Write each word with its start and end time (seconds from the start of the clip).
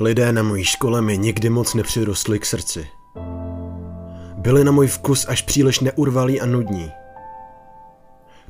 Lidé 0.00 0.32
na 0.32 0.42
mojí 0.42 0.64
škole 0.64 1.02
mi 1.02 1.18
nikdy 1.18 1.50
moc 1.50 1.74
nepřirostli 1.74 2.38
k 2.38 2.46
srdci. 2.46 2.86
Byli 4.36 4.64
na 4.64 4.72
můj 4.72 4.86
vkus 4.86 5.26
až 5.28 5.42
příliš 5.42 5.80
neurvalí 5.80 6.40
a 6.40 6.46
nudní. 6.46 6.90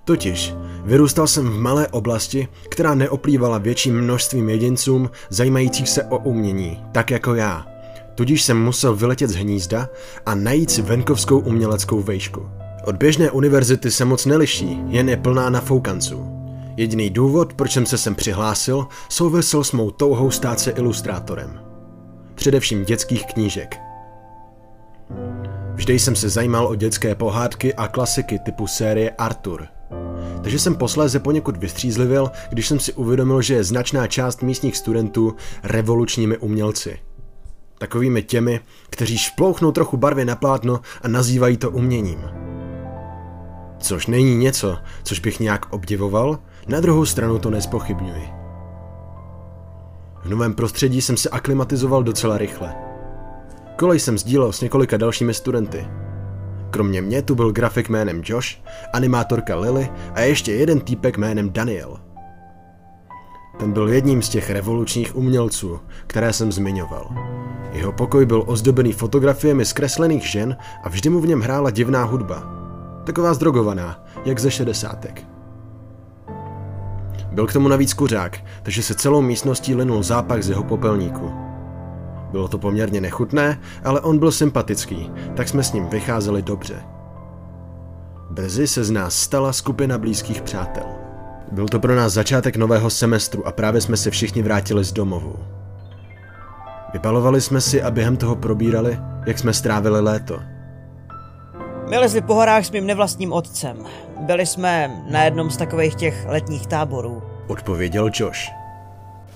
Totiž 0.04 0.54
vyrůstal 0.84 1.26
jsem 1.26 1.50
v 1.50 1.58
malé 1.58 1.88
oblasti, 1.88 2.48
která 2.68 2.94
neoplývala 2.94 3.58
větším 3.58 4.00
množstvím 4.00 4.48
jedincům 4.48 5.10
zajímajících 5.30 5.88
se 5.88 6.04
o 6.04 6.18
umění, 6.18 6.84
tak 6.92 7.10
jako 7.10 7.34
já. 7.34 7.66
Tudíž 8.14 8.42
jsem 8.42 8.64
musel 8.64 8.96
vyletět 8.96 9.30
z 9.30 9.36
hnízda 9.36 9.88
a 10.26 10.34
najít 10.34 10.70
si 10.70 10.82
venkovskou 10.82 11.38
uměleckou 11.38 12.02
vejšku. 12.02 12.48
Od 12.84 12.96
běžné 12.96 13.30
univerzity 13.30 13.90
se 13.90 14.04
moc 14.04 14.26
neliší, 14.26 14.80
jen 14.88 15.08
je 15.08 15.16
plná 15.16 15.50
nafoukanců. 15.50 16.37
Jediný 16.78 17.10
důvod, 17.10 17.54
proč 17.54 17.72
jsem 17.72 17.86
se 17.86 17.98
sem 17.98 18.14
přihlásil, 18.14 18.86
souvisel 19.08 19.64
s 19.64 19.72
mou 19.72 19.90
touhou 19.90 20.30
stát 20.30 20.60
se 20.60 20.70
ilustrátorem. 20.70 21.60
Především 22.34 22.84
dětských 22.84 23.26
knížek. 23.26 23.76
Vždy 25.74 25.98
jsem 25.98 26.16
se 26.16 26.28
zajímal 26.28 26.66
o 26.66 26.74
dětské 26.74 27.14
pohádky 27.14 27.74
a 27.74 27.88
klasiky 27.88 28.38
typu 28.38 28.66
série 28.66 29.10
Arthur. 29.10 29.66
Takže 30.42 30.58
jsem 30.58 30.76
posléze 30.76 31.18
poněkud 31.18 31.56
vystřízlivil, 31.56 32.30
když 32.50 32.68
jsem 32.68 32.80
si 32.80 32.92
uvědomil, 32.92 33.42
že 33.42 33.54
je 33.54 33.64
značná 33.64 34.06
část 34.06 34.42
místních 34.42 34.76
studentů 34.76 35.34
revolučními 35.62 36.38
umělci. 36.38 36.98
Takovými 37.78 38.22
těmi, 38.22 38.60
kteří 38.90 39.18
šplouchnou 39.18 39.72
trochu 39.72 39.96
barvy 39.96 40.24
na 40.24 40.36
plátno 40.36 40.80
a 41.02 41.08
nazývají 41.08 41.56
to 41.56 41.70
uměním. 41.70 42.20
Což 43.78 44.06
není 44.06 44.36
něco, 44.36 44.78
což 45.02 45.20
bych 45.20 45.40
nějak 45.40 45.72
obdivoval, 45.72 46.38
na 46.68 46.80
druhou 46.80 47.06
stranu 47.06 47.38
to 47.38 47.50
nespochybňuji. 47.50 48.28
V 50.22 50.28
novém 50.28 50.54
prostředí 50.54 51.00
jsem 51.00 51.16
se 51.16 51.28
aklimatizoval 51.28 52.02
docela 52.02 52.38
rychle. 52.38 52.74
Kolej 53.76 54.00
jsem 54.00 54.18
sdílel 54.18 54.52
s 54.52 54.60
několika 54.60 54.96
dalšími 54.96 55.34
studenty. 55.34 55.88
Kromě 56.70 57.02
mě 57.02 57.22
tu 57.22 57.34
byl 57.34 57.52
grafik 57.52 57.88
jménem 57.88 58.22
Josh, 58.24 58.48
animátorka 58.92 59.56
Lily 59.56 59.90
a 60.14 60.20
ještě 60.20 60.52
jeden 60.52 60.80
týpek 60.80 61.18
jménem 61.18 61.50
Daniel. 61.50 61.96
Ten 63.58 63.72
byl 63.72 63.88
jedním 63.88 64.22
z 64.22 64.28
těch 64.28 64.50
revolučních 64.50 65.16
umělců, 65.16 65.80
které 66.06 66.32
jsem 66.32 66.52
zmiňoval. 66.52 67.14
Jeho 67.72 67.92
pokoj 67.92 68.26
byl 68.26 68.44
ozdobený 68.46 68.92
fotografiemi 68.92 69.64
zkreslených 69.64 70.26
žen 70.26 70.56
a 70.84 70.88
vždy 70.88 71.10
mu 71.10 71.20
v 71.20 71.26
něm 71.26 71.40
hrála 71.40 71.70
divná 71.70 72.04
hudba. 72.04 72.42
Taková 73.04 73.34
zdrogovaná, 73.34 74.04
jak 74.24 74.38
ze 74.38 74.50
šedesátek. 74.50 75.37
Byl 77.38 77.46
k 77.46 77.52
tomu 77.52 77.68
navíc 77.68 77.94
kuřák, 77.94 78.38
takže 78.62 78.82
se 78.82 78.94
celou 78.94 79.20
místností 79.20 79.74
linul 79.74 80.02
zápach 80.02 80.42
z 80.42 80.48
jeho 80.48 80.64
popelníku. 80.64 81.32
Bylo 82.30 82.48
to 82.48 82.58
poměrně 82.58 83.00
nechutné, 83.00 83.60
ale 83.84 84.00
on 84.00 84.18
byl 84.18 84.32
sympatický, 84.32 85.10
tak 85.36 85.48
jsme 85.48 85.62
s 85.62 85.72
ním 85.72 85.86
vycházeli 85.88 86.42
dobře. 86.42 86.74
Brzy 88.30 88.66
se 88.66 88.84
z 88.84 88.90
nás 88.90 89.14
stala 89.14 89.52
skupina 89.52 89.98
blízkých 89.98 90.42
přátel. 90.42 90.86
Byl 91.52 91.68
to 91.68 91.80
pro 91.80 91.94
nás 91.94 92.12
začátek 92.12 92.56
nového 92.56 92.90
semestru 92.90 93.46
a 93.46 93.52
právě 93.52 93.80
jsme 93.80 93.96
se 93.96 94.10
všichni 94.10 94.42
vrátili 94.42 94.84
z 94.84 94.92
domovu. 94.92 95.36
Vypalovali 96.92 97.40
jsme 97.40 97.60
si 97.60 97.82
a 97.82 97.90
během 97.90 98.16
toho 98.16 98.36
probírali, 98.36 98.98
jak 99.26 99.38
jsme 99.38 99.52
strávili 99.52 100.00
léto. 100.00 100.40
My 101.88 101.98
lezli 101.98 102.20
po 102.20 102.34
horách 102.34 102.64
s 102.64 102.70
mým 102.70 102.86
nevlastním 102.86 103.32
otcem. 103.32 103.86
Byli 104.20 104.46
jsme 104.46 105.02
na 105.10 105.24
jednom 105.24 105.50
z 105.50 105.56
takových 105.56 105.94
těch 105.94 106.26
letních 106.28 106.66
táborů. 106.66 107.22
Odpověděl 107.46 108.10
Josh. 108.14 108.38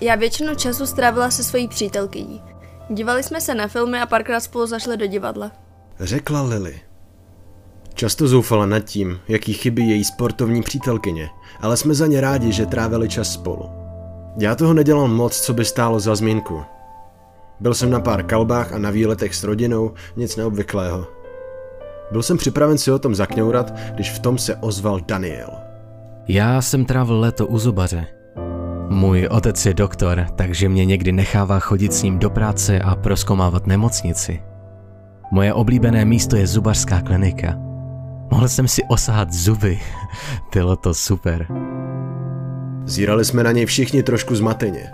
Já 0.00 0.14
většinu 0.14 0.54
času 0.54 0.86
strávila 0.86 1.30
se 1.30 1.44
svojí 1.44 1.68
přítelkyní. 1.68 2.42
Dívali 2.90 3.22
jsme 3.22 3.40
se 3.40 3.54
na 3.54 3.68
filmy 3.68 4.00
a 4.00 4.06
párkrát 4.06 4.40
spolu 4.40 4.66
zašli 4.66 4.96
do 4.96 5.06
divadla. 5.06 5.52
Řekla 6.00 6.42
Lily. 6.42 6.80
Často 7.94 8.28
zoufala 8.28 8.66
nad 8.66 8.80
tím, 8.80 9.20
jaký 9.28 9.52
chybí 9.52 9.88
její 9.88 10.04
sportovní 10.04 10.62
přítelkyně, 10.62 11.30
ale 11.60 11.76
jsme 11.76 11.94
za 11.94 12.06
ně 12.06 12.20
rádi, 12.20 12.52
že 12.52 12.66
trávili 12.66 13.08
čas 13.08 13.32
spolu. 13.32 13.70
Já 14.38 14.54
toho 14.54 14.74
nedělal 14.74 15.08
moc, 15.08 15.40
co 15.40 15.54
by 15.54 15.64
stálo 15.64 16.00
za 16.00 16.14
zmínku. 16.14 16.62
Byl 17.60 17.74
jsem 17.74 17.90
na 17.90 18.00
pár 18.00 18.22
kalbách 18.22 18.72
a 18.72 18.78
na 18.78 18.90
výletech 18.90 19.34
s 19.34 19.44
rodinou, 19.44 19.94
nic 20.16 20.36
neobvyklého. 20.36 21.21
Byl 22.12 22.22
jsem 22.22 22.36
připraven 22.36 22.78
si 22.78 22.90
o 22.90 22.98
tom 22.98 23.14
zakňourat, 23.14 23.74
když 23.94 24.10
v 24.10 24.18
tom 24.18 24.38
se 24.38 24.56
ozval 24.56 25.00
Daniel. 25.00 25.48
Já 26.28 26.62
jsem 26.62 26.84
trávil 26.84 27.20
léto 27.20 27.46
u 27.46 27.58
zubaře. 27.58 28.06
Můj 28.88 29.28
otec 29.30 29.66
je 29.66 29.74
doktor, 29.74 30.26
takže 30.36 30.68
mě 30.68 30.84
někdy 30.84 31.12
nechává 31.12 31.58
chodit 31.60 31.92
s 31.92 32.02
ním 32.02 32.18
do 32.18 32.30
práce 32.30 32.78
a 32.78 32.96
proskomávat 32.96 33.66
nemocnici. 33.66 34.42
Moje 35.32 35.54
oblíbené 35.54 36.04
místo 36.04 36.36
je 36.36 36.46
zubařská 36.46 37.00
klinika. 37.00 37.54
Mohl 38.30 38.48
jsem 38.48 38.68
si 38.68 38.82
osahat 38.88 39.32
zuby. 39.32 39.80
Bylo 40.54 40.76
to 40.76 40.94
super. 40.94 41.46
Zírali 42.84 43.24
jsme 43.24 43.44
na 43.44 43.52
něj 43.52 43.66
všichni 43.66 44.02
trošku 44.02 44.34
zmateně. 44.34 44.90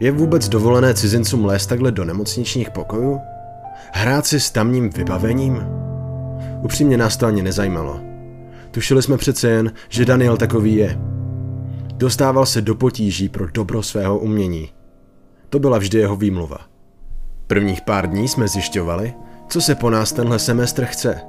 Je 0.00 0.12
vůbec 0.12 0.48
dovolené 0.48 0.94
cizincům 0.94 1.44
lézt 1.44 1.68
takhle 1.68 1.92
do 1.92 2.04
nemocničních 2.04 2.70
pokojů? 2.70 3.20
Hrát 3.92 4.26
si 4.26 4.40
s 4.40 4.50
tamním 4.50 4.90
vybavením? 4.90 5.62
Upřímně 6.62 6.96
nás 6.96 7.16
to 7.16 7.26
ani 7.26 7.42
nezajímalo. 7.42 8.00
Tušili 8.70 9.02
jsme 9.02 9.16
přece 9.16 9.48
jen, 9.48 9.72
že 9.88 10.04
Daniel 10.04 10.36
takový 10.36 10.74
je. 10.74 10.98
Dostával 11.94 12.46
se 12.46 12.62
do 12.62 12.74
potíží 12.74 13.28
pro 13.28 13.46
dobro 13.50 13.82
svého 13.82 14.18
umění. 14.18 14.70
To 15.48 15.58
byla 15.58 15.78
vždy 15.78 15.98
jeho 15.98 16.16
výmluva. 16.16 16.58
Prvních 17.46 17.80
pár 17.80 18.10
dní 18.10 18.28
jsme 18.28 18.48
zjišťovali, 18.48 19.14
co 19.48 19.60
se 19.60 19.74
po 19.74 19.90
nás 19.90 20.12
tenhle 20.12 20.38
semestr 20.38 20.84
chce. 20.84 21.20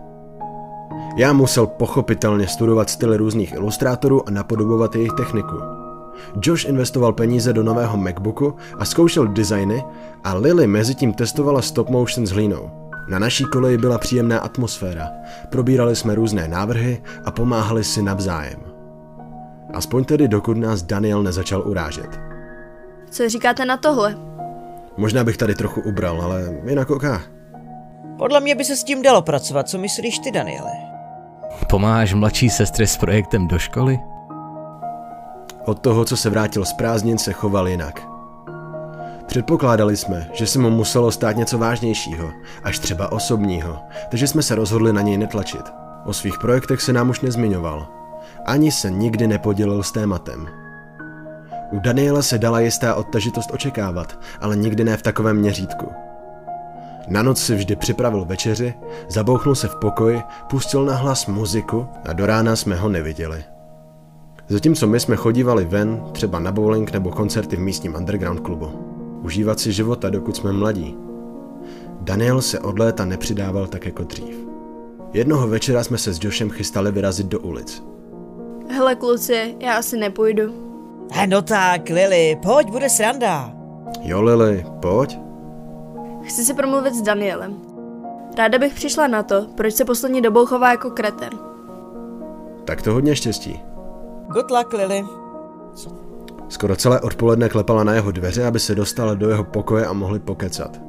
Já 1.18 1.34
musel 1.34 1.68
pochopitelně 1.68 2.48
studovat 2.48 2.90
styly 2.90 3.18
různých 3.18 3.54
ilustrátorů 3.54 4.28
a 4.28 4.32
napodobovat 4.32 4.96
jejich 4.96 5.14
techniku. 5.18 5.77
Josh 6.42 6.66
investoval 6.66 7.14
peníze 7.14 7.54
do 7.54 7.64
nového 7.64 7.98
MacBooku 7.98 8.56
a 8.80 8.86
zkoušel 8.86 9.28
designy 9.28 9.84
a 10.24 10.34
Lily 10.34 10.68
mezi 10.68 10.96
tím 10.96 11.14
testovala 11.14 11.62
stop 11.62 11.90
motion 11.90 12.28
s 12.28 12.32
hlínou. 12.32 12.72
Na 13.10 13.20
naší 13.20 13.46
koleji 13.46 13.78
byla 13.78 13.98
příjemná 13.98 14.40
atmosféra, 14.40 15.10
probírali 15.50 15.96
jsme 15.96 16.16
různé 16.16 16.48
návrhy 16.48 17.02
a 17.26 17.32
pomáhali 17.32 17.84
si 17.84 18.02
navzájem. 18.02 18.60
Aspoň 19.74 20.04
tedy 20.04 20.28
dokud 20.28 20.58
nás 20.58 20.84
Daniel 20.84 21.24
nezačal 21.24 21.64
urážet. 21.68 22.20
Co 23.10 23.30
říkáte 23.30 23.66
na 23.66 23.78
tohle? 23.78 24.16
Možná 24.98 25.24
bych 25.24 25.38
tady 25.38 25.56
trochu 25.56 25.82
ubral, 25.82 26.22
ale 26.22 26.44
jinak 26.70 26.90
oká. 26.90 27.22
Podle 28.18 28.40
mě 28.40 28.56
by 28.56 28.66
se 28.66 28.76
s 28.76 28.84
tím 28.84 29.02
dalo 29.02 29.22
pracovat, 29.22 29.70
co 29.70 29.78
myslíš 29.78 30.20
ty, 30.20 30.32
Daniele? 30.32 30.72
Pomáháš 31.70 32.14
mladší 32.14 32.50
sestře 32.50 32.88
s 32.88 32.98
projektem 32.98 33.48
do 33.48 33.60
školy? 33.60 34.00
Od 35.68 35.80
toho, 35.80 36.06
co 36.06 36.18
se 36.18 36.30
vrátil 36.30 36.66
z 36.66 36.74
prázdnin, 36.74 37.18
se 37.18 37.34
choval 37.34 37.68
jinak. 37.68 38.08
Předpokládali 39.26 39.98
jsme, 39.98 40.30
že 40.34 40.48
se 40.48 40.60
mu 40.60 40.70
muselo 40.70 41.12
stát 41.12 41.38
něco 41.38 41.58
vážnějšího, 41.58 42.32
až 42.64 42.80
třeba 42.80 43.12
osobního, 43.12 43.80
takže 44.10 44.28
jsme 44.28 44.44
se 44.44 44.56
rozhodli 44.56 44.94
na 44.94 45.02
něj 45.02 45.18
netlačit. 45.18 45.62
O 46.06 46.14
svých 46.14 46.40
projektech 46.40 46.82
se 46.82 46.94
nám 46.94 47.10
už 47.10 47.22
nezmiňoval. 47.22 47.88
Ani 48.46 48.72
se 48.72 48.92
nikdy 48.92 49.28
nepodělil 49.28 49.84
s 49.84 49.92
tématem. 49.92 50.48
U 51.72 51.80
Daniela 51.80 52.22
se 52.22 52.38
dala 52.38 52.60
jistá 52.60 52.96
odtažitost 52.96 53.52
očekávat, 53.54 54.20
ale 54.42 54.56
nikdy 54.56 54.84
ne 54.84 54.98
v 54.98 55.02
takovém 55.02 55.38
měřítku. 55.38 55.92
Na 57.08 57.24
noc 57.24 57.42
si 57.42 57.56
vždy 57.56 57.76
připravil 57.76 58.26
večeři, 58.26 58.74
zabouchnul 59.10 59.56
se 59.56 59.68
v 59.68 59.76
pokoji, 59.76 60.22
pustil 60.50 60.86
na 60.86 60.96
hlas 60.96 61.26
muziku 61.26 61.88
a 62.06 62.14
do 62.14 62.26
rána 62.26 62.56
jsme 62.56 62.76
ho 62.76 62.90
neviděli. 62.90 63.57
Zatímco 64.50 64.88
my 64.88 65.00
jsme 65.00 65.16
chodívali 65.16 65.66
ven, 65.66 66.04
třeba 66.12 66.40
na 66.40 66.52
bowling 66.52 66.94
nebo 66.94 67.12
koncerty 67.12 67.56
v 67.56 67.60
místním 67.60 67.96
underground 67.96 68.40
klubu. 68.40 68.70
Užívat 69.24 69.60
si 69.60 69.72
života, 69.72 70.10
dokud 70.10 70.36
jsme 70.36 70.52
mladí. 70.52 70.98
Daniel 72.02 72.42
se 72.42 72.60
od 72.60 72.80
léta 72.80 73.06
nepřidával 73.06 73.68
tak 73.68 73.86
jako 73.86 74.04
dřív. 74.04 74.48
Jednoho 75.14 75.48
večera 75.48 75.84
jsme 75.84 75.98
se 75.98 76.14
s 76.14 76.24
Joshem 76.24 76.50
chystali 76.50 76.92
vyrazit 76.92 77.28
do 77.28 77.40
ulic. 77.40 77.84
Hele 78.70 78.96
kluci, 78.96 79.56
já 79.60 79.74
asi 79.74 79.98
nepůjdu. 79.98 80.44
He, 81.12 81.28
no 81.28 81.42
tak, 81.42 81.90
Lily, 81.90 82.38
pojď, 82.44 82.68
bude 82.68 82.90
sranda. 82.90 83.54
Jo, 84.02 84.22
Lily, 84.22 84.66
pojď. 84.82 85.20
Chci 86.24 86.46
si 86.46 86.54
promluvit 86.54 86.94
s 86.94 87.02
Danielem. 87.02 87.56
Ráda 88.38 88.60
bych 88.60 88.74
přišla 88.74 89.08
na 89.08 89.24
to, 89.24 89.48
proč 89.56 89.74
se 89.74 89.86
poslední 89.86 90.22
dobou 90.22 90.46
chová 90.46 90.72
jako 90.72 90.90
kreten. 90.90 91.30
Tak 92.66 92.82
to 92.82 92.94
hodně 92.94 93.16
štěstí. 93.16 93.67
Good 94.28 94.52
luck, 94.52 94.74
Lily. 94.74 95.06
Skoro 96.50 96.76
celé 96.76 97.00
odpoledne 97.00 97.50
klepala 97.50 97.84
na 97.84 97.94
jeho 97.94 98.12
dveře, 98.12 98.48
aby 98.48 98.60
se 98.60 98.76
dostala 98.76 99.14
do 99.14 99.30
jeho 99.30 99.44
pokoje 99.44 99.86
a 99.86 99.94
mohli 99.94 100.20
pokecat. 100.20 100.82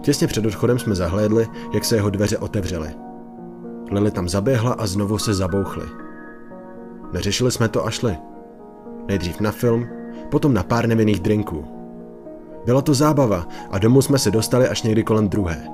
Těsně 0.00 0.26
před 0.26 0.46
odchodem 0.46 0.78
jsme 0.78 0.94
zahlédli, 0.94 1.48
jak 1.74 1.84
se 1.84 1.96
jeho 1.96 2.10
dveře 2.10 2.38
otevřely. 2.38 2.90
Lily 3.90 4.10
tam 4.10 4.28
zaběhla 4.28 4.72
a 4.72 4.86
znovu 4.86 5.18
se 5.18 5.34
zabouchly. 5.34 5.84
Neřešili 7.12 7.50
jsme 7.50 7.68
to 7.68 7.86
a 7.86 7.90
šli. 7.90 8.16
Nejdřív 9.08 9.40
na 9.40 9.52
film, 9.52 9.86
potom 10.30 10.54
na 10.54 10.62
pár 10.62 10.86
nevinných 10.86 11.20
drinků. 11.20 11.64
Byla 12.64 12.82
to 12.82 12.94
zábava 12.94 13.46
a 13.70 13.78
domů 13.78 14.02
jsme 14.02 14.18
se 14.18 14.30
dostali 14.30 14.68
až 14.68 14.82
někdy 14.82 15.02
kolem 15.02 15.28
druhé. 15.28 15.68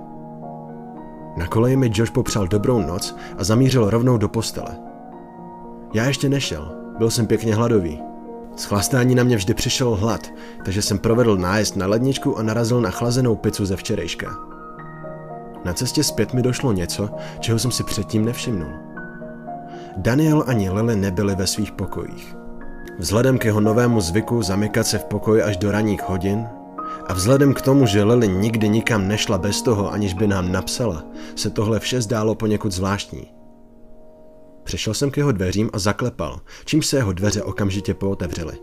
Na 1.36 1.46
koleji 1.46 1.76
mi 1.76 1.90
Josh 1.94 2.12
popřál 2.12 2.46
dobrou 2.46 2.80
noc 2.80 3.16
a 3.38 3.44
zamířil 3.44 3.90
rovnou 3.90 4.18
do 4.18 4.28
postele. 4.28 4.85
Já 5.94 6.04
ještě 6.04 6.28
nešel, 6.28 6.72
byl 6.98 7.10
jsem 7.10 7.26
pěkně 7.26 7.54
hladový. 7.54 8.02
Z 8.56 8.64
chlastání 8.64 9.14
na 9.14 9.24
mě 9.24 9.36
vždy 9.36 9.54
přišel 9.54 9.94
hlad, 9.94 10.32
takže 10.64 10.82
jsem 10.82 10.98
provedl 10.98 11.36
nájezd 11.36 11.76
na 11.76 11.86
ledničku 11.86 12.38
a 12.38 12.42
narazil 12.42 12.80
na 12.80 12.90
chlazenou 12.90 13.36
pizzu 13.36 13.66
ze 13.66 13.76
včerejška. 13.76 14.36
Na 15.64 15.72
cestě 15.72 16.04
zpět 16.04 16.34
mi 16.34 16.42
došlo 16.42 16.72
něco, 16.72 17.10
čeho 17.40 17.58
jsem 17.58 17.70
si 17.70 17.84
předtím 17.84 18.24
nevšimnul. 18.24 18.70
Daniel 19.96 20.44
ani 20.46 20.70
Lily 20.70 20.96
nebyli 20.96 21.34
ve 21.34 21.46
svých 21.46 21.72
pokojích. 21.72 22.36
Vzhledem 22.98 23.38
k 23.38 23.44
jeho 23.44 23.60
novému 23.60 24.00
zvyku 24.00 24.42
zamykat 24.42 24.86
se 24.86 24.98
v 24.98 25.04
pokoji 25.04 25.42
až 25.42 25.56
do 25.56 25.70
ranních 25.70 26.02
hodin 26.02 26.46
a 27.06 27.12
vzhledem 27.12 27.54
k 27.54 27.60
tomu, 27.60 27.86
že 27.86 28.04
Lily 28.04 28.28
nikdy 28.28 28.68
nikam 28.68 29.08
nešla 29.08 29.38
bez 29.38 29.62
toho, 29.62 29.92
aniž 29.92 30.14
by 30.14 30.26
nám 30.26 30.52
napsala, 30.52 31.04
se 31.34 31.50
tohle 31.50 31.80
vše 31.80 32.00
zdálo 32.00 32.34
poněkud 32.34 32.72
zvláštní. 32.72 33.35
Přišel 34.66 34.94
jsem 34.94 35.10
k 35.10 35.16
jeho 35.16 35.32
dveřím 35.32 35.70
a 35.72 35.78
zaklepal, 35.78 36.40
čímž 36.64 36.86
se 36.86 36.96
jeho 36.96 37.12
dveře 37.12 37.42
okamžitě 37.42 37.94
pootevřely. 37.94 38.58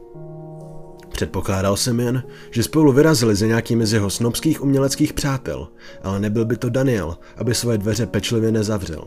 Předpokládal 1.09 1.77
jsem 1.77 1.99
jen, 1.99 2.23
že 2.51 2.63
spolu 2.63 2.91
vyrazili 2.91 3.35
ze 3.35 3.47
nějakými 3.47 3.85
z 3.85 3.93
jeho 3.93 4.09
snobských 4.09 4.63
uměleckých 4.63 5.13
přátel, 5.13 5.67
ale 6.03 6.19
nebyl 6.19 6.45
by 6.45 6.57
to 6.57 6.69
Daniel, 6.69 7.17
aby 7.37 7.55
svoje 7.55 7.77
dveře 7.77 8.05
pečlivě 8.05 8.51
nezavřel. 8.51 9.03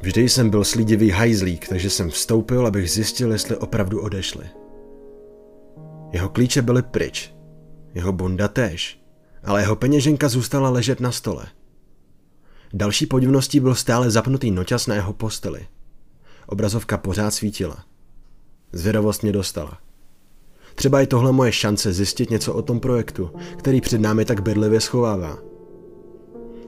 Vždy 0.00 0.28
jsem 0.28 0.50
byl 0.50 0.64
slídivý 0.64 1.10
hajzlík, 1.10 1.68
takže 1.68 1.90
jsem 1.90 2.10
vstoupil, 2.10 2.66
abych 2.66 2.90
zjistil, 2.90 3.32
jestli 3.32 3.56
opravdu 3.56 4.00
odešli. 4.00 4.44
Jeho 6.12 6.28
klíče 6.28 6.62
byly 6.62 6.82
pryč, 6.82 7.34
jeho 7.94 8.12
bunda 8.12 8.48
též, 8.48 9.00
ale 9.44 9.60
jeho 9.60 9.76
peněženka 9.76 10.28
zůstala 10.28 10.70
ležet 10.70 11.00
na 11.00 11.12
stole. 11.12 11.46
Další 12.72 13.06
podivností 13.06 13.60
byl 13.60 13.74
stále 13.74 14.10
zapnutý 14.10 14.50
noťas 14.50 14.86
na 14.86 14.94
jeho 14.94 15.12
posteli. 15.12 15.66
Obrazovka 16.50 16.98
pořád 16.98 17.30
svítila. 17.30 17.76
Zvědavost 18.72 19.22
mě 19.22 19.32
dostala. 19.32 19.78
Třeba 20.74 21.00
je 21.00 21.06
tohle 21.06 21.32
moje 21.32 21.52
šance 21.52 21.92
zjistit 21.92 22.30
něco 22.30 22.54
o 22.54 22.62
tom 22.62 22.80
projektu, 22.80 23.30
který 23.56 23.80
před 23.80 24.00
námi 24.00 24.24
tak 24.24 24.42
bedlivě 24.42 24.80
schovává. 24.80 25.38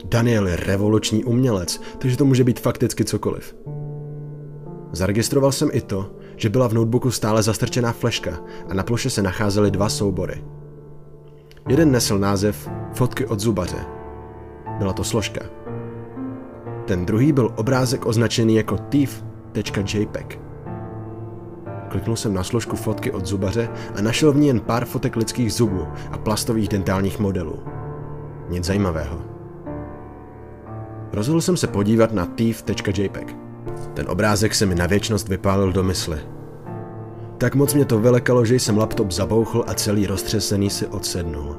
Daniel 0.05 0.49
je 0.49 0.56
revoluční 0.56 1.25
umělec, 1.25 1.81
takže 1.99 2.17
to 2.17 2.25
může 2.25 2.44
být 2.44 2.61
fakticky 2.61 3.05
cokoliv. 3.05 3.56
Zaregistroval 4.93 5.53
jsem 5.53 5.69
i 5.73 5.81
to, 5.81 6.11
že 6.37 6.49
byla 6.49 6.69
v 6.69 6.73
notebooku 6.73 7.11
stále 7.11 7.43
zastrčená 7.43 7.93
fleška 7.93 8.41
a 8.69 8.75
na 8.75 8.82
ploše 8.82 9.11
se 9.11 9.23
nacházely 9.23 9.71
dva 9.71 9.88
soubory. 9.88 10.44
Jeden 11.69 11.93
nesl 11.93 12.19
název 12.19 12.71
Fotky 12.93 13.27
od 13.27 13.41
zubaře. 13.41 13.87
Byla 14.79 14.93
to 14.93 15.05
složka. 15.05 15.41
Ten 16.87 17.06
druhý 17.06 17.32
byl 17.32 17.55
obrázek 17.56 18.06
označený 18.06 18.55
jako 18.55 18.77
thief.jpg. 19.52 20.38
Kliknul 21.88 22.17
jsem 22.17 22.35
na 22.35 22.44
složku 22.44 22.76
fotky 22.76 23.11
od 23.11 23.26
zubaře 23.26 23.69
a 23.97 24.02
našel 24.02 24.32
v 24.32 24.37
ní 24.37 24.47
jen 24.47 24.61
pár 24.61 24.85
fotek 24.85 25.17
lidských 25.17 25.52
zubů 25.52 25.87
a 26.12 26.19
plastových 26.19 26.69
dentálních 26.69 27.19
modelů. 27.19 27.58
Nic 28.49 28.64
zajímavého. 28.64 29.19
Rozhodl 31.12 31.41
jsem 31.41 31.56
se 31.56 31.67
podívat 31.67 32.12
na 32.12 32.26
thief.jpg. 32.26 33.37
Ten 33.94 34.08
obrázek 34.08 34.55
se 34.55 34.67
mi 34.67 34.75
na 34.75 34.87
věčnost 34.87 35.29
vypálil 35.29 35.73
do 35.73 35.82
mysli. 35.82 36.19
Tak 37.38 37.55
moc 37.55 37.75
mě 37.75 37.85
to 37.85 37.99
vylekalo, 37.99 38.44
že 38.44 38.55
jsem 38.55 38.79
laptop 38.79 39.11
zabouchl 39.11 39.64
a 39.67 39.75
celý 39.75 40.06
roztřesený 40.06 40.70
si 40.70 40.87
odsednul. 40.87 41.56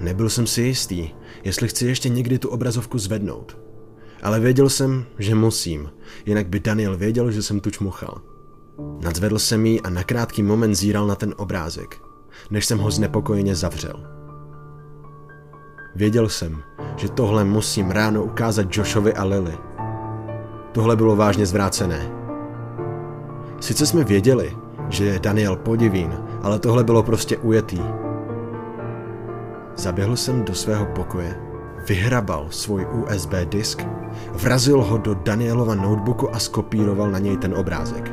Nebyl 0.00 0.30
jsem 0.30 0.46
si 0.46 0.62
jistý, 0.62 1.10
jestli 1.44 1.68
chci 1.68 1.86
ještě 1.86 2.08
někdy 2.08 2.38
tu 2.38 2.48
obrazovku 2.48 2.98
zvednout. 2.98 3.61
Ale 4.22 4.40
věděl 4.40 4.68
jsem, 4.68 5.04
že 5.18 5.34
musím, 5.34 5.90
jinak 6.26 6.46
by 6.46 6.60
Daniel 6.60 6.96
věděl, 6.96 7.30
že 7.30 7.42
jsem 7.42 7.60
tu 7.60 7.70
čmuchal. 7.70 8.20
Nadzvedl 9.00 9.38
jsem 9.38 9.66
ji 9.66 9.80
a 9.80 9.90
na 9.90 10.04
krátký 10.04 10.42
moment 10.42 10.74
zíral 10.74 11.06
na 11.06 11.14
ten 11.14 11.34
obrázek, 11.36 12.00
než 12.50 12.66
jsem 12.66 12.78
ho 12.78 12.90
znepokojeně 12.90 13.54
zavřel. 13.54 14.06
Věděl 15.94 16.28
jsem, 16.28 16.62
že 16.96 17.08
tohle 17.08 17.44
musím 17.44 17.90
ráno 17.90 18.24
ukázat 18.24 18.76
Joshovi 18.76 19.14
a 19.14 19.24
Lily. 19.24 19.58
Tohle 20.72 20.96
bylo 20.96 21.16
vážně 21.16 21.46
zvrácené. 21.46 22.10
Sice 23.60 23.86
jsme 23.86 24.04
věděli, 24.04 24.56
že 24.88 25.04
je 25.04 25.18
Daniel 25.18 25.56
podivín, 25.56 26.12
ale 26.42 26.58
tohle 26.58 26.84
bylo 26.84 27.02
prostě 27.02 27.36
ujetý. 27.36 27.80
Zaběhl 29.76 30.16
jsem 30.16 30.44
do 30.44 30.54
svého 30.54 30.86
pokoje, 30.86 31.51
vyhrabal 31.88 32.46
svůj 32.50 32.86
USB 32.92 33.34
disk, 33.44 33.82
vrazil 34.32 34.82
ho 34.82 34.98
do 34.98 35.14
Danielova 35.14 35.74
notebooku 35.74 36.34
a 36.34 36.38
skopíroval 36.38 37.10
na 37.10 37.18
něj 37.18 37.36
ten 37.36 37.54
obrázek. 37.54 38.12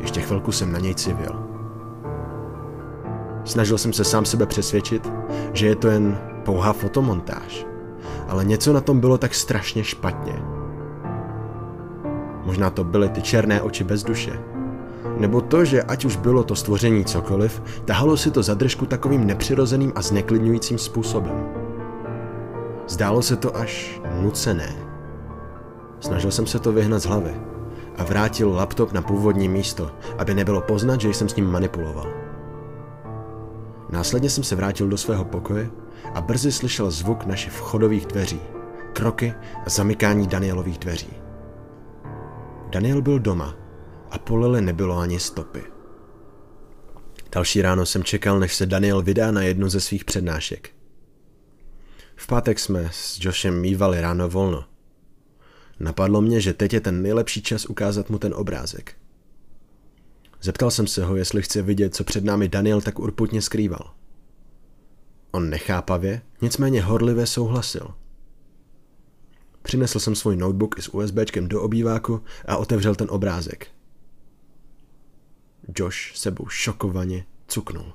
Ještě 0.00 0.20
chvilku 0.20 0.52
jsem 0.52 0.72
na 0.72 0.78
něj 0.78 0.94
civil. 0.94 1.44
Snažil 3.44 3.78
jsem 3.78 3.92
se 3.92 4.04
sám 4.04 4.24
sebe 4.24 4.46
přesvědčit, 4.46 5.12
že 5.52 5.66
je 5.66 5.76
to 5.76 5.88
jen 5.88 6.18
pouhá 6.44 6.72
fotomontáž, 6.72 7.66
ale 8.28 8.44
něco 8.44 8.72
na 8.72 8.80
tom 8.80 9.00
bylo 9.00 9.18
tak 9.18 9.34
strašně 9.34 9.84
špatně. 9.84 10.42
Možná 12.44 12.70
to 12.70 12.84
byly 12.84 13.08
ty 13.08 13.22
černé 13.22 13.62
oči 13.62 13.84
bez 13.84 14.02
duše. 14.02 14.40
Nebo 15.16 15.40
to, 15.40 15.64
že 15.64 15.82
ať 15.82 16.04
už 16.04 16.16
bylo 16.16 16.44
to 16.44 16.56
stvoření 16.56 17.04
cokoliv, 17.04 17.62
tahalo 17.84 18.16
si 18.16 18.30
to 18.30 18.42
zadržku 18.42 18.86
takovým 18.86 19.26
nepřirozeným 19.26 19.92
a 19.94 20.02
zneklidňujícím 20.02 20.78
způsobem. 20.78 21.67
Zdálo 22.88 23.22
se 23.22 23.36
to 23.36 23.56
až 23.56 24.00
nucené. 24.20 24.76
Snažil 26.00 26.30
jsem 26.30 26.46
se 26.46 26.58
to 26.58 26.72
vyhnat 26.72 27.02
z 27.02 27.06
hlavy 27.06 27.34
a 27.96 28.04
vrátil 28.04 28.50
laptop 28.52 28.92
na 28.92 29.02
původní 29.02 29.48
místo, 29.48 29.90
aby 30.18 30.34
nebylo 30.34 30.60
poznat, 30.60 31.00
že 31.00 31.08
jsem 31.08 31.28
s 31.28 31.36
ním 31.36 31.46
manipuloval. 31.46 32.06
Následně 33.90 34.30
jsem 34.30 34.44
se 34.44 34.56
vrátil 34.56 34.88
do 34.88 34.96
svého 34.98 35.24
pokoje 35.24 35.70
a 36.14 36.20
brzy 36.20 36.52
slyšel 36.52 36.90
zvuk 36.90 37.26
našich 37.26 37.52
vchodových 37.52 38.06
dveří, 38.06 38.40
kroky 38.92 39.34
a 39.66 39.70
zamykání 39.70 40.26
Danielových 40.26 40.78
dveří. 40.78 41.12
Daniel 42.70 43.02
byl 43.02 43.18
doma 43.18 43.54
a 44.10 44.18
po 44.18 44.36
Lily 44.36 44.60
nebylo 44.60 44.98
ani 44.98 45.20
stopy. 45.20 45.62
Další 47.32 47.62
ráno 47.62 47.86
jsem 47.86 48.04
čekal, 48.04 48.38
než 48.38 48.54
se 48.54 48.66
Daniel 48.66 49.02
vydá 49.02 49.30
na 49.30 49.42
jednu 49.42 49.68
ze 49.68 49.80
svých 49.80 50.04
přednášek. 50.04 50.77
V 52.18 52.26
pátek 52.26 52.58
jsme 52.58 52.88
s 52.92 53.18
Joshem 53.20 53.60
mývali 53.60 54.00
ráno 54.00 54.28
volno– 54.28 54.64
Napadlo 55.80 56.20
mě, 56.20 56.40
že 56.40 56.54
teď 56.54 56.72
je 56.72 56.80
ten 56.80 57.02
nejlepší 57.02 57.42
čas 57.42 57.66
ukázat 57.66 58.10
mu 58.10 58.18
ten 58.18 58.34
obrázek. 58.34 58.94
Zeptal 60.42 60.70
jsem 60.70 60.86
se 60.86 61.04
ho, 61.04 61.16
jestli 61.16 61.42
chce 61.42 61.62
vidět, 61.62 61.94
co 61.94 62.04
před 62.04 62.24
námi 62.24 62.48
Daniel 62.48 62.80
tak 62.80 62.98
urputně 62.98 63.42
skrýval. 63.42 63.94
On 65.30 65.50
nechápavě, 65.50 66.22
nicméně 66.42 66.82
horlivě 66.82 67.26
souhlasil. 67.26 67.94
Přinesl 69.62 69.98
jsem 69.98 70.14
svůj 70.14 70.36
notebook 70.36 70.78
i 70.78 70.82
s 70.82 70.94
USBčkem 70.94 71.48
do 71.48 71.62
obýváku 71.62 72.22
a 72.46 72.56
otevřel 72.56 72.94
ten 72.94 73.06
obrázek. 73.10 73.66
Josh 75.76 76.16
sebou 76.16 76.48
šokovaně 76.48 77.26
cuknul. 77.48 77.92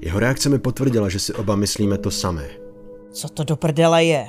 Jeho 0.00 0.18
reakce 0.18 0.48
mi 0.48 0.58
potvrdila, 0.58 1.08
že 1.08 1.18
si 1.18 1.34
oba 1.34 1.56
myslíme 1.56 1.98
to 1.98 2.10
samé. 2.10 2.65
Co 3.10 3.28
to 3.28 3.44
do 3.44 3.56
prdele 3.56 4.04
je? 4.04 4.26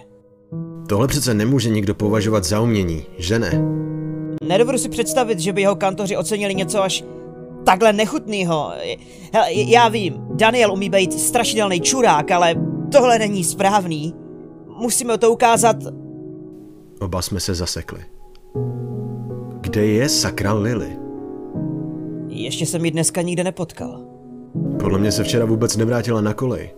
Tohle 0.90 1.08
přece 1.08 1.34
nemůže 1.34 1.70
nikdo 1.70 1.96
považovat 1.96 2.44
za 2.44 2.62
umění, 2.62 3.04
že 3.18 3.40
ne? 3.40 3.52
Nedovedu 4.44 4.78
si 4.78 4.90
představit, 4.90 5.40
že 5.40 5.54
by 5.54 5.62
jeho 5.62 5.76
kantoři 5.76 6.18
ocenili 6.18 6.56
něco 6.56 6.84
až 6.84 7.04
takhle 7.66 7.94
nechutnýho. 7.94 8.72
Hele, 9.34 9.54
já 9.54 9.88
vím, 9.90 10.14
Daniel 10.34 10.74
umí 10.74 10.90
být 10.90 11.14
strašidelný 11.14 11.82
čurák, 11.82 12.32
ale 12.32 12.56
tohle 12.92 13.20
není 13.20 13.44
správný. 13.44 14.14
Musíme 14.80 15.18
to 15.18 15.32
ukázat... 15.32 15.76
Oba 17.00 17.22
jsme 17.22 17.40
se 17.40 17.56
zasekli. 17.56 18.00
Kde 19.62 19.86
je 19.86 20.10
sakra 20.10 20.54
Lily? 20.54 20.98
Ještě 22.28 22.66
jsem 22.66 22.86
ji 22.86 22.92
dneska 22.92 23.22
nikde 23.22 23.44
nepotkal. 23.44 24.02
Podle 24.80 25.00
mě 25.00 25.12
se 25.12 25.24
včera 25.24 25.46
vůbec 25.46 25.78
nevrátila 25.78 26.22
na 26.22 26.34
kolej. 26.34 26.70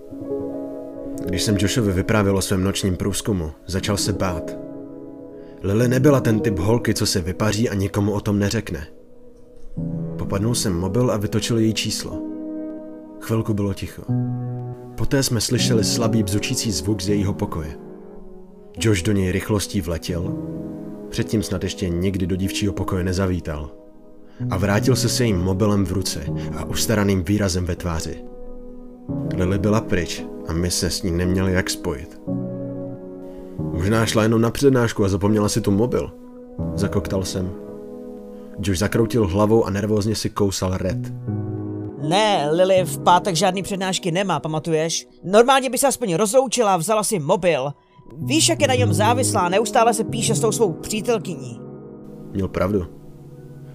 Když 1.30 1.44
jsem 1.44 1.58
Joshovi 1.60 1.92
vyprávěl 1.92 2.38
o 2.38 2.42
svém 2.42 2.64
nočním 2.64 2.96
průzkumu, 2.96 3.52
začal 3.66 3.98
se 3.98 4.14
bát. 4.14 4.58
Lily 5.64 5.88
nebyla 5.88 6.20
ten 6.20 6.40
typ 6.40 6.60
holky, 6.60 6.94
co 6.94 7.06
se 7.06 7.22
vypaří 7.22 7.70
a 7.70 7.74
nikomu 7.74 8.12
o 8.12 8.22
tom 8.22 8.40
neřekne. 8.40 8.88
Popadnul 10.18 10.56
jsem 10.56 10.74
mobil 10.74 11.12
a 11.12 11.18
vytočil 11.18 11.60
její 11.60 11.74
číslo. 11.74 12.22
Chvilku 13.22 13.54
bylo 13.54 13.74
ticho. 13.74 14.04
Poté 14.98 15.24
jsme 15.24 15.42
slyšeli 15.42 15.84
slabý 15.84 16.24
bzučící 16.24 16.72
zvuk 16.72 17.02
z 17.02 17.10
jejího 17.10 17.34
pokoje. 17.34 17.78
Josh 18.80 19.02
do 19.02 19.12
něj 19.12 19.32
rychlostí 19.32 19.82
vletěl, 19.82 20.38
předtím 21.10 21.44
snad 21.44 21.64
ještě 21.64 21.90
nikdy 21.90 22.28
do 22.28 22.36
dívčího 22.36 22.74
pokoje 22.74 23.04
nezavítal. 23.04 23.72
A 24.50 24.58
vrátil 24.58 24.96
se 24.96 25.10
s 25.10 25.20
jejím 25.20 25.38
mobilem 25.38 25.86
v 25.86 25.92
ruce 25.92 26.26
a 26.58 26.66
ustaraným 26.66 27.24
výrazem 27.24 27.66
ve 27.66 27.76
tváři. 27.76 28.24
Lily 29.36 29.60
byla 29.60 29.82
pryč 29.82 30.26
a 30.48 30.54
my 30.54 30.72
se 30.72 30.90
s 30.90 31.04
ní 31.04 31.12
neměli 31.12 31.54
jak 31.54 31.70
spojit. 31.70 32.22
Možná 33.58 34.06
šla 34.06 34.24
jenom 34.24 34.42
na 34.42 34.52
přednášku 34.52 35.06
a 35.06 35.10
zapomněla 35.10 35.50
si 35.50 35.62
tu 35.62 35.72
mobil. 35.72 36.12
Zakoktal 36.76 37.24
jsem. 37.24 37.52
Josh 38.60 38.80
zakroutil 38.80 39.28
hlavou 39.28 39.66
a 39.66 39.70
nervózně 39.70 40.16
si 40.16 40.30
kousal 40.30 40.78
red. 40.78 41.14
Ne, 42.10 42.50
Lily 42.52 42.84
v 42.84 43.00
pátek 43.00 43.36
žádný 43.36 43.64
přednášky 43.64 44.12
nemá, 44.12 44.40
pamatuješ? 44.40 45.08
Normálně 45.24 45.70
by 45.70 45.78
se 45.78 45.88
aspoň 45.88 46.16
rozloučila 46.16 46.74
a 46.74 46.78
vzala 46.78 47.04
si 47.04 47.20
mobil. 47.20 47.72
Víš, 48.18 48.50
jak 48.50 48.62
je 48.62 48.68
na 48.68 48.76
něm 48.76 48.94
závislá, 48.94 49.50
neustále 49.50 49.94
se 49.94 50.04
píše 50.04 50.36
s 50.36 50.40
tou 50.40 50.52
svou 50.52 50.74
přítelkyní. 50.74 51.62
Měl 52.32 52.48
pravdu. 52.48 52.86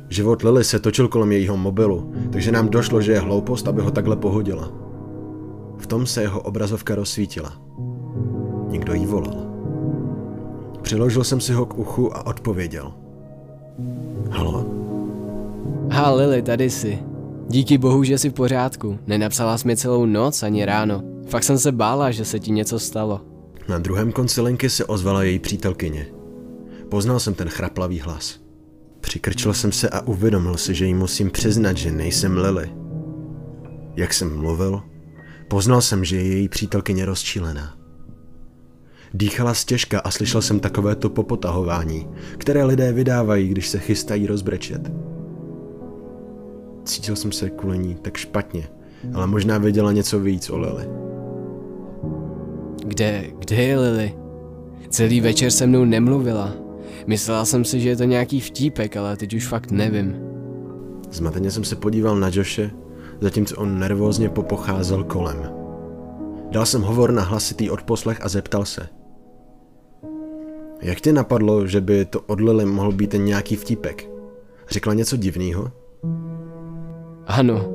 Život 0.09 0.43
Lily 0.43 0.65
se 0.65 0.81
točil 0.81 1.09
kolem 1.09 1.33
jejího 1.33 1.57
mobilu, 1.57 2.13
takže 2.33 2.53
nám 2.53 2.69
došlo, 2.69 3.01
že 3.01 3.13
je 3.13 3.21
hloupost, 3.21 3.69
aby 3.69 3.83
ho 3.83 3.91
takhle 3.91 4.17
pohodila. 4.17 4.84
V 5.85 5.87
tom 5.87 6.07
se 6.07 6.23
jeho 6.23 6.41
obrazovka 6.41 6.95
rozsvítila. 6.95 7.53
Někdo 8.69 8.95
jí 8.95 9.07
volal. 9.07 9.47
Přiložil 10.83 11.25
jsem 11.25 11.41
si 11.41 11.53
ho 11.53 11.67
k 11.67 11.79
uchu 11.79 12.17
a 12.17 12.27
odpověděl. 12.27 12.93
Halo? 14.31 14.67
Ha, 15.91 16.11
Lily, 16.11 16.43
tady 16.43 16.71
jsi. 16.71 16.99
Díky 17.49 17.79
bohu, 17.79 18.05
že 18.05 18.19
jsi 18.19 18.31
v 18.31 18.33
pořádku. 18.33 18.99
Nenapsala 19.07 19.59
jsi 19.59 19.67
mi 19.67 19.77
celou 19.77 20.07
noc 20.07 20.43
ani 20.43 20.65
ráno. 20.65 21.03
Fakt 21.27 21.45
jsem 21.45 21.59
se 21.59 21.73
bála, 21.73 22.11
že 22.11 22.25
se 22.25 22.41
ti 22.41 22.51
něco 22.51 22.79
stalo. 22.79 23.21
Na 23.69 23.79
druhém 23.79 24.13
konci 24.13 24.41
linky 24.41 24.71
se 24.71 24.85
ozvala 24.85 25.23
její 25.23 25.39
přítelkyně. 25.39 26.07
Poznal 26.89 27.21
jsem 27.21 27.35
ten 27.35 27.49
chraplavý 27.49 28.01
hlas. 28.01 28.41
Přikrčil 29.01 29.55
jsem 29.55 29.73
se 29.73 29.89
a 29.89 30.01
uvědomil 30.01 30.57
si, 30.57 30.75
že 30.75 30.87
jí 30.87 30.95
musím 30.95 31.31
přiznat, 31.31 31.77
že 31.77 31.93
nejsem 31.93 32.39
Lily. 32.39 32.71
Jak 33.97 34.15
jsem 34.15 34.39
mluvil, 34.39 34.83
poznal 35.55 35.81
jsem, 35.81 36.05
že 36.05 36.17
je 36.17 36.23
její 36.23 36.49
přítelkyně 36.49 37.05
rozčílená. 37.05 37.77
Dýchala 39.15 39.55
stěžka 39.55 40.01
a 40.01 40.11
slyšel 40.11 40.43
jsem 40.43 40.61
takovéto 40.61 41.11
popotahování, 41.11 42.09
které 42.39 42.65
lidé 42.65 42.93
vydávají, 42.93 43.49
když 43.49 43.69
se 43.69 43.79
chystají 43.79 44.27
rozbrečet. 44.27 44.93
Cítil 46.85 47.17
jsem 47.17 47.33
se 47.33 47.51
kvůli 47.51 47.79
ní 47.79 47.95
tak 47.95 48.17
špatně, 48.17 48.69
ale 49.13 49.27
možná 49.27 49.59
věděla 49.59 49.93
něco 49.93 50.21
víc 50.21 50.51
o 50.51 50.59
Lily. 50.59 50.89
Kde, 52.87 53.25
kde 53.39 53.57
je 53.57 53.79
Lily? 53.79 54.15
Celý 54.89 55.21
večer 55.21 55.51
se 55.51 55.67
mnou 55.67 55.85
nemluvila. 55.85 56.53
Myslela 57.07 57.45
jsem 57.45 57.65
si, 57.65 57.81
že 57.81 57.89
je 57.89 57.97
to 57.97 58.05
nějaký 58.05 58.41
vtípek, 58.41 58.97
ale 58.97 59.17
teď 59.17 59.35
už 59.35 59.47
fakt 59.47 59.71
nevím. 59.71 60.17
Zmateně 61.11 61.51
jsem 61.51 61.65
se 61.65 61.77
podíval 61.77 62.17
na 62.17 62.31
Joshe, 62.33 62.71
zatímco 63.21 63.57
on 63.57 63.79
nervózně 63.79 64.29
popocházel 64.29 65.05
kolem. 65.05 65.51
Dal 66.51 66.67
jsem 66.67 66.83
hovor 66.83 67.13
na 67.13 67.23
hlasitý 67.23 67.71
odposlech 67.71 68.19
a 68.23 68.29
zeptal 68.29 68.65
se. 68.65 68.89
Jak 70.83 71.01
tě 71.01 71.13
napadlo, 71.13 71.67
že 71.67 71.81
by 71.81 72.05
to 72.05 72.21
od 72.21 72.41
Lily 72.41 72.65
mohl 72.65 72.93
být 72.93 73.11
ten 73.11 73.25
nějaký 73.25 73.57
vtípek? 73.57 74.09
Řekla 74.71 74.95
něco 74.95 75.17
divného? 75.17 75.71
Ano, 77.27 77.71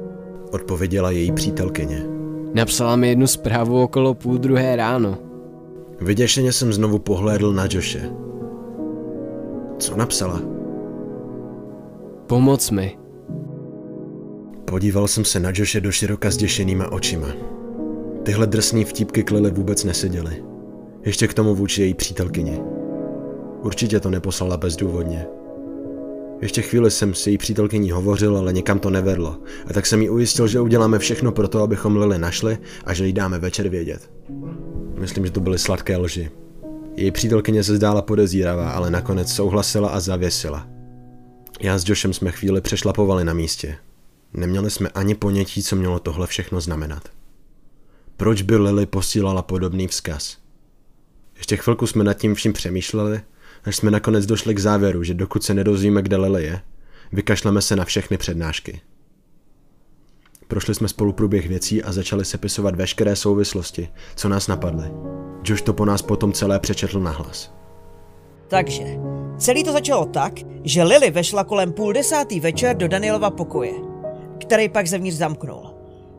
Odpověděla 0.51 1.11
její 1.11 1.31
přítelkyně. 1.31 2.05
napsala 2.53 2.95
mi 2.95 3.09
jednu 3.09 3.27
zprávu 3.27 3.83
okolo 3.83 4.13
půl 4.13 4.37
druhé 4.37 4.75
ráno. 4.75 5.17
Vyděšeně 6.01 6.51
jsem 6.53 6.73
znovu 6.73 6.99
pohlédl 6.99 7.53
na 7.53 7.67
Joshe. 7.71 8.11
Co 9.77 9.95
napsala? 9.95 10.41
Pomoc 12.27 12.71
mi. 12.71 12.97
Podíval 14.69 15.07
jsem 15.07 15.25
se 15.25 15.39
na 15.39 15.51
Joshe 15.55 15.81
do 15.81 15.91
široka 15.91 16.31
zděšenýma 16.31 16.91
očima. 16.91 17.27
Tyhle 18.23 18.47
drsný 18.47 18.85
vtípky 18.85 19.23
k 19.23 19.31
vůbec 19.31 19.83
neseděly. 19.83 20.43
Ještě 21.05 21.27
k 21.27 21.33
tomu 21.33 21.55
vůči 21.55 21.81
její 21.81 21.93
přítelkyni. 21.93 22.59
Určitě 23.63 23.99
to 23.99 24.09
neposlala 24.09 24.57
bezdůvodně. 24.57 25.25
Ještě 26.41 26.61
chvíli 26.61 26.91
jsem 26.91 27.13
s 27.13 27.27
její 27.27 27.37
přítelkyní 27.37 27.91
hovořil, 27.91 28.37
ale 28.37 28.53
někam 28.53 28.79
to 28.79 28.89
nevedlo. 28.89 29.37
A 29.67 29.73
tak 29.73 29.85
jsem 29.85 30.01
jí 30.01 30.09
ujistil, 30.09 30.47
že 30.47 30.61
uděláme 30.61 30.99
všechno 30.99 31.31
pro 31.31 31.47
to, 31.47 31.61
abychom 31.61 31.97
Lily 31.97 32.19
našli 32.19 32.57
a 32.85 32.93
že 32.93 33.07
jí 33.07 33.13
dáme 33.13 33.39
večer 33.39 33.69
vědět. 33.69 34.11
Myslím, 34.99 35.25
že 35.25 35.31
to 35.31 35.39
byly 35.39 35.59
sladké 35.59 35.97
lži. 35.97 36.29
Její 36.95 37.11
přítelkyně 37.11 37.63
se 37.63 37.75
zdála 37.75 38.01
podezíravá, 38.01 38.71
ale 38.71 38.91
nakonec 38.91 39.33
souhlasila 39.33 39.89
a 39.89 39.99
zavěsila. 39.99 40.67
Já 41.61 41.77
s 41.77 41.89
Joshem 41.89 42.13
jsme 42.13 42.31
chvíli 42.31 42.61
přešlapovali 42.61 43.25
na 43.25 43.33
místě. 43.33 43.77
Neměli 44.33 44.71
jsme 44.71 44.89
ani 44.89 45.15
ponětí, 45.15 45.63
co 45.63 45.75
mělo 45.75 45.99
tohle 45.99 46.27
všechno 46.27 46.61
znamenat. 46.61 47.09
Proč 48.17 48.41
by 48.41 48.57
Lily 48.57 48.85
posílala 48.85 49.41
podobný 49.41 49.87
vzkaz? 49.87 50.37
Ještě 51.37 51.57
chvilku 51.57 51.87
jsme 51.87 52.03
nad 52.03 52.13
tím 52.13 52.35
vším 52.35 52.53
přemýšleli, 52.53 53.21
až 53.63 53.75
jsme 53.75 53.91
nakonec 53.91 54.25
došli 54.25 54.55
k 54.55 54.59
závěru, 54.59 55.03
že 55.03 55.13
dokud 55.13 55.43
se 55.43 55.53
nedozvíme, 55.53 56.01
kde 56.01 56.17
Lily 56.17 56.43
je, 56.43 56.61
vykašleme 57.11 57.61
se 57.61 57.75
na 57.75 57.85
všechny 57.85 58.17
přednášky. 58.17 58.81
Prošli 60.47 60.75
jsme 60.75 60.87
spolu 60.87 61.13
průběh 61.13 61.47
věcí 61.47 61.83
a 61.83 61.91
začali 61.91 62.25
sepisovat 62.25 62.75
veškeré 62.75 63.15
souvislosti, 63.15 63.89
co 64.15 64.29
nás 64.29 64.47
napadly. 64.47 64.91
Josh 65.43 65.61
to 65.61 65.73
po 65.73 65.85
nás 65.85 66.01
potom 66.01 66.33
celé 66.33 66.59
přečetl 66.59 66.99
nahlas. 66.99 67.53
Takže, 68.47 68.83
celý 69.37 69.63
to 69.63 69.71
začalo 69.71 70.05
tak, 70.05 70.33
že 70.63 70.83
Lily 70.83 71.11
vešla 71.11 71.43
kolem 71.43 71.71
půl 71.71 71.93
desátý 71.93 72.39
večer 72.39 72.77
do 72.77 72.87
Danielova 72.87 73.29
pokoje, 73.29 73.73
který 74.39 74.69
pak 74.69 74.87
zevnitř 74.87 75.17
zamknul. 75.17 75.73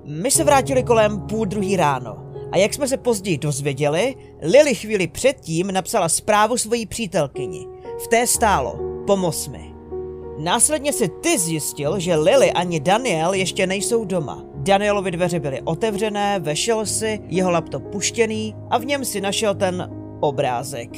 My 0.05 0.31
se 0.31 0.45
vrátili 0.45 0.83
kolem 0.83 1.21
půl 1.21 1.47
druhý 1.47 1.77
ráno 1.77 2.17
a 2.53 2.57
jak 2.57 2.75
jsme 2.75 2.89
se 2.89 2.97
později 2.97 3.39
dozvěděli, 3.39 4.17
Lily 4.43 4.75
chvíli 4.75 5.07
předtím 5.07 5.73
napsala 5.73 6.09
zprávu 6.09 6.57
svojí 6.57 6.87
přítelkyni. 6.87 7.67
V 8.05 8.09
té 8.09 8.27
stálo, 8.27 8.79
pomoz 9.07 9.49
mi. 9.49 9.75
Následně 10.39 10.93
si 10.93 11.09
ty 11.09 11.39
zjistil, 11.39 11.99
že 11.99 12.17
Lily 12.17 12.53
ani 12.53 12.81
Daniel 12.81 13.33
ještě 13.33 13.67
nejsou 13.67 14.05
doma. 14.05 14.45
Danielovi 14.55 15.11
dveře 15.11 15.41
byly 15.41 15.61
otevřené, 15.63 16.39
vešel 16.39 16.87
si, 16.87 17.21
jeho 17.29 17.51
laptop 17.51 17.83
puštěný 17.83 18.55
a 18.71 18.79
v 18.79 18.87
něm 18.87 19.05
si 19.05 19.21
našel 19.21 19.55
ten 19.55 19.91
obrázek. 20.21 20.91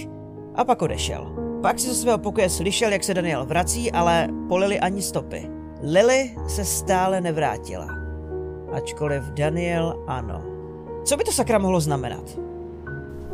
A 0.54 0.64
pak 0.64 0.82
odešel. 0.82 1.36
Pak 1.62 1.78
si 1.78 1.88
ze 1.88 1.94
svého 1.94 2.18
pokoje 2.18 2.50
slyšel, 2.50 2.92
jak 2.92 3.04
se 3.04 3.14
Daniel 3.14 3.46
vrací, 3.46 3.92
ale 3.92 4.28
po 4.48 4.56
Lily 4.56 4.80
ani 4.80 5.02
stopy. 5.02 5.61
Lily 5.82 6.30
se 6.48 6.64
stále 6.64 7.20
nevrátila. 7.20 7.88
Ačkoliv 8.72 9.22
Daniel 9.22 10.04
ano. 10.06 10.44
Co 11.04 11.16
by 11.16 11.24
to 11.24 11.32
sakra 11.32 11.58
mohlo 11.58 11.80
znamenat? 11.80 12.38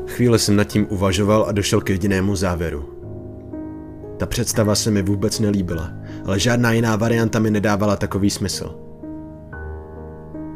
Chvíli 0.07 0.38
jsem 0.38 0.57
nad 0.57 0.64
tím 0.64 0.87
uvažoval 0.90 1.45
a 1.49 1.52
došel 1.52 1.81
k 1.81 1.90
jedinému 1.90 2.37
závěru. 2.37 2.88
Ta 4.17 4.26
představa 4.26 4.75
se 4.75 4.90
mi 4.90 5.02
vůbec 5.02 5.40
nelíbila, 5.40 5.90
ale 6.25 6.38
žádná 6.38 6.73
jiná 6.73 6.97
varianta 6.97 7.38
mi 7.38 7.50
nedávala 7.50 7.97
takový 7.97 8.31
smysl. 8.31 8.75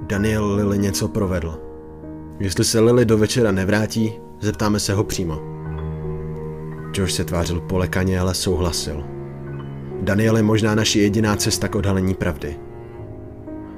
Daniel 0.07 0.55
Lily 0.55 0.79
něco 0.79 1.09
provedl. 1.09 1.61
Jestli 2.39 2.65
se 2.65 2.81
Lily 2.81 3.05
do 3.05 3.19
večera 3.19 3.53
nevrátí, 3.53 4.13
zeptáme 4.41 4.81
se 4.81 4.95
ho 4.95 5.05
přímo. 5.05 5.39
Josh 6.95 7.13
se 7.13 7.25
tvářil 7.25 7.61
polekaně, 7.61 8.21
ale 8.21 8.35
souhlasil. 8.35 9.05
Daniel 10.03 10.37
je 10.37 10.43
možná 10.43 10.75
naši 10.75 10.99
jediná 10.99 11.37
cesta 11.37 11.69
k 11.69 11.75
odhalení 11.75 12.15
pravdy. 12.15 12.57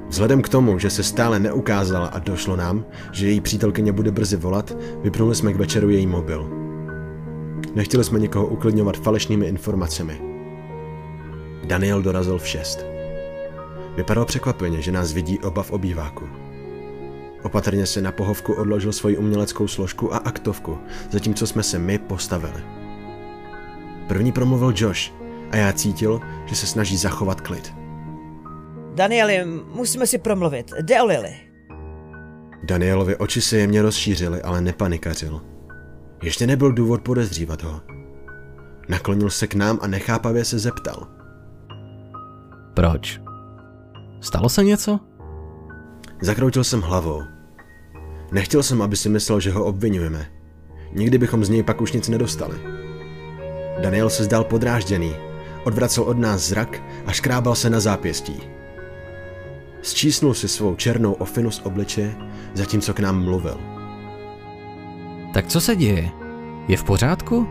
Vzhledem 0.07 0.41
k 0.41 0.49
tomu, 0.49 0.79
že 0.79 0.89
se 0.89 1.03
stále 1.03 1.39
neukázala 1.39 2.07
a 2.07 2.19
došlo 2.19 2.55
nám, 2.55 2.85
že 3.11 3.27
její 3.27 3.41
přítelkyně 3.41 3.91
bude 3.91 4.11
brzy 4.11 4.37
volat, 4.37 4.77
vypnuli 5.01 5.35
jsme 5.35 5.53
k 5.53 5.55
večeru 5.55 5.89
její 5.89 6.07
mobil. 6.07 6.49
Nechtěli 7.75 8.03
jsme 8.03 8.19
někoho 8.19 8.47
uklidňovat 8.47 8.97
falešnými 8.97 9.45
informacemi. 9.45 10.21
Daniel 11.63 12.01
dorazil 12.01 12.37
v 12.37 12.47
šest. 12.47 12.85
Vypadal 13.95 14.25
překvapeně, 14.25 14.81
že 14.81 14.91
nás 14.91 15.13
vidí 15.13 15.39
oba 15.39 15.63
v 15.63 15.71
obýváku. 15.71 16.25
Opatrně 17.43 17.85
se 17.85 18.01
na 18.01 18.11
pohovku 18.11 18.53
odložil 18.53 18.91
svoji 18.91 19.17
uměleckou 19.17 19.67
složku 19.67 20.13
a 20.13 20.17
aktovku, 20.17 20.77
zatímco 21.11 21.47
jsme 21.47 21.63
se 21.63 21.79
my 21.79 21.97
postavili. 21.97 22.63
První 24.07 24.31
promluvil 24.31 24.73
Josh 24.75 25.24
a 25.51 25.55
já 25.55 25.73
cítil, 25.73 26.21
že 26.45 26.55
se 26.55 26.67
snaží 26.67 26.97
zachovat 26.97 27.41
klid. 27.41 27.73
Danieli, 28.95 29.45
musíme 29.73 30.07
si 30.07 30.17
promluvit. 30.17 30.71
Jde 30.81 31.01
o 31.01 31.05
Lily. 31.05 31.35
Danielovi 32.63 33.15
oči 33.15 33.41
se 33.41 33.57
jemně 33.57 33.81
rozšířily, 33.81 34.41
ale 34.41 34.61
nepanikařil. 34.61 35.41
Ještě 36.23 36.47
nebyl 36.47 36.71
důvod 36.71 37.01
podezřívat 37.01 37.63
ho. 37.63 37.81
Naklonil 38.89 39.29
se 39.29 39.47
k 39.47 39.55
nám 39.55 39.79
a 39.81 39.87
nechápavě 39.87 40.45
se 40.45 40.59
zeptal. 40.59 41.07
Proč? 42.73 43.21
Stalo 44.21 44.49
se 44.49 44.63
něco? 44.63 44.99
Zakroutil 46.21 46.63
jsem 46.63 46.81
hlavou. 46.81 47.23
Nechtěl 48.31 48.63
jsem, 48.63 48.81
aby 48.81 48.95
si 48.95 49.09
myslel, 49.09 49.39
že 49.39 49.51
ho 49.51 49.65
obvinujeme. 49.65 50.25
Nikdy 50.93 51.17
bychom 51.17 51.45
z 51.45 51.49
něj 51.49 51.63
pak 51.63 51.81
už 51.81 51.91
nic 51.91 52.09
nedostali. 52.09 52.57
Daniel 53.81 54.09
se 54.09 54.23
zdal 54.23 54.43
podrážděný, 54.43 55.15
odvracel 55.65 56.03
od 56.03 56.17
nás 56.17 56.41
zrak 56.41 56.81
a 57.05 57.11
škrábal 57.11 57.55
se 57.55 57.69
na 57.69 57.79
zápěstí. 57.79 58.41
Zčísnul 59.81 60.33
si 60.33 60.47
svou 60.47 60.75
černou 60.75 61.13
ofinu 61.13 61.51
z 61.51 61.61
obličeje, 61.63 62.15
zatímco 62.53 62.93
k 62.93 62.99
nám 62.99 63.23
mluvil. 63.23 63.57
Tak 65.33 65.47
co 65.47 65.61
se 65.61 65.75
děje? 65.75 66.09
Je 66.67 66.77
v 66.77 66.83
pořádku? 66.83 67.47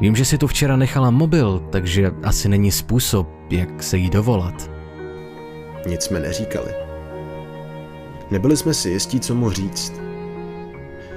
Vím, 0.00 0.16
že 0.16 0.24
si 0.24 0.38
tu 0.38 0.46
včera 0.46 0.76
nechala 0.76 1.10
mobil, 1.10 1.62
takže 1.70 2.10
asi 2.22 2.48
není 2.48 2.72
způsob, 2.72 3.28
jak 3.50 3.82
se 3.82 3.98
jí 3.98 4.10
dovolat. 4.10 4.70
Nic 5.86 6.02
jsme 6.02 6.20
neříkali. 6.20 6.70
Nebyli 8.30 8.56
jsme 8.56 8.74
si 8.74 8.90
jistí, 8.90 9.20
co 9.20 9.34
mu 9.34 9.50
říct. 9.50 9.92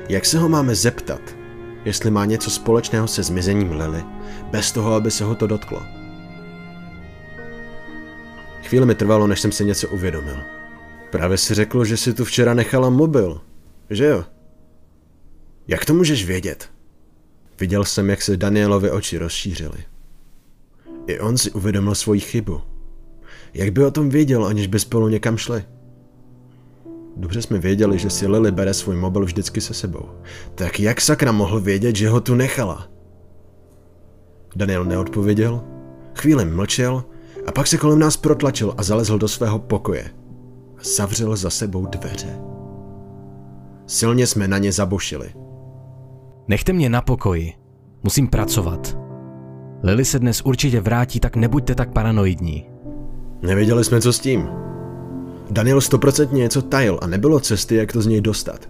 Jak 0.09 0.25
se 0.25 0.39
ho 0.39 0.49
máme 0.49 0.75
zeptat, 0.75 1.21
jestli 1.85 2.11
má 2.11 2.25
něco 2.25 2.49
společného 2.49 3.07
se 3.07 3.23
zmizením 3.23 3.71
Lily, 3.71 4.03
bez 4.51 4.71
toho, 4.71 4.93
aby 4.93 5.11
se 5.11 5.23
ho 5.23 5.35
to 5.35 5.47
dotklo? 5.47 5.81
Chvíli 8.63 8.85
mi 8.85 8.95
trvalo, 8.95 9.27
než 9.27 9.39
jsem 9.41 9.51
si 9.51 9.65
něco 9.65 9.89
uvědomil. 9.89 10.37
Právě 11.11 11.37
si 11.37 11.53
řekl, 11.53 11.85
že 11.85 11.97
si 11.97 12.13
tu 12.13 12.25
včera 12.25 12.53
nechala 12.53 12.89
mobil, 12.89 13.41
že 13.89 14.05
jo? 14.05 14.23
Jak 15.67 15.85
to 15.85 15.93
můžeš 15.93 16.25
vědět? 16.25 16.69
Viděl 17.59 17.85
jsem, 17.85 18.09
jak 18.09 18.21
se 18.21 18.37
Danielovi 18.37 18.91
oči 18.91 19.17
rozšířily. 19.17 19.77
I 21.07 21.19
on 21.19 21.37
si 21.37 21.51
uvědomil 21.51 21.95
svoji 21.95 22.19
chybu. 22.19 22.61
Jak 23.53 23.69
by 23.69 23.85
o 23.85 23.91
tom 23.91 24.09
věděl, 24.09 24.45
aniž 24.45 24.67
by 24.67 24.79
spolu 24.79 25.07
někam 25.07 25.37
šli? 25.37 25.65
Dobře 27.17 27.41
jsme 27.41 27.59
věděli, 27.59 27.99
že 27.99 28.09
si 28.09 28.27
Lily 28.27 28.51
bere 28.51 28.73
svůj 28.73 28.95
mobil 28.95 29.25
vždycky 29.25 29.61
se 29.61 29.73
sebou. 29.73 30.09
Tak 30.55 30.79
jak 30.79 31.01
sakra 31.01 31.31
mohl 31.31 31.59
vědět, 31.59 31.95
že 31.95 32.09
ho 32.09 32.21
tu 32.21 32.35
nechala? 32.35 32.89
Daniel 34.55 34.85
neodpověděl, 34.85 35.63
chvíli 36.15 36.45
mlčel 36.45 37.03
a 37.47 37.51
pak 37.51 37.67
se 37.67 37.77
kolem 37.77 37.99
nás 37.99 38.17
protlačil 38.17 38.73
a 38.77 38.83
zalezl 38.83 39.17
do 39.17 39.27
svého 39.27 39.59
pokoje. 39.59 40.03
A 40.77 40.81
zavřel 40.97 41.35
za 41.35 41.49
sebou 41.49 41.85
dveře. 41.85 42.39
Silně 43.87 44.27
jsme 44.27 44.47
na 44.47 44.57
ně 44.57 44.71
zabošili. 44.71 45.33
Nechte 46.47 46.73
mě 46.73 46.89
na 46.89 47.01
pokoji. 47.01 47.53
Musím 48.03 48.27
pracovat. 48.27 48.97
Lily 49.83 50.05
se 50.05 50.19
dnes 50.19 50.41
určitě 50.41 50.81
vrátí, 50.81 51.19
tak 51.19 51.35
nebuďte 51.35 51.75
tak 51.75 51.93
paranoidní. 51.93 52.69
Nevěděli 53.41 53.83
jsme, 53.83 54.01
co 54.01 54.13
s 54.13 54.19
tím. 54.19 54.49
Daniel 55.51 55.81
stoprocentně 55.81 56.39
něco 56.39 56.61
tajil 56.61 56.99
a 57.01 57.07
nebylo 57.07 57.39
cesty, 57.39 57.75
jak 57.75 57.93
to 57.93 58.01
z 58.01 58.07
něj 58.07 58.21
dostat. 58.21 58.69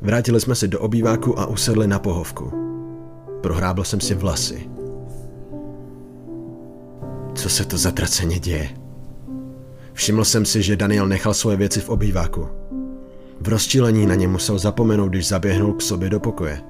Vrátili 0.00 0.40
jsme 0.40 0.54
se 0.54 0.68
do 0.68 0.80
obýváku 0.80 1.38
a 1.38 1.46
usedli 1.46 1.86
na 1.86 1.98
pohovku. 1.98 2.52
Prohrábl 3.40 3.84
jsem 3.84 4.00
si 4.00 4.14
vlasy. 4.14 4.70
Co 7.40 7.48
se 7.48 7.64
to 7.64 7.78
zatraceně 7.78 8.38
děje? 8.38 8.68
Všiml 9.92 10.24
jsem 10.24 10.44
si, 10.44 10.62
že 10.62 10.76
Daniel 10.76 11.08
nechal 11.08 11.34
svoje 11.34 11.56
věci 11.56 11.80
v 11.80 11.88
obýváku. 11.88 12.48
V 13.40 13.48
rozčílení 13.48 14.06
na 14.06 14.14
ně 14.14 14.28
musel 14.28 14.58
zapomenout, 14.58 15.08
když 15.08 15.28
zaběhnul 15.28 15.72
k 15.74 15.82
sobě 15.82 16.10
do 16.10 16.20
pokoje. 16.20 16.60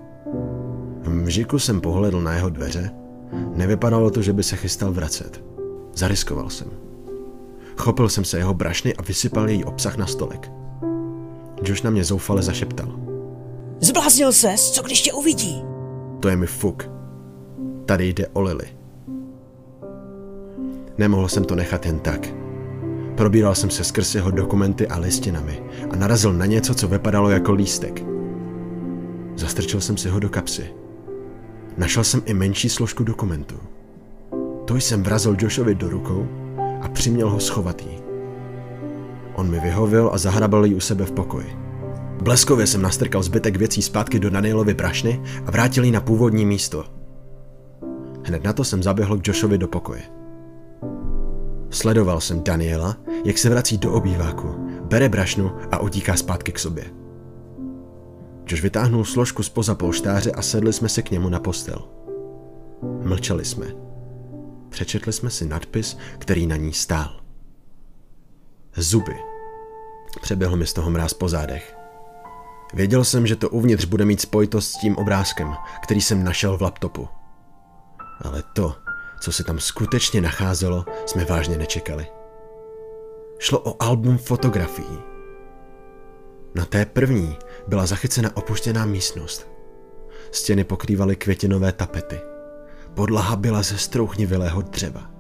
V 1.03 1.09
mžiku 1.09 1.59
jsem 1.59 1.81
pohledl 1.81 2.21
na 2.21 2.35
jeho 2.35 2.49
dveře. 2.51 2.91
Nevypadalo 3.55 4.11
to, 4.11 4.23
že 4.23 4.33
by 4.33 4.43
se 4.43 4.57
chystal 4.57 4.93
vracet. 4.93 5.45
Zariskoval 5.95 6.51
jsem. 6.51 6.71
Chopil 7.77 8.09
jsem 8.09 8.25
se 8.25 8.39
jeho 8.39 8.55
brašny 8.55 8.95
a 8.95 9.03
vysypal 9.03 9.49
její 9.49 9.65
obsah 9.65 9.97
na 9.97 10.07
stolek. 10.07 10.53
Josh 11.65 11.83
na 11.83 11.91
mě 11.91 12.05
zoufale 12.05 12.43
zašeptal. 12.43 13.01
Zbláznil 13.81 14.33
ses, 14.33 14.71
co 14.71 14.83
když 14.83 15.03
tě 15.03 15.13
uvidí? 15.13 15.63
To 16.21 16.29
je 16.29 16.37
mi 16.37 16.47
fuk. 16.47 16.91
Tady 17.87 18.09
jde 18.09 18.29
o 18.33 18.41
Lily. 18.41 18.80
Nemohl 21.01 21.29
jsem 21.29 21.45
to 21.45 21.55
nechat 21.55 21.87
jen 21.87 21.99
tak. 21.99 22.35
Probíral 23.17 23.55
jsem 23.55 23.71
se 23.71 23.85
skrz 23.85 24.15
jeho 24.15 24.31
dokumenty 24.31 24.89
a 24.89 24.99
listinami 24.99 25.63
a 25.91 25.97
narazil 25.97 26.33
na 26.33 26.47
něco, 26.47 26.75
co 26.75 26.89
vypadalo 26.89 27.31
jako 27.31 27.53
lístek. 27.53 28.05
Zastrčil 29.37 29.81
jsem 29.81 29.97
si 29.97 30.09
ho 30.09 30.21
do 30.21 30.29
kapsy. 30.29 30.67
Našel 31.77 32.05
jsem 32.05 32.23
i 32.25 32.35
menší 32.35 32.69
složku 32.69 33.05
dokumentů. 33.05 33.57
To 34.65 34.77
jsem 34.77 35.03
vrazil 35.03 35.37
Joshovi 35.39 35.75
do 35.75 35.89
rukou 35.89 36.29
a 36.83 36.89
přiměl 36.89 37.31
ho 37.31 37.41
schovat 37.41 37.83
jí. 37.83 37.99
On 39.35 39.51
mi 39.51 39.61
vyhovil 39.61 40.11
a 40.13 40.19
zahrabal 40.19 40.67
ji 40.67 40.75
u 40.75 40.81
sebe 40.81 41.05
v 41.05 41.13
pokoji. 41.13 41.57
Bleskově 42.23 42.67
jsem 42.67 42.83
nastrkal 42.83 43.23
zbytek 43.23 43.57
věcí 43.57 43.83
zpátky 43.83 44.19
do 44.19 44.31
Danielovy 44.31 44.75
brašny 44.75 45.23
a 45.47 45.51
vrátil 45.51 45.85
ji 45.85 45.91
na 45.91 46.01
původní 46.01 46.47
místo. 46.47 46.85
Hned 48.25 48.45
na 48.45 48.53
to 48.53 48.65
jsem 48.65 48.83
zaběhl 48.83 49.19
k 49.19 49.29
Joshovi 49.29 49.59
do 49.59 49.69
pokoje. 49.69 50.20
Sledoval 51.71 52.21
jsem 52.21 52.43
Daniela, 52.43 52.97
jak 53.25 53.39
se 53.39 53.51
vrací 53.51 53.79
do 53.79 53.93
obýváku, 53.93 54.49
bere 54.83 55.09
brašnu 55.09 55.53
a 55.71 55.79
utíká 55.79 56.17
zpátky 56.17 56.53
k 56.53 56.59
sobě. 56.59 56.85
Josh 58.47 58.63
vytáhnul 58.63 59.05
složku 59.05 59.43
spoza 59.43 59.75
polštáře 59.75 60.33
a 60.33 60.43
sedli 60.43 60.73
jsme 60.73 60.89
se 60.89 61.03
k 61.03 61.11
němu 61.11 61.29
na 61.29 61.41
postel. 61.41 61.89
Mlčeli 63.03 63.45
jsme. 63.45 63.67
Přečetli 64.69 65.13
jsme 65.13 65.31
si 65.31 65.47
nadpis, 65.47 65.97
který 66.19 66.47
na 66.47 66.57
ní 66.57 66.73
stál. 66.73 67.21
Zuby. 68.77 69.17
Přeběhl 70.23 70.57
mi 70.57 70.67
z 70.67 70.73
toho 70.73 70.91
mráz 70.91 71.15
po 71.15 71.29
zádech. 71.29 71.77
Věděl 72.75 73.05
jsem, 73.05 73.27
že 73.27 73.37
to 73.37 73.49
uvnitř 73.49 73.85
bude 73.85 74.05
mít 74.05 74.21
spojitost 74.21 74.71
s 74.71 74.81
tím 74.81 74.97
obrázkem, 74.97 75.55
který 75.83 76.01
jsem 76.01 76.25
našel 76.25 76.57
v 76.57 76.63
laptopu. 76.63 77.09
Ale 78.21 78.43
to, 78.53 78.75
co 79.21 79.33
se 79.33 79.45
tam 79.45 79.59
skutečně 79.59 80.21
nacházelo, 80.21 80.85
jsme 81.07 81.25
vážně 81.25 81.59
nečekali. 81.59 82.07
Šlo 83.39 83.61
o 83.61 83.83
album 83.83 84.19
fotografií. 84.19 84.99
Na 86.55 86.65
té 86.65 86.85
první 86.85 87.37
byla 87.67 87.87
zachycena 87.87 88.37
opuštěná 88.37 88.87
místnost. 88.87 89.51
Stěny 90.31 90.65
pokrývaly 90.65 91.17
květinové 91.17 91.73
tapety. 91.73 92.21
Podlaha 92.95 93.37
byla 93.37 93.63
ze 93.63 93.79
strouchnivilého 93.79 94.63
dřeva. 94.63 95.11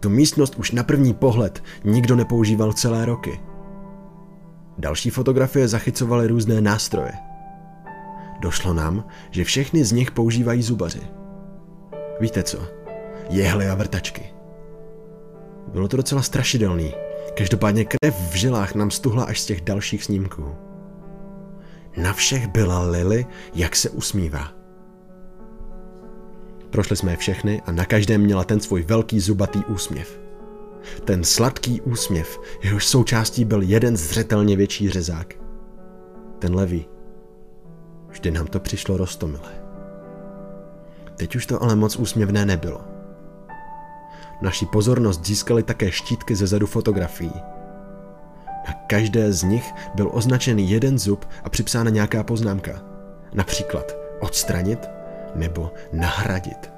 Tu 0.00 0.10
místnost 0.10 0.54
už 0.56 0.70
na 0.70 0.82
první 0.82 1.14
pohled 1.14 1.62
nikdo 1.84 2.16
nepoužíval 2.16 2.72
celé 2.72 3.04
roky. 3.04 3.40
Další 4.78 5.10
fotografie 5.10 5.68
zachycovaly 5.68 6.26
různé 6.26 6.60
nástroje. 6.60 7.12
Došlo 8.40 8.74
nám, 8.74 9.04
že 9.30 9.44
všechny 9.44 9.84
z 9.84 9.92
nich 9.92 10.10
používají 10.10 10.62
zubaři. 10.62 11.00
Víte 12.20 12.42
co? 12.42 12.83
Jehly 13.30 13.68
a 13.68 13.74
vrtačky. 13.74 14.34
Bylo 15.68 15.88
to 15.88 15.96
docela 15.96 16.22
strašidelný. 16.22 16.94
Každopádně 17.34 17.84
krev 17.84 18.30
v 18.30 18.34
žilách 18.34 18.74
nám 18.74 18.90
stuhla 18.90 19.24
až 19.24 19.40
z 19.40 19.46
těch 19.46 19.60
dalších 19.60 20.04
snímků. 20.04 20.54
Na 21.96 22.12
všech 22.12 22.48
byla 22.48 22.82
Lily, 22.82 23.26
jak 23.54 23.76
se 23.76 23.90
usmívá. 23.90 24.52
Prošli 26.70 26.96
jsme 26.96 27.12
je 27.12 27.16
všechny 27.16 27.62
a 27.66 27.72
na 27.72 27.84
každém 27.84 28.20
měla 28.20 28.44
ten 28.44 28.60
svůj 28.60 28.82
velký 28.82 29.20
zubatý 29.20 29.64
úsměv. 29.64 30.20
Ten 31.04 31.24
sladký 31.24 31.80
úsměv, 31.80 32.40
jehož 32.62 32.86
součástí 32.86 33.44
byl 33.44 33.62
jeden 33.62 33.96
zřetelně 33.96 34.56
větší 34.56 34.90
řezák. 34.90 35.34
Ten 36.38 36.54
levý. 36.54 36.88
Vždy 38.08 38.30
nám 38.30 38.46
to 38.46 38.60
přišlo 38.60 38.96
rostomilé. 38.96 39.64
Teď 41.16 41.36
už 41.36 41.46
to 41.46 41.62
ale 41.62 41.76
moc 41.76 41.96
úsměvné 41.96 42.46
nebylo. 42.46 42.93
Naší 44.44 44.66
pozornost 44.66 45.26
získaly 45.26 45.62
také 45.62 45.90
štítky 45.90 46.36
ze 46.36 46.46
zadu 46.46 46.66
fotografií. 46.66 47.32
Na 48.68 48.74
každé 48.86 49.32
z 49.32 49.42
nich 49.42 49.72
byl 49.94 50.10
označený 50.12 50.70
jeden 50.70 50.98
zub 50.98 51.24
a 51.44 51.48
připsána 51.48 51.90
nějaká 51.90 52.22
poznámka. 52.22 52.82
Například 53.34 53.96
odstranit 54.20 54.78
nebo 55.34 55.72
nahradit. 55.92 56.72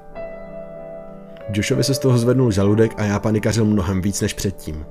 Joshovi 1.53 1.83
se 1.83 1.93
z 1.93 1.99
toho 1.99 2.17
zvednul 2.17 2.51
žaludek 2.51 2.93
a 2.97 3.03
já 3.03 3.19
panikařil 3.19 3.65
mnohem 3.65 4.01
víc 4.01 4.21
než 4.21 4.33
předtím. 4.33 4.85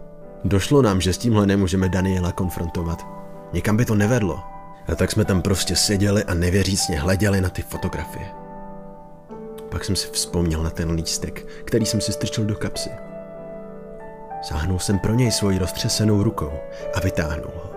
Došlo 0.45 0.83
nám, 0.83 1.01
že 1.01 1.13
s 1.13 1.19
tímhle 1.19 1.47
nemůžeme 1.47 1.89
Daniela 1.89 2.33
konfrontovat. 2.33 3.07
Nikam 3.53 3.77
by 3.77 3.85
to 3.85 3.95
nevedlo. 3.95 4.41
A 4.89 4.95
tak 4.95 5.13
jsme 5.13 5.25
tam 5.25 5.43
prostě 5.43 5.77
seděli 5.77 6.25
a 6.25 6.35
nevěřícně 6.35 7.01
hleděli 7.01 7.41
na 7.41 7.49
ty 7.49 7.63
fotografie. 7.63 8.46
Pak 9.77 9.85
jsem 9.85 9.97
si 9.97 10.09
vzpomněl 10.13 10.63
na 10.63 10.71
ten 10.71 10.91
lístek, 10.91 11.47
který 11.65 11.87
jsem 11.87 12.01
si 12.01 12.13
strčil 12.13 12.45
do 12.45 12.55
kapsy. 12.55 12.91
Sáhnul 14.43 14.79
jsem 14.79 14.99
pro 14.99 15.15
něj 15.15 15.33
svoji 15.33 15.59
roztřesenou 15.59 16.23
rukou 16.23 16.53
a 16.95 17.01
vytáhnul 17.01 17.53
ho. 17.55 17.71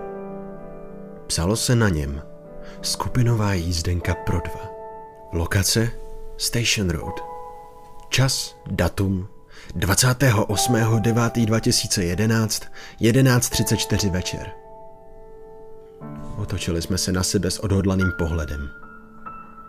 Psalo 1.28 1.56
se 1.56 1.76
na 1.76 1.90
něm 1.90 2.22
skupinová 2.82 3.54
jízdenka 3.54 4.16
pro 4.16 4.40
dva. 4.40 4.70
Lokace 5.34 5.90
Station 6.38 6.90
Road. 6.90 7.24
Čas, 8.10 8.56
datum 8.72 9.28
28.9.2011, 9.78 12.68
11.34 13.02 14.12
večer. 14.12 14.52
Otočili 16.38 16.82
jsme 16.82 16.98
se 16.98 17.12
na 17.12 17.24
sebe 17.24 17.52
s 17.52 17.60
odhodlaným 17.60 18.12
pohledem. 18.18 18.70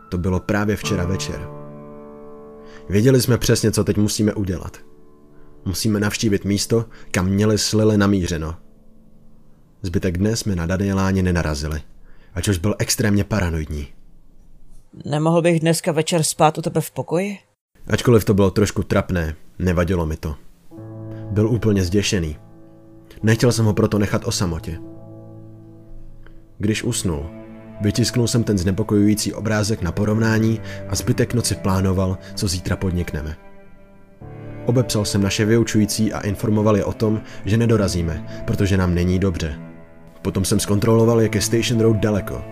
To 0.09 0.19
bylo 0.19 0.41
právě 0.41 0.77
včera 0.77 1.05
večer. 1.05 1.60
Věděli 2.89 3.23
jsme 3.23 3.39
přesně, 3.39 3.73
co 3.73 3.85
teď 3.85 3.97
musíme 3.97 4.35
udělat. 4.35 4.79
Musíme 5.65 6.01
navštívit 6.01 6.45
místo, 6.45 6.85
kam 7.11 7.27
měli 7.29 7.59
slily 7.59 7.99
namířeno. 7.99 8.57
Zbytek 9.83 10.19
dne 10.19 10.37
jsme 10.37 10.57
na 10.57 10.67
Danieláně 10.67 11.23
nenarazili, 11.23 11.83
ač 12.35 12.49
už 12.49 12.59
byl 12.59 12.75
extrémně 12.79 13.25
paranoidní. 13.25 13.89
Nemohl 15.05 15.43
bych 15.43 15.61
dneska 15.61 15.93
večer 15.93 16.23
spát 16.23 16.59
u 16.59 16.63
tebe 16.63 16.81
v 16.81 16.91
pokoji? 16.91 17.39
Ačkoliv 17.87 18.25
to 18.25 18.35
bylo 18.35 18.51
trošku 18.51 18.83
trapné, 18.83 19.37
nevadilo 19.59 20.07
mi 20.07 20.17
to. 20.17 20.37
Byl 21.31 21.49
úplně 21.49 21.85
zděšený. 21.85 22.37
Nechtěl 23.23 23.53
jsem 23.53 23.65
ho 23.65 23.75
proto 23.75 23.99
nechat 23.99 24.23
o 24.25 24.33
samotě. 24.33 24.79
Když 26.59 26.85
usnul, 26.85 27.31
vytisknul 27.81 28.29
jsem 28.29 28.45
ten 28.45 28.59
znepokojující 28.59 29.33
obrázek 29.33 29.83
na 29.83 29.93
porovnání 29.93 30.61
a 30.89 30.95
zbytek 30.95 31.35
noci 31.35 31.55
plánoval, 31.55 32.19
co 32.35 32.49
zítra 32.49 32.77
podnikneme. 32.77 33.37
Obepsal 34.67 35.05
jsem 35.05 35.23
naše 35.23 35.45
vyučující 35.45 36.13
a 36.13 36.21
informoval 36.21 36.77
je 36.77 36.85
o 36.85 36.93
tom, 36.93 37.21
že 37.45 37.57
nedorazíme, 37.57 38.43
protože 38.45 38.77
nám 38.77 38.95
není 38.95 39.19
dobře. 39.19 39.59
Potom 40.23 40.45
jsem 40.45 40.61
zkontroloval, 40.61 41.21
jak 41.21 41.35
je 41.35 41.41
Station 41.41 41.81
Road 41.81 41.97
daleko. 41.97 42.45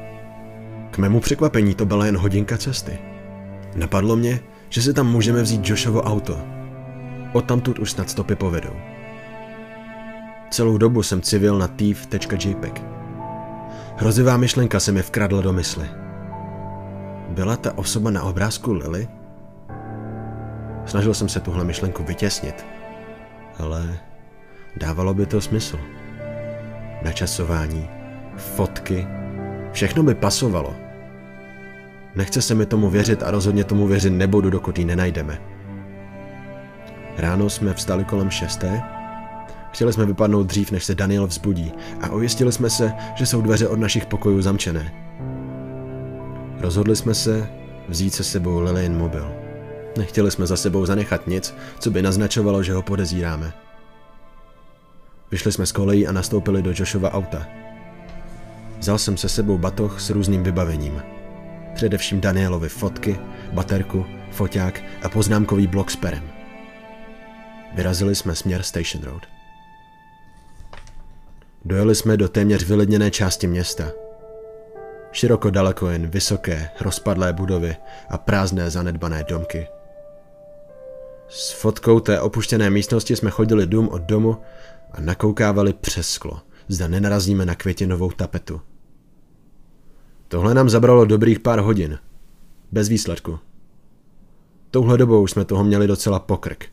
K 0.91 0.99
mému 0.99 1.21
překvapení 1.21 1.75
to 1.75 1.87
byla 1.87 2.07
jen 2.07 2.17
hodinka 2.17 2.59
cesty. 2.59 2.99
Napadlo 3.77 4.17
mě, 4.17 4.41
že 4.69 4.83
si 4.83 4.95
tam 4.95 5.13
můžeme 5.13 5.43
vzít 5.43 5.69
Joshovo 5.69 6.03
auto. 6.03 6.41
Odtamtud 7.33 7.79
už 7.79 7.91
snad 7.91 8.11
stopy 8.11 8.35
povedou. 8.35 8.73
Celou 10.51 10.79
dobu 10.79 11.03
jsem 11.03 11.23
civil 11.23 11.59
na 11.59 11.69
thief.jpg. 11.69 12.83
Hrozivá 14.01 14.37
myšlenka 14.37 14.81
se 14.81 14.93
mi 14.93 15.03
vkradla 15.03 15.41
do 15.41 15.53
mysli. 15.53 15.91
Byla 17.29 17.57
ta 17.57 17.79
osoba 17.79 18.11
na 18.11 18.23
obrázku 18.23 18.73
Lily? 18.73 19.09
Snažil 20.87 21.15
jsem 21.15 21.29
se 21.29 21.41
tuhle 21.41 21.65
myšlenku 21.65 22.05
vytěsnit, 22.05 22.67
ale 23.59 23.99
dávalo 24.77 25.15
by 25.15 25.27
to 25.27 25.41
smysl. 25.41 25.79
Načasování, 27.03 27.89
fotky, 28.37 29.07
všechno 29.73 30.03
by 30.03 30.15
pasovalo. 30.15 30.75
Nechce 32.15 32.43
se 32.43 32.55
mi 32.55 32.67
tomu 32.67 32.91
věřit 32.91 33.23
a 33.23 33.31
rozhodně 33.31 33.65
tomu 33.65 33.87
věřit 33.87 34.11
nebudu, 34.11 34.51
dokud 34.51 34.79
ji 34.79 34.85
nenajdeme. 34.85 35.39
Ráno 37.17 37.51
jsme 37.51 37.75
vstali 37.75 38.05
kolem 38.05 38.31
šesté. 38.31 38.98
Chtěli 39.73 39.93
jsme 39.93 40.07
vypadnout 40.07 40.47
dřív, 40.47 40.71
než 40.71 40.85
se 40.85 40.95
Daniel 40.95 41.27
vzbudí 41.27 41.73
a 42.01 42.09
ujistili 42.09 42.53
jsme 42.53 42.71
se, 42.71 42.93
že 43.15 43.27
jsou 43.27 43.41
dveře 43.41 43.69
od 43.69 43.79
našich 43.79 44.07
pokojů 44.07 44.43
zamčené. 44.43 44.93
Rozhodli 46.61 46.97
jsme 46.97 47.15
se 47.15 47.51
vzít 47.89 48.15
se 48.15 48.25
sebou 48.25 48.61
Lillian 48.61 48.97
mobil. 48.97 49.33
Nechtěli 49.99 50.31
jsme 50.31 50.47
za 50.47 50.57
sebou 50.57 50.87
zanechat 50.87 51.27
nic, 51.27 51.55
co 51.79 51.91
by 51.91 52.03
naznačovalo, 52.03 52.63
že 52.63 52.73
ho 52.73 52.83
podezíráme. 52.83 53.53
Vyšli 55.31 55.53
jsme 55.53 55.67
z 55.67 55.73
kolejí 55.73 56.07
a 56.07 56.13
nastoupili 56.13 56.63
do 56.63 56.71
Joshova 56.75 57.13
auta. 57.13 57.47
Vzal 58.79 58.99
jsem 58.99 59.17
se 59.17 59.29
sebou 59.29 59.59
batoh 59.59 60.01
s 60.01 60.11
různým 60.11 60.43
vybavením. 60.43 61.03
Především 61.75 62.21
Danielovi 62.21 62.69
fotky, 62.69 63.19
baterku, 63.53 64.07
foťák 64.31 64.83
a 65.03 65.09
poznámkový 65.09 65.67
blok 65.67 65.91
s 65.91 65.97
perem. 65.97 66.23
Vyrazili 67.75 68.15
jsme 68.15 68.35
směr 68.35 68.63
Station 68.63 69.05
Road. 69.05 69.38
Dojeli 71.65 71.95
jsme 71.95 72.17
do 72.17 72.29
téměř 72.29 72.65
vylidněné 72.65 73.11
části 73.11 73.47
města. 73.47 73.85
Široko 75.13 75.51
daleko 75.51 75.89
jen 75.89 76.07
vysoké, 76.07 76.71
rozpadlé 76.81 77.33
budovy 77.33 77.77
a 78.11 78.19
prázdné 78.19 78.71
zanedbané 78.71 79.25
domky. 79.29 79.67
S 81.29 81.53
fotkou 81.53 82.01
té 82.01 82.21
opuštěné 82.21 82.71
místnosti 82.71 83.17
jsme 83.17 83.31
chodili 83.31 83.67
dům 83.67 83.89
od 83.89 84.03
domu 84.03 84.37
a 84.93 85.01
nakoukávali 85.01 85.73
přes 85.73 86.11
sklo, 86.11 86.41
zda 86.69 86.89
nenarazíme 86.89 87.47
na 87.47 87.55
květinovou 87.55 88.11
tapetu. 88.11 88.61
Tohle 90.29 90.55
nám 90.55 90.69
zabralo 90.69 91.05
dobrých 91.05 91.41
pár 91.41 91.61
hodin. 91.61 91.99
Bez 92.73 92.89
výsledku. 92.89 93.39
Touhle 94.71 94.99
dobou 94.99 95.27
jsme 95.27 95.45
toho 95.45 95.65
měli 95.65 95.87
docela 95.87 96.19
pokrk. 96.19 96.67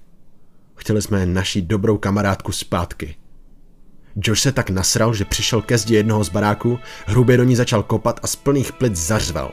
Chtěli 0.76 1.02
jsme 1.02 1.26
naší 1.26 1.62
dobrou 1.62 1.98
kamarádku 1.98 2.52
zpátky. 2.52 3.15
Josh 4.15 4.41
se 4.41 4.51
tak 4.51 4.69
nasral, 4.69 5.13
že 5.13 5.25
přišel 5.25 5.62
ke 5.62 5.78
zdi 5.78 5.95
jednoho 5.95 6.23
z 6.23 6.30
baráků, 6.30 6.80
hrubě 7.06 7.38
do 7.38 7.43
ní 7.43 7.56
začal 7.56 7.84
kopat 7.84 8.19
a 8.23 8.28
z 8.28 8.36
plných 8.36 8.73
plic 8.73 8.95
zařval. 8.95 9.51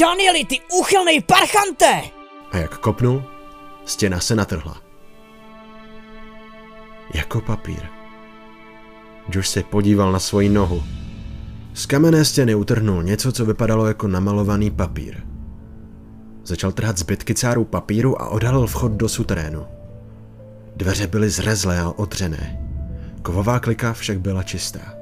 Danieli, 0.00 0.44
ty 0.44 0.60
úchylnej 0.80 1.20
parchante! 1.20 2.02
A 2.52 2.56
jak 2.56 2.78
kopnul, 2.78 3.24
stěna 3.84 4.20
se 4.20 4.34
natrhla. 4.34 4.76
Jako 7.14 7.40
papír. 7.40 7.80
Josh 9.32 9.48
se 9.48 9.62
podíval 9.62 10.12
na 10.12 10.18
svoji 10.18 10.48
nohu. 10.48 10.82
Z 11.74 11.86
kamenné 11.86 12.24
stěny 12.24 12.54
utrhnul 12.54 13.02
něco, 13.02 13.32
co 13.32 13.44
vypadalo 13.44 13.86
jako 13.86 14.08
namalovaný 14.08 14.70
papír. 14.70 15.22
Začal 16.44 16.72
trhat 16.72 16.98
zbytky 16.98 17.34
cáru 17.34 17.64
papíru 17.64 18.22
a 18.22 18.28
odhalil 18.28 18.66
vchod 18.66 18.92
do 18.92 19.08
suterénu. 19.08 19.66
Dveře 20.76 21.06
byly 21.06 21.30
zrezlé 21.30 21.80
a 21.80 21.88
odřené. 21.90 22.65
Kovová 23.26 23.60
klika 23.60 23.92
však 23.92 24.20
byla 24.20 24.42
čistá. 24.42 24.94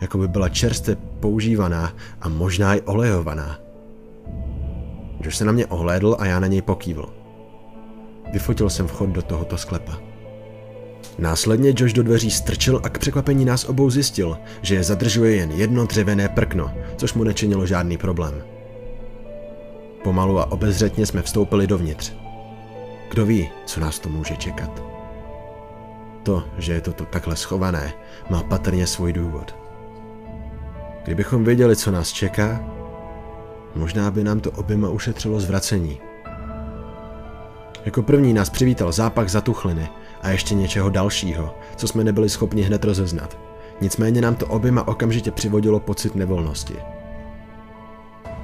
Jako 0.00 0.18
by 0.18 0.28
byla 0.28 0.48
čerstvě 0.48 0.96
používaná 1.20 1.92
a 2.20 2.28
možná 2.28 2.74
i 2.74 2.80
olejovaná. 2.80 3.58
Josh 5.20 5.36
se 5.36 5.44
na 5.44 5.52
mě 5.52 5.66
ohlédl 5.66 6.16
a 6.18 6.26
já 6.26 6.40
na 6.40 6.46
něj 6.46 6.62
pokývl. 6.62 7.14
Vyfotil 8.32 8.70
jsem 8.70 8.86
vchod 8.86 9.08
do 9.08 9.22
tohoto 9.22 9.58
sklepa. 9.58 9.98
Následně 11.18 11.74
Josh 11.76 11.92
do 11.92 12.02
dveří 12.02 12.30
strčil 12.30 12.80
a 12.84 12.88
k 12.88 12.98
překvapení 12.98 13.44
nás 13.44 13.64
obou 13.64 13.90
zjistil, 13.90 14.38
že 14.62 14.74
je 14.74 14.84
zadržuje 14.84 15.36
jen 15.36 15.50
jedno 15.50 15.86
dřevěné 15.86 16.28
prkno, 16.28 16.74
což 16.96 17.14
mu 17.14 17.24
nečinilo 17.24 17.66
žádný 17.66 17.98
problém. 17.98 18.42
Pomalu 20.04 20.38
a 20.38 20.52
obezřetně 20.52 21.06
jsme 21.06 21.22
vstoupili 21.22 21.66
dovnitř. 21.66 22.12
Kdo 23.10 23.26
ví, 23.26 23.50
co 23.66 23.80
nás 23.80 23.98
to 23.98 24.08
může 24.08 24.36
čekat. 24.36 24.91
To, 26.22 26.44
že 26.58 26.72
je 26.72 26.80
to 26.80 26.92
tu 26.92 27.04
takhle 27.04 27.36
schované, 27.36 27.92
má 28.30 28.42
patrně 28.42 28.86
svůj 28.86 29.12
důvod. 29.12 29.54
Kdybychom 31.04 31.44
věděli, 31.44 31.76
co 31.76 31.90
nás 31.90 32.12
čeká, 32.12 32.64
možná 33.74 34.10
by 34.10 34.24
nám 34.24 34.40
to 34.40 34.50
oběma 34.50 34.88
ušetřilo 34.88 35.40
zvracení. 35.40 36.00
Jako 37.84 38.02
první 38.02 38.32
nás 38.32 38.50
přivítal 38.50 38.92
zápach 38.92 39.28
zatuchliny 39.28 39.88
a 40.22 40.30
ještě 40.30 40.54
něčeho 40.54 40.90
dalšího, 40.90 41.54
co 41.76 41.88
jsme 41.88 42.04
nebyli 42.04 42.28
schopni 42.28 42.62
hned 42.62 42.84
rozeznat. 42.84 43.38
Nicméně 43.80 44.20
nám 44.20 44.34
to 44.34 44.46
oběma 44.46 44.88
okamžitě 44.88 45.30
přivodilo 45.30 45.80
pocit 45.80 46.14
nevolnosti. 46.14 46.74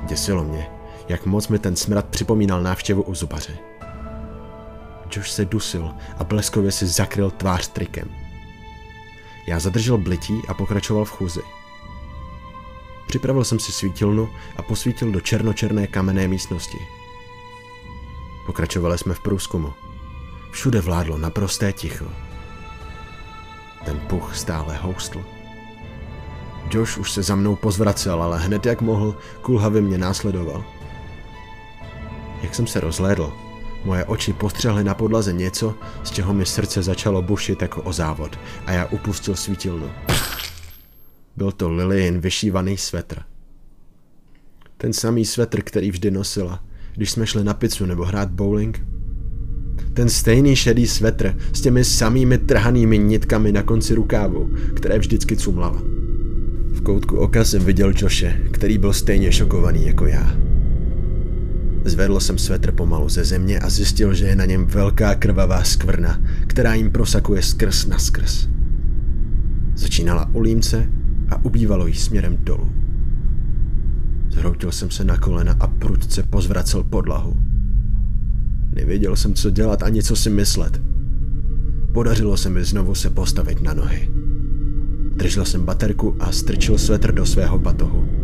Děsilo 0.06 0.44
mě, 0.44 0.70
jak 1.08 1.26
moc 1.26 1.48
mi 1.48 1.58
ten 1.58 1.76
smrad 1.76 2.04
připomínal 2.04 2.62
návštěvu 2.62 3.02
u 3.02 3.14
zubaře. 3.14 3.52
Josh 5.10 5.30
se 5.30 5.44
dusil 5.44 5.94
a 6.18 6.24
bleskově 6.24 6.72
si 6.72 6.86
zakryl 6.86 7.30
tvář 7.30 7.68
trikem. 7.68 8.08
Já 9.46 9.58
zadržel 9.58 9.98
blití 9.98 10.42
a 10.48 10.54
pokračoval 10.54 11.04
v 11.04 11.10
chůzi. 11.10 11.40
Připravil 13.06 13.44
jsem 13.44 13.58
si 13.58 13.72
svítilnu 13.72 14.28
a 14.56 14.62
posvítil 14.62 15.12
do 15.12 15.20
černočerné 15.20 15.86
kamenné 15.86 16.28
místnosti. 16.28 16.78
Pokračovali 18.46 18.98
jsme 18.98 19.14
v 19.14 19.20
průzkumu. 19.20 19.72
Všude 20.50 20.80
vládlo 20.80 21.18
naprosté 21.18 21.72
ticho. 21.72 22.06
Ten 23.84 24.00
puch 24.00 24.36
stále 24.36 24.76
houstl. 24.76 25.24
Josh 26.70 26.98
už 26.98 27.12
se 27.12 27.22
za 27.22 27.34
mnou 27.34 27.56
pozvracel, 27.56 28.22
ale 28.22 28.38
hned 28.38 28.66
jak 28.66 28.80
mohl, 28.80 29.16
kulhavě 29.42 29.82
mě 29.82 29.98
následoval. 29.98 30.64
Jak 32.42 32.54
jsem 32.54 32.66
se 32.66 32.80
rozhlédl, 32.80 33.32
moje 33.88 34.04
oči 34.04 34.32
postřehly 34.32 34.84
na 34.84 34.94
podlaze 34.94 35.32
něco, 35.32 35.74
z 36.04 36.10
čeho 36.10 36.34
mi 36.34 36.46
srdce 36.46 36.82
začalo 36.82 37.22
bušit 37.22 37.62
jako 37.62 37.82
o 37.82 37.92
závod 37.92 38.38
a 38.66 38.72
já 38.72 38.84
upustil 38.86 39.34
svítilnu. 39.34 39.90
Byl 41.36 41.52
to 41.52 41.72
Lillian 41.72 42.20
vyšívaný 42.20 42.76
svetr. 42.76 43.22
Ten 44.76 44.92
samý 44.92 45.24
svetr, 45.24 45.62
který 45.62 45.90
vždy 45.90 46.10
nosila, 46.10 46.64
když 46.96 47.10
jsme 47.10 47.26
šli 47.26 47.44
na 47.44 47.54
pizzu 47.54 47.86
nebo 47.86 48.04
hrát 48.04 48.30
bowling. 48.30 48.86
Ten 49.94 50.08
stejný 50.08 50.56
šedý 50.56 50.86
svetr 50.86 51.36
s 51.52 51.60
těmi 51.60 51.84
samými 51.84 52.38
trhanými 52.38 52.98
nitkami 52.98 53.52
na 53.52 53.62
konci 53.62 53.94
rukávu, 53.94 54.50
které 54.76 54.98
vždycky 54.98 55.36
cumlala. 55.36 55.82
V 56.72 56.80
koutku 56.82 57.16
oka 57.16 57.44
jsem 57.44 57.64
viděl 57.64 57.92
Joshe, 57.96 58.40
který 58.52 58.78
byl 58.78 58.92
stejně 58.92 59.32
šokovaný 59.32 59.86
jako 59.86 60.06
já. 60.06 60.47
Zvedl 61.88 62.20
jsem 62.20 62.38
svetr 62.38 62.72
pomalu 62.72 63.08
ze 63.08 63.24
země 63.24 63.58
a 63.58 63.70
zjistil, 63.70 64.14
že 64.14 64.26
je 64.26 64.36
na 64.36 64.44
něm 64.44 64.66
velká 64.66 65.14
krvavá 65.14 65.64
skvrna, 65.64 66.20
která 66.46 66.74
jim 66.74 66.90
prosakuje 66.90 67.42
skrz 67.42 67.86
na 67.86 67.98
skrz. 67.98 68.48
Začínala 69.74 70.30
u 70.32 70.40
límce 70.40 70.90
a 71.30 71.44
ubývalo 71.44 71.86
jí 71.86 71.94
směrem 71.94 72.36
dolů. 72.40 72.72
Zhroutil 74.30 74.72
jsem 74.72 74.90
se 74.90 75.04
na 75.04 75.16
kolena 75.16 75.56
a 75.60 75.66
prudce 75.66 76.22
pozvracel 76.22 76.84
podlahu. 76.84 77.36
Nevěděl 78.74 79.16
jsem, 79.16 79.34
co 79.34 79.50
dělat 79.50 79.82
ani 79.82 80.02
co 80.02 80.16
si 80.16 80.30
myslet. 80.30 80.80
Podařilo 81.92 82.36
se 82.36 82.50
mi 82.50 82.64
znovu 82.64 82.94
se 82.94 83.10
postavit 83.10 83.62
na 83.62 83.74
nohy. 83.74 84.10
Držel 85.16 85.44
jsem 85.44 85.64
baterku 85.64 86.16
a 86.20 86.32
strčil 86.32 86.78
svetr 86.78 87.12
do 87.12 87.26
svého 87.26 87.58
batohu. 87.58 88.17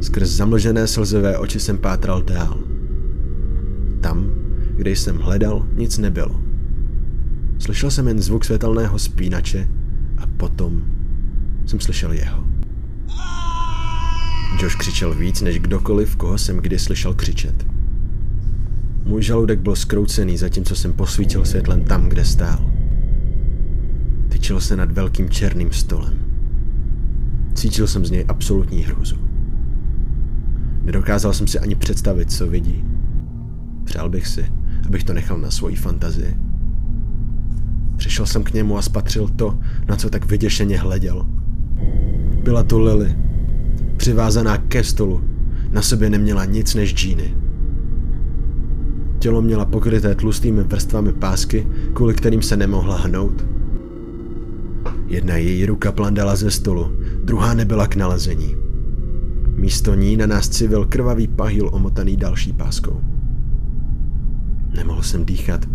Skrz 0.00 0.28
zamlžené 0.28 0.86
slzivé 0.86 1.38
oči 1.38 1.60
jsem 1.60 1.78
pátral 1.78 2.22
dál. 2.22 2.58
Tam, 4.00 4.30
kde 4.76 4.90
jsem 4.90 5.18
hledal, 5.18 5.66
nic 5.72 5.98
nebylo. 5.98 6.40
Slyšel 7.58 7.90
jsem 7.90 8.08
jen 8.08 8.22
zvuk 8.22 8.44
světelného 8.44 8.98
spínače 8.98 9.68
a 10.18 10.26
potom 10.36 10.82
jsem 11.66 11.80
slyšel 11.80 12.12
jeho. 12.12 12.44
Josh 14.62 14.76
křičel 14.76 15.14
víc 15.14 15.40
než 15.40 15.58
kdokoliv, 15.58 16.16
koho 16.16 16.38
jsem 16.38 16.56
kdy 16.56 16.78
slyšel 16.78 17.14
křičet. 17.14 17.66
Můj 19.04 19.22
žaludek 19.22 19.60
byl 19.60 19.76
skroucený, 19.76 20.36
zatímco 20.36 20.76
jsem 20.76 20.92
posvítil 20.92 21.44
světlem 21.44 21.84
tam, 21.84 22.08
kde 22.08 22.24
stál. 22.24 22.70
Tyčil 24.28 24.60
se 24.60 24.76
nad 24.76 24.92
velkým 24.92 25.30
černým 25.30 25.72
stolem. 25.72 26.18
Cítil 27.54 27.86
jsem 27.86 28.04
z 28.04 28.10
něj 28.10 28.24
absolutní 28.28 28.82
hrůzu. 28.82 29.16
Nedokázal 30.86 31.32
jsem 31.32 31.46
si 31.46 31.58
ani 31.58 31.74
představit, 31.74 32.32
co 32.32 32.46
vidí. 32.46 32.84
Přál 33.84 34.10
bych 34.10 34.26
si, 34.26 34.46
abych 34.86 35.04
to 35.04 35.12
nechal 35.12 35.38
na 35.38 35.50
svoji 35.50 35.76
fantazii. 35.76 36.36
Přišel 37.96 38.26
jsem 38.26 38.42
k 38.42 38.52
němu 38.52 38.78
a 38.78 38.82
spatřil 38.82 39.28
to, 39.28 39.58
na 39.88 39.96
co 39.96 40.10
tak 40.10 40.26
vyděšeně 40.26 40.78
hleděl. 40.78 41.26
Byla 42.42 42.62
to 42.62 42.80
Lily, 42.80 43.16
přivázaná 43.96 44.58
ke 44.58 44.84
stolu. 44.84 45.24
Na 45.70 45.82
sobě 45.82 46.10
neměla 46.10 46.44
nic 46.44 46.74
než 46.74 46.94
džíny. 46.94 47.34
Tělo 49.18 49.42
měla 49.42 49.64
pokryté 49.64 50.14
tlustými 50.14 50.62
vrstvami 50.62 51.12
pásky, 51.12 51.66
kvůli 51.92 52.14
kterým 52.14 52.42
se 52.42 52.56
nemohla 52.56 52.96
hnout. 52.96 53.44
Jedna 55.06 55.36
její 55.36 55.66
ruka 55.66 55.92
plandala 55.92 56.36
ze 56.36 56.50
stolu, 56.50 56.92
druhá 57.24 57.54
nebyla 57.54 57.86
k 57.86 57.96
nalezení. 57.96 58.65
Místo 59.56 59.94
ní 59.94 60.16
na 60.16 60.26
nás 60.26 60.48
civil 60.48 60.86
krvavý 60.86 61.28
pahýl 61.28 61.70
omotaný 61.72 62.16
další 62.16 62.52
páskou. 62.52 63.00
Nemohl 64.76 65.02
jsem 65.02 65.24
dýchat. 65.24 65.66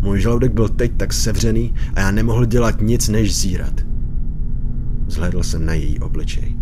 Můj 0.00 0.20
žaludek 0.20 0.52
byl 0.52 0.68
teď 0.68 0.92
tak 0.96 1.12
sevřený 1.12 1.74
a 1.94 2.00
já 2.00 2.10
nemohl 2.10 2.46
dělat 2.46 2.80
nic 2.80 3.08
než 3.08 3.36
zírat. 3.36 3.80
Zhledl 5.06 5.42
jsem 5.42 5.66
na 5.66 5.74
její 5.74 5.98
obličej. 5.98 6.56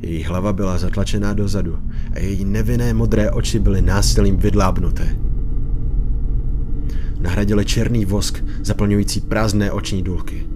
Její 0.00 0.24
hlava 0.24 0.52
byla 0.52 0.78
zatlačená 0.78 1.34
dozadu 1.34 1.78
a 2.12 2.18
její 2.18 2.44
nevinné 2.44 2.94
modré 2.94 3.30
oči 3.30 3.58
byly 3.58 3.82
násilím 3.82 4.36
vydlábnuté. 4.36 5.16
Nahradili 7.20 7.64
černý 7.64 8.04
vosk, 8.04 8.44
zaplňující 8.62 9.20
prázdné 9.20 9.72
oční 9.72 10.02
důlky. 10.02 10.46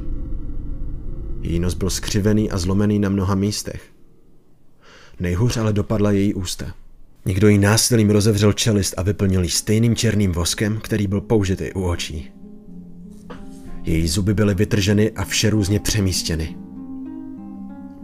Její 1.41 1.59
nos 1.59 1.75
byl 1.75 1.91
skřivený 1.91 2.51
a 2.51 2.59
zlomený 2.59 2.99
na 2.99 3.09
mnoha 3.09 3.35
místech. 3.35 3.92
Nejhůř 5.21 5.57
ale 5.57 5.73
dopadla 5.73 6.11
její 6.11 6.35
ústa. 6.35 6.75
Někdo 7.25 7.49
jí 7.49 7.59
násilím 7.59 8.11
rozevřel 8.11 8.53
čelist 8.53 8.95
a 8.97 9.03
vyplnil 9.03 9.43
ji 9.43 9.51
stejným 9.51 9.97
černým 9.97 10.33
voskem, 10.33 10.81
který 10.83 11.07
byl 11.07 11.21
použitý 11.21 11.73
u 11.73 11.83
očí. 11.83 12.33
Její 13.85 14.09
zuby 14.09 14.35
byly 14.35 14.55
vytrženy 14.55 15.11
a 15.11 15.25
vše 15.25 15.51
různě 15.51 15.81
přemístěny. 15.81 16.57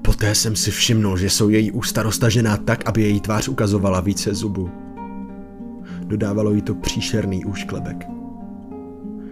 Poté 0.03 0.35
jsem 0.35 0.57
si 0.57 0.71
všimnul, 0.71 1.19
že 1.19 1.31
jsou 1.31 1.49
její 1.49 1.71
ústa 1.71 2.03
roztažená 2.03 2.57
tak, 2.57 2.89
aby 2.89 3.03
její 3.03 3.21
tvář 3.21 3.49
ukazovala 3.49 4.01
více 4.01 4.35
zubů. 4.35 4.71
Dodávalo 6.05 6.53
jí 6.53 6.63
to 6.63 6.75
příšerný 6.75 7.45
úšklebek. 7.45 8.07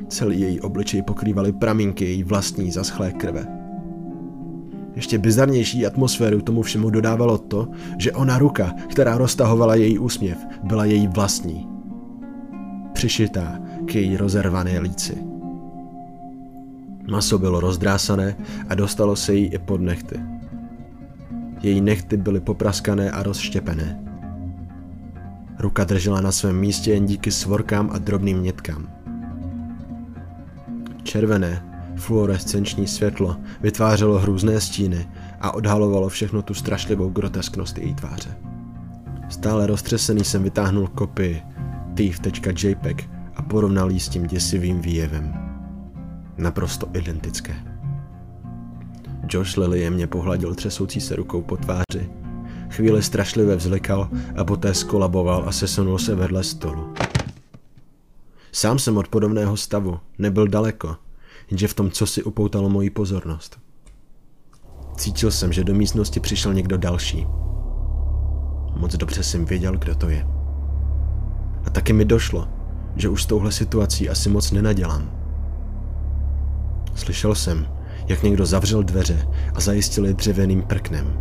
Celý 0.08 0.40
její 0.40 0.60
obličej 0.60 1.02
pokrývaly 1.02 1.52
pramínky 1.52 2.04
její 2.04 2.22
vlastní 2.22 2.70
zaschlé 2.70 3.12
krve. 3.12 3.55
Ještě 4.96 5.18
bizarnější 5.18 5.86
atmosféru 5.86 6.42
tomu 6.42 6.62
všemu 6.62 6.90
dodávalo 6.90 7.38
to, 7.38 7.68
že 7.98 8.12
ona 8.12 8.38
ruka, 8.38 8.74
která 8.90 9.18
roztahovala 9.18 9.74
její 9.74 9.98
úsměv, 9.98 10.38
byla 10.62 10.84
její 10.84 11.08
vlastní. 11.08 11.68
Přišitá 12.92 13.58
k 13.86 13.94
její 13.94 14.16
rozervané 14.16 14.78
líci. 14.78 15.18
Maso 17.10 17.38
bylo 17.38 17.60
rozdrásané 17.60 18.36
a 18.68 18.74
dostalo 18.74 19.16
se 19.16 19.34
jí 19.34 19.46
i 19.46 19.58
pod 19.58 19.80
nechty. 19.80 20.20
Její 21.62 21.80
nechty 21.80 22.16
byly 22.16 22.40
popraskané 22.40 23.10
a 23.10 23.22
rozštěpené. 23.22 24.00
Ruka 25.58 25.84
držela 25.84 26.20
na 26.20 26.32
svém 26.32 26.58
místě 26.60 26.92
jen 26.92 27.06
díky 27.06 27.30
svorkám 27.30 27.90
a 27.92 27.98
drobným 27.98 28.42
nětkám. 28.42 28.88
Červené, 31.02 31.75
fluorescenční 31.96 32.86
světlo 32.86 33.36
vytvářelo 33.60 34.18
hrůzné 34.18 34.60
stíny 34.60 35.08
a 35.40 35.50
odhalovalo 35.54 36.08
všechno 36.08 36.42
tu 36.42 36.54
strašlivou 36.54 37.08
grotesknost 37.08 37.78
její 37.78 37.94
tváře. 37.94 38.36
Stále 39.28 39.66
roztřesený 39.66 40.24
jsem 40.24 40.42
vytáhnul 40.42 40.86
kopii 40.86 41.42
thief.jpg 41.94 43.10
a 43.36 43.42
porovnal 43.42 43.90
ji 43.90 44.00
s 44.00 44.08
tím 44.08 44.26
děsivým 44.26 44.80
výjevem. 44.80 45.34
Naprosto 46.38 46.88
identické. 46.92 47.54
Josh 49.28 49.56
Lily 49.56 49.90
mě 49.90 50.06
pohladil 50.06 50.54
třesoucí 50.54 51.00
se 51.00 51.16
rukou 51.16 51.42
po 51.42 51.56
tváři. 51.56 52.10
Chvíli 52.70 53.02
strašlivě 53.02 53.56
vzlikal 53.56 54.10
a 54.36 54.44
poté 54.44 54.74
skolaboval 54.74 55.44
a 55.46 55.52
sesunul 55.52 55.98
se 55.98 56.14
vedle 56.14 56.44
stolu. 56.44 56.94
Sám 58.52 58.78
jsem 58.78 58.96
od 58.96 59.08
podobného 59.08 59.56
stavu, 59.56 59.98
nebyl 60.18 60.48
daleko, 60.48 60.96
jenže 61.50 61.68
v 61.68 61.74
tom 61.74 61.90
co 61.90 62.06
si 62.06 62.22
upoutalo 62.22 62.68
moji 62.68 62.90
pozornost. 62.90 63.58
Cítil 64.96 65.30
jsem, 65.30 65.52
že 65.52 65.64
do 65.64 65.74
místnosti 65.74 66.20
přišel 66.20 66.54
někdo 66.54 66.76
další. 66.76 67.26
Moc 68.76 68.96
dobře 68.96 69.22
jsem 69.22 69.44
věděl, 69.44 69.76
kdo 69.76 69.94
to 69.94 70.08
je. 70.08 70.26
A 71.64 71.70
taky 71.70 71.92
mi 71.92 72.04
došlo, 72.04 72.48
že 72.96 73.08
už 73.08 73.22
s 73.22 73.26
touhle 73.26 73.52
situací 73.52 74.08
asi 74.08 74.28
moc 74.28 74.52
nenadělám. 74.52 75.10
Slyšel 76.94 77.34
jsem, 77.34 77.68
jak 78.08 78.22
někdo 78.22 78.46
zavřel 78.46 78.82
dveře 78.82 79.28
a 79.54 79.60
zajistil 79.60 80.06
je 80.06 80.14
dřevěným 80.14 80.62
prknem. 80.62 81.20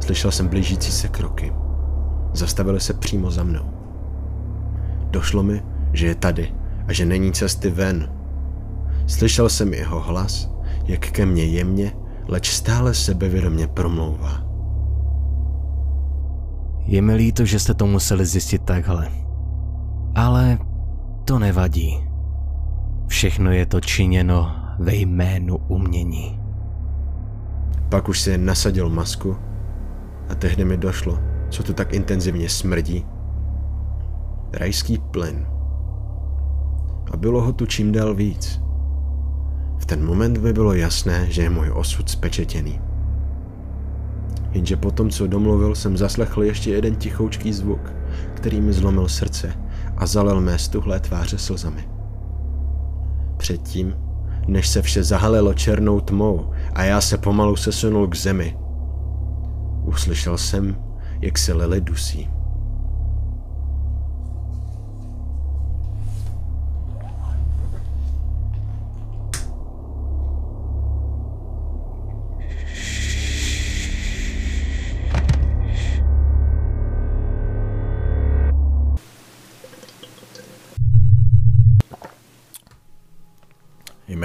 Slyšel 0.00 0.30
jsem 0.30 0.48
blížící 0.48 0.92
se 0.92 1.08
kroky. 1.08 1.52
Zastavili 2.32 2.80
se 2.80 2.94
přímo 2.94 3.30
za 3.30 3.42
mnou. 3.42 3.70
Došlo 5.10 5.42
mi, 5.42 5.62
že 5.92 6.06
je 6.06 6.14
tady 6.14 6.54
a 6.86 6.92
že 6.92 7.06
není 7.06 7.32
cesty 7.32 7.70
ven. 7.70 8.19
Slyšel 9.10 9.48
jsem 9.48 9.74
jeho 9.74 10.00
hlas, 10.00 10.50
jak 10.84 11.00
ke 11.10 11.26
mně 11.26 11.44
jemně, 11.44 11.92
leč 12.28 12.50
stále 12.50 12.94
sebevědomě 12.94 13.66
promlouvá. 13.66 14.44
Je 16.86 17.02
mi 17.02 17.14
líto, 17.14 17.44
že 17.44 17.58
jste 17.58 17.74
to 17.74 17.86
museli 17.86 18.26
zjistit 18.26 18.62
takhle. 18.62 19.08
Ale 20.14 20.58
to 21.24 21.38
nevadí. 21.38 22.08
Všechno 23.06 23.50
je 23.50 23.66
to 23.66 23.80
činěno 23.80 24.52
ve 24.78 24.94
jménu 24.94 25.58
umění. 25.68 26.40
Pak 27.88 28.08
už 28.08 28.20
si 28.20 28.38
nasadil 28.38 28.90
masku 28.90 29.36
a 30.28 30.34
tehdy 30.34 30.64
mi 30.64 30.76
došlo, 30.76 31.18
co 31.48 31.62
tu 31.62 31.72
tak 31.72 31.92
intenzivně 31.92 32.48
smrdí. 32.48 33.06
Rajský 34.52 34.98
plyn. 34.98 35.46
A 37.12 37.16
bylo 37.16 37.42
ho 37.42 37.52
tu 37.52 37.66
čím 37.66 37.92
dál 37.92 38.14
víc. 38.14 38.69
Ten 39.90 40.04
moment 40.04 40.38
by 40.38 40.52
bylo 40.52 40.74
jasné, 40.74 41.26
že 41.30 41.42
je 41.42 41.50
můj 41.50 41.70
osud 41.70 42.10
spečetěný. 42.10 42.80
Jenže 44.52 44.76
po 44.76 44.90
tom, 44.90 45.10
co 45.10 45.26
domluvil, 45.26 45.74
jsem 45.74 45.96
zaslechl 45.96 46.42
ještě 46.42 46.70
jeden 46.70 46.96
tichoučký 46.96 47.52
zvuk, 47.52 47.92
který 48.34 48.60
mi 48.60 48.72
zlomil 48.72 49.08
srdce 49.08 49.52
a 49.96 50.06
zalil 50.06 50.40
mé 50.40 50.58
stuhlé 50.58 51.00
tváře 51.00 51.38
slzami. 51.38 51.88
Předtím, 53.36 53.94
než 54.46 54.68
se 54.68 54.82
vše 54.82 55.04
zahalilo 55.04 55.54
černou 55.54 56.00
tmou 56.00 56.50
a 56.72 56.82
já 56.82 57.00
se 57.00 57.18
pomalu 57.18 57.56
sesunul 57.56 58.08
k 58.08 58.16
zemi, 58.16 58.56
uslyšel 59.84 60.38
jsem, 60.38 60.76
jak 61.20 61.38
se 61.38 61.52
Lily 61.52 61.80
dusí. 61.80 62.28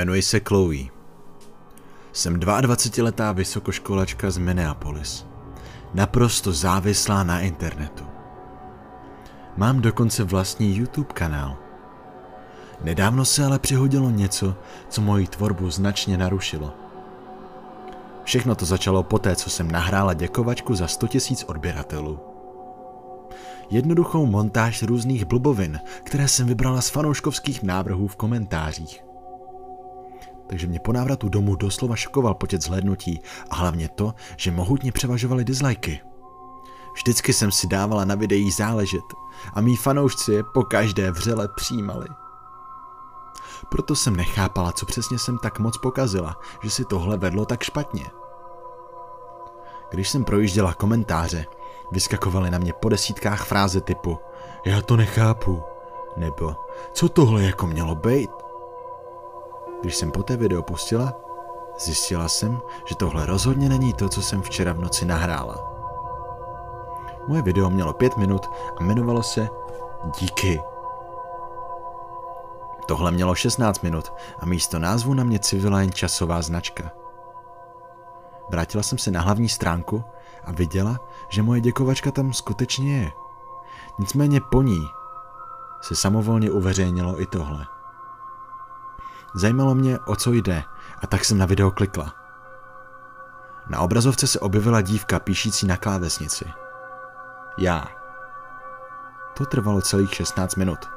Jmenuji 0.06 0.22
se 0.22 0.40
Chloe. 0.40 0.78
Jsem 2.14 2.36
22-letá 2.40 3.34
vysokoškolačka 3.34 4.32
z 4.32 4.38
Minneapolis. 4.38 5.26
Naprosto 5.94 6.52
závislá 6.52 7.24
na 7.24 7.40
internetu. 7.40 8.04
Mám 9.58 9.82
dokonce 9.82 10.24
vlastní 10.24 10.78
YouTube 10.78 11.14
kanál. 11.14 11.58
Nedávno 12.84 13.26
se 13.26 13.46
ale 13.46 13.60
přihodilo 13.60 14.10
něco, 14.10 14.56
co 14.90 15.02
moji 15.02 15.28
tvorbu 15.28 15.70
značně 15.70 16.18
narušilo. 16.18 16.74
Všechno 18.24 18.56
to 18.56 18.66
začalo 18.66 19.04
poté, 19.04 19.36
co 19.36 19.50
jsem 19.50 19.72
nahrála 19.72 20.14
děkovačku 20.14 20.76
za 20.76 20.88
100 20.88 21.08
000 21.32 21.44
odběratelů. 21.46 22.20
Jednoduchou 23.70 24.26
montáž 24.26 24.84
různých 24.84 25.26
blbovin, 25.26 25.80
které 26.04 26.28
jsem 26.28 26.48
vybrala 26.48 26.82
z 26.82 26.90
fanouškovských 26.90 27.64
návrhů 27.64 28.08
v 28.08 28.16
komentářích. 28.16 29.06
Takže 30.48 30.68
mě 30.68 30.80
po 30.80 30.94
návratu 30.94 31.30
domů 31.30 31.56
doslova 31.56 31.96
šokoval 31.96 32.34
počet 32.34 32.62
zhlédnutí 32.62 33.20
a 33.50 33.56
hlavně 33.56 33.90
to, 33.90 34.14
že 34.38 34.52
mohutně 34.52 34.92
převažovaly 34.92 35.46
dislikey. 35.46 36.00
Vždycky 36.94 37.34
jsem 37.34 37.52
si 37.52 37.68
dávala 37.68 38.06
na 38.06 38.16
videích 38.16 38.54
záležet 38.54 39.04
a 39.54 39.62
mý 39.62 39.76
fanoušci 39.76 40.32
je 40.32 40.44
po 40.44 40.64
každé 40.64 41.12
vřele 41.12 41.48
přijímali. 41.56 42.08
Proto 43.70 43.96
jsem 43.96 44.16
nechápala, 44.16 44.72
co 44.72 44.86
přesně 44.86 45.20
jsem 45.20 45.38
tak 45.38 45.60
moc 45.60 45.78
pokazila, 45.78 46.36
že 46.64 46.70
si 46.70 46.86
tohle 46.86 47.18
vedlo 47.18 47.46
tak 47.46 47.64
špatně. 47.64 48.06
Když 49.92 50.10
jsem 50.10 50.24
projížděla 50.24 50.74
komentáře, 50.74 51.46
vyskakovaly 51.92 52.52
na 52.52 52.58
mě 52.58 52.74
po 52.74 52.90
desítkách 52.90 53.46
fráze 53.46 53.82
typu 53.82 54.20
Já 54.66 54.82
to 54.82 54.98
nechápu, 54.98 55.64
nebo 56.18 56.56
Co 56.94 57.10
tohle 57.10 57.44
jako 57.44 57.68
mělo 57.68 57.96
být? 57.96 58.45
Když 59.86 59.96
jsem 59.96 60.12
poté 60.12 60.38
video 60.38 60.62
pustila, 60.62 61.14
zjistila 61.80 62.28
jsem, 62.28 62.62
že 62.86 62.96
tohle 62.96 63.26
rozhodně 63.26 63.70
není 63.70 63.94
to, 63.94 64.10
co 64.10 64.22
jsem 64.22 64.42
včera 64.42 64.74
v 64.74 64.80
noci 64.80 65.06
nahrála. 65.06 65.56
Moje 67.28 67.42
video 67.42 67.70
mělo 67.70 67.94
pět 67.94 68.18
minut 68.18 68.50
a 68.80 68.84
jmenovalo 68.84 69.24
se 69.24 69.50
Díky. 70.20 70.62
Tohle 72.88 73.12
mělo 73.12 73.36
16 73.36 73.84
minut 73.84 74.14
a 74.40 74.46
místo 74.46 74.80
názvu 74.80 75.14
na 75.14 75.24
mě 75.24 75.40
civila 75.40 75.82
jen 75.82 75.92
časová 75.92 76.42
značka. 76.42 76.92
Vrátila 78.50 78.84
jsem 78.84 78.98
se 78.98 79.12
na 79.12 79.22
hlavní 79.22 79.50
stránku 79.50 80.04
a 80.44 80.52
viděla, 80.52 81.00
že 81.30 81.44
moje 81.44 81.62
děkovačka 81.62 82.12
tam 82.12 82.34
skutečně 82.34 82.98
je. 82.98 83.12
Nicméně 84.00 84.42
po 84.42 84.62
ní 84.62 84.88
se 85.82 85.96
samovolně 85.96 86.52
uveřejnilo 86.52 87.22
i 87.22 87.26
tohle. 87.26 87.75
Zajímalo 89.36 89.76
mě, 89.76 90.00
o 90.00 90.16
co 90.16 90.32
jde, 90.32 90.64
a 91.02 91.08
tak 91.08 91.26
jsem 91.26 91.38
na 91.38 91.46
video 91.46 91.72
klikla. 91.72 92.14
Na 93.68 93.80
obrazovce 93.80 94.28
se 94.28 94.40
objevila 94.40 94.82
dívka 94.82 95.20
píšící 95.20 95.68
na 95.68 95.78
klávesnici. 95.78 96.46
Já. 97.58 97.88
To 99.38 99.46
trvalo 99.46 99.82
celých 99.82 100.14
16 100.14 100.56
minut. 100.56 100.90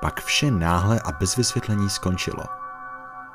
Pak 0.00 0.20
vše 0.20 0.50
náhle 0.50 1.00
a 1.00 1.12
bez 1.12 1.36
vysvětlení 1.36 1.90
skončilo. 1.90 2.44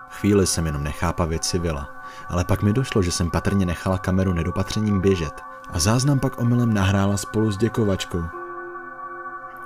Chvíli 0.09 0.47
jsem 0.47 0.65
jenom 0.65 0.83
nechápavě 0.83 1.39
civila, 1.39 1.89
ale 2.29 2.43
pak 2.43 2.61
mi 2.61 2.73
došlo, 2.73 3.01
že 3.01 3.11
jsem 3.11 3.29
patrně 3.29 3.65
nechala 3.65 3.97
kameru 3.97 4.33
nedopatřením 4.33 5.01
běžet 5.01 5.41
a 5.73 5.79
záznam 5.79 6.19
pak 6.19 6.41
omylem 6.41 6.73
nahrála 6.73 7.17
spolu 7.17 7.51
s 7.51 7.57
děkovačkou. 7.57 8.23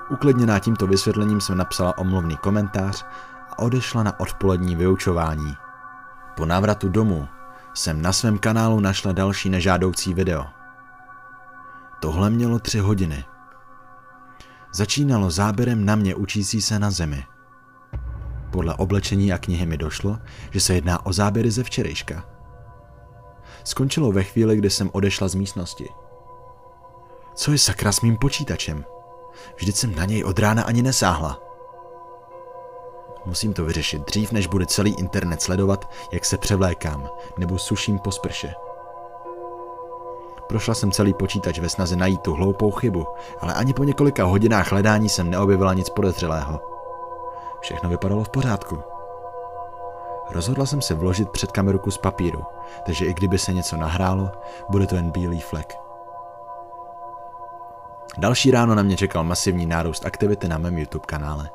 Uklidněná 0.10 0.60
tímto 0.60 0.88
vysvětlením 0.88 1.42
jsem 1.42 1.58
napsala 1.58 1.98
omluvný 1.98 2.38
komentář 2.38 3.06
odešla 3.60 4.04
na 4.04 4.20
odpolední 4.20 4.76
vyučování. 4.76 5.56
Po 6.38 6.46
návratu 6.46 6.90
domů 6.90 7.28
jsem 7.74 8.02
na 8.02 8.14
svém 8.14 8.38
kanálu 8.38 8.80
našla 8.80 9.12
další 9.12 9.50
nežádoucí 9.50 10.14
video. 10.14 10.46
Tohle 12.00 12.30
mělo 12.30 12.60
tři 12.60 12.80
hodiny. 12.80 13.26
Začínalo 14.74 15.32
záběrem 15.32 15.86
na 15.86 15.96
mě 15.96 16.16
učící 16.16 16.62
se 16.62 16.80
na 16.80 16.92
zemi. 16.92 17.24
Podle 18.52 18.76
oblečení 18.76 19.34
a 19.34 19.38
knihy 19.38 19.66
mi 19.66 19.78
došlo, 19.78 20.18
že 20.52 20.60
se 20.60 20.74
jedná 20.74 21.06
o 21.06 21.14
záběry 21.14 21.52
ze 21.52 21.64
včerejška. 21.64 22.24
Skončilo 23.64 24.12
ve 24.12 24.24
chvíli, 24.24 24.58
kdy 24.58 24.70
jsem 24.70 24.90
odešla 24.94 25.28
z 25.28 25.36
místnosti. 25.36 25.90
Co 27.36 27.52
je 27.52 27.58
sakra 27.58 27.92
s 27.92 28.02
mým 28.02 28.18
počítačem? 28.18 28.86
Vždyť 29.58 29.76
jsem 29.76 29.96
na 29.96 30.06
něj 30.06 30.24
od 30.24 30.40
rána 30.40 30.64
ani 30.64 30.82
nesáhla. 30.82 31.47
Musím 33.28 33.54
to 33.54 33.66
vyřešit 33.66 34.06
dřív, 34.06 34.32
než 34.32 34.48
bude 34.48 34.66
celý 34.66 34.94
internet 34.94 35.42
sledovat, 35.42 35.90
jak 36.12 36.26
se 36.26 36.38
převlékám 36.38 37.10
nebo 37.38 37.58
suším 37.58 38.00
po 38.00 38.12
sprše. 38.12 38.54
Prošla 40.48 40.74
jsem 40.74 40.92
celý 40.92 41.14
počítač 41.14 41.60
ve 41.60 41.70
snaze 41.70 41.96
najít 41.96 42.22
tu 42.22 42.34
hloupou 42.34 42.72
chybu, 42.72 43.06
ale 43.40 43.54
ani 43.54 43.74
po 43.74 43.84
několika 43.84 44.24
hodinách 44.26 44.72
hledání 44.72 45.10
jsem 45.10 45.30
neobjevila 45.30 45.74
nic 45.74 45.90
podezřelého. 45.90 46.62
Všechno 47.60 47.90
vypadalo 47.90 48.24
v 48.24 48.30
pořádku. 48.30 48.80
Rozhodla 50.30 50.66
jsem 50.66 50.82
se 50.82 50.94
vložit 50.94 51.30
před 51.30 51.52
kameru 51.52 51.80
kus 51.80 51.98
papíru, 51.98 52.44
takže 52.86 53.06
i 53.06 53.14
kdyby 53.14 53.38
se 53.38 53.54
něco 53.54 53.78
nahrálo, 53.78 54.32
bude 54.70 54.88
to 54.88 54.96
jen 54.96 55.12
bílý 55.12 55.42
flek. 55.42 55.78
Další 58.18 58.52
ráno 58.52 58.76
na 58.76 58.84
mě 58.84 58.98
čekal 58.98 59.24
masivní 59.24 59.66
nárůst 59.66 60.06
aktivity 60.06 60.48
na 60.48 60.58
mém 60.58 60.78
YouTube 60.78 61.06
kanále. 61.06 61.50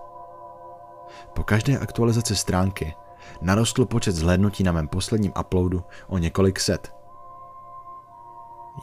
Po 1.35 1.43
každé 1.43 1.79
aktualizaci 1.79 2.37
stránky 2.37 2.95
narostl 3.41 3.85
počet 3.85 4.13
zhlédnutí 4.13 4.63
na 4.63 4.73
mém 4.73 4.89
posledním 4.89 5.33
uploadu 5.41 5.83
o 6.07 6.19
několik 6.19 6.61
set. 6.61 6.95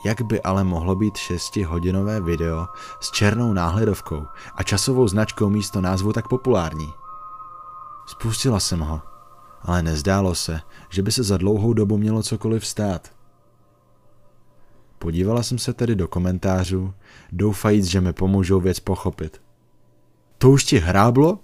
Jak 0.04 0.22
by 0.22 0.42
ale 0.42 0.64
mohlo 0.64 0.96
být 0.96 1.14
6-hodinové 1.14 2.24
video 2.24 2.66
s 3.00 3.10
černou 3.10 3.52
náhledovkou 3.52 4.22
a 4.54 4.62
časovou 4.62 5.08
značkou 5.08 5.48
místo 5.48 5.80
názvu 5.80 6.12
tak 6.12 6.28
populární? 6.28 6.88
Spustila 8.06 8.60
jsem 8.60 8.80
ho, 8.80 9.02
ale 9.62 9.82
nezdálo 9.82 10.34
se, 10.34 10.60
že 10.88 11.02
by 11.02 11.12
se 11.12 11.22
za 11.22 11.36
dlouhou 11.36 11.72
dobu 11.72 11.98
mělo 11.98 12.22
cokoliv 12.22 12.66
stát. 12.66 13.12
Podívala 14.98 15.42
jsem 15.42 15.58
se 15.58 15.72
tedy 15.72 15.96
do 15.96 16.08
komentářů, 16.08 16.94
doufajíc, 17.32 17.84
že 17.84 18.00
mi 18.00 18.12
pomůžou 18.12 18.60
věc 18.60 18.80
pochopit. 18.80 19.42
To 20.38 20.50
už 20.50 20.64
ti 20.64 20.78
hráblo? 20.78 21.38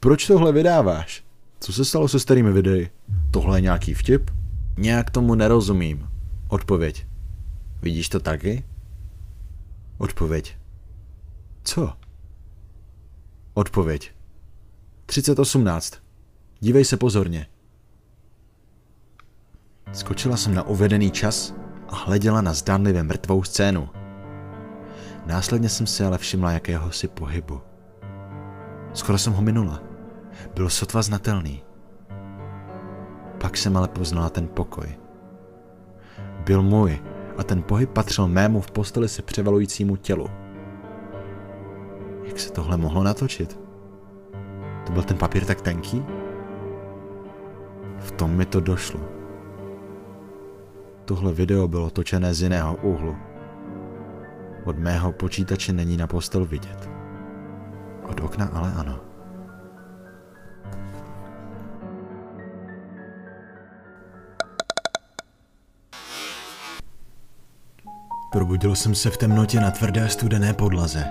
Proč 0.00 0.26
tohle 0.26 0.52
vydáváš? 0.52 1.24
Co 1.60 1.72
se 1.72 1.84
stalo 1.84 2.08
se 2.08 2.20
starými 2.20 2.52
videi? 2.52 2.90
Tohle 3.30 3.58
je 3.58 3.62
nějaký 3.62 3.94
vtip? 3.94 4.30
Nějak 4.76 5.10
tomu 5.10 5.34
nerozumím. 5.34 6.08
Odpověď. 6.48 7.06
Vidíš 7.82 8.08
to 8.08 8.20
taky? 8.20 8.64
Odpověď. 9.98 10.56
Co? 11.62 11.92
Odpověď. 13.54 14.12
3018. 15.06 15.94
Dívej 16.60 16.84
se 16.84 16.96
pozorně. 16.96 17.46
Skočila 19.92 20.36
jsem 20.36 20.54
na 20.54 20.62
uvedený 20.62 21.10
čas 21.10 21.54
a 21.88 21.96
hleděla 21.96 22.40
na 22.40 22.52
zdánlivě 22.52 23.02
mrtvou 23.02 23.42
scénu. 23.42 23.88
Následně 25.26 25.68
jsem 25.68 25.86
si 25.86 26.04
ale 26.04 26.18
všimla 26.18 26.52
jakéhosi 26.52 27.08
pohybu. 27.08 27.60
Skoro 28.94 29.18
jsem 29.18 29.32
ho 29.32 29.42
minula. 29.42 29.87
Byl 30.54 30.68
sotva 30.68 31.02
znatelný. 31.02 31.62
Pak 33.40 33.56
jsem 33.56 33.76
ale 33.76 33.88
poznala 33.88 34.30
ten 34.30 34.48
pokoj. 34.48 34.86
Byl 36.44 36.62
můj 36.62 37.02
a 37.38 37.42
ten 37.42 37.62
pohyb 37.62 37.90
patřil 37.90 38.28
mému 38.28 38.60
v 38.60 38.70
posteli 38.70 39.08
se 39.08 39.22
převalujícímu 39.22 39.96
tělu. 39.96 40.26
Jak 42.24 42.38
se 42.38 42.52
tohle 42.52 42.76
mohlo 42.76 43.02
natočit? 43.02 43.60
To 44.86 44.92
byl 44.92 45.02
ten 45.02 45.16
papír 45.16 45.44
tak 45.44 45.60
tenký? 45.60 46.04
V 47.98 48.10
tom 48.10 48.30
mi 48.30 48.46
to 48.46 48.60
došlo. 48.60 49.00
Tohle 51.04 51.32
video 51.32 51.68
bylo 51.68 51.90
točené 51.90 52.34
z 52.34 52.42
jiného 52.42 52.76
úhlu. 52.76 53.16
Od 54.64 54.78
mého 54.78 55.12
počítače 55.12 55.72
není 55.72 55.96
na 55.96 56.06
postel 56.06 56.44
vidět. 56.44 56.90
Od 58.08 58.20
okna 58.20 58.50
ale 58.52 58.72
ano. 58.72 59.07
Probudil 68.30 68.74
jsem 68.74 68.94
se 68.94 69.10
v 69.10 69.16
temnotě 69.16 69.60
na 69.60 69.70
tvrdé 69.70 70.08
studené 70.08 70.52
podlaze. 70.52 71.04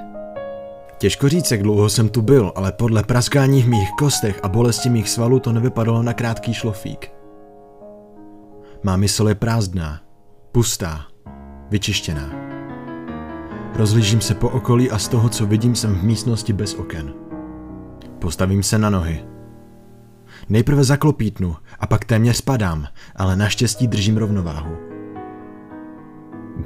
Těžko 0.98 1.30
říct, 1.30 1.52
jak 1.52 1.64
dlouho 1.64 1.90
jsem 1.90 2.10
tu 2.10 2.22
byl, 2.22 2.52
ale 2.56 2.72
podle 2.72 3.04
praskání 3.04 3.64
v 3.64 3.68
mých 3.68 3.92
kostech 4.00 4.40
a 4.44 4.50
bolesti 4.50 4.90
mých 4.90 5.10
svalů 5.10 5.40
to 5.40 5.52
nevypadalo 5.52 6.04
na 6.04 6.14
krátký 6.14 6.54
šlofík. 6.54 7.12
Má 8.84 8.98
mysl 8.98 9.30
je 9.30 9.36
prázdná, 9.36 10.00
pustá, 10.52 11.02
vyčištěná. 11.70 12.30
Rozlížím 13.76 14.22
se 14.22 14.36
po 14.36 14.50
okolí 14.50 14.92
a 14.92 14.98
z 14.98 15.08
toho, 15.08 15.30
co 15.30 15.46
vidím, 15.46 15.76
jsem 15.76 15.96
v 15.96 16.04
místnosti 16.04 16.54
bez 16.54 16.74
oken. 16.74 17.14
Postavím 18.20 18.64
se 18.64 18.78
na 18.78 18.90
nohy. 18.90 19.26
Nejprve 20.50 20.84
zaklopítnu 20.84 21.56
a 21.80 21.88
pak 21.88 22.06
téměř 22.06 22.38
spadám, 22.38 22.88
ale 23.16 23.36
naštěstí 23.36 23.88
držím 23.88 24.18
rovnováhu. 24.18 24.97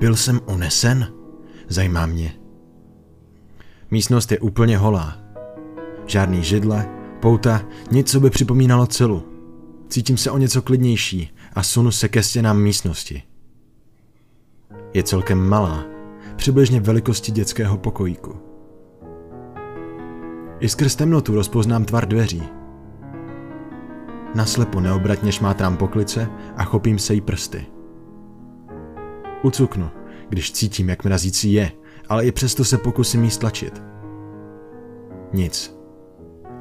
Byl 0.02 0.16
jsem 0.16 0.40
unesen? 0.46 1.14
Zajímá 1.68 2.06
mě. 2.06 2.34
Místnost 3.92 4.32
je 4.32 4.40
úplně 4.40 4.78
holá. 4.78 5.18
Žádný 6.06 6.44
židle, 6.44 6.90
Pouta, 7.20 7.62
něco 7.92 8.20
by 8.20 8.30
připomínalo 8.30 8.88
celu. 8.88 9.24
Cítím 9.88 10.18
se 10.18 10.32
o 10.32 10.38
něco 10.38 10.62
klidnější 10.62 11.36
a 11.54 11.64
sunu 11.64 11.92
se 11.92 12.08
ke 12.08 12.24
stěnám 12.24 12.62
místnosti. 12.62 13.24
Je 14.94 15.04
celkem 15.04 15.50
malá, 15.50 15.86
přibližně 16.36 16.80
velikosti 16.80 17.32
dětského 17.32 17.78
pokojíku. 17.78 18.36
I 20.60 20.70
skrz 20.70 20.96
temnotu 20.96 21.36
rozpoznám 21.36 21.86
tvar 21.86 22.08
dveří. 22.08 22.44
Naslepo 24.36 24.80
neobratně 24.80 25.32
šmátrám 25.32 25.78
poklice 25.78 26.30
a 26.58 26.64
chopím 26.64 27.00
se 27.00 27.14
jí 27.14 27.22
prsty. 27.22 27.66
Ucuknu, 29.44 29.90
když 30.30 30.52
cítím, 30.52 30.90
jak 30.90 31.04
mrazící 31.04 31.54
je, 31.54 31.72
ale 32.10 32.26
i 32.26 32.32
přesto 32.32 32.64
se 32.64 32.78
pokusím 32.78 33.24
jí 33.24 33.30
stlačit. 33.30 33.84
Nic. 35.34 35.76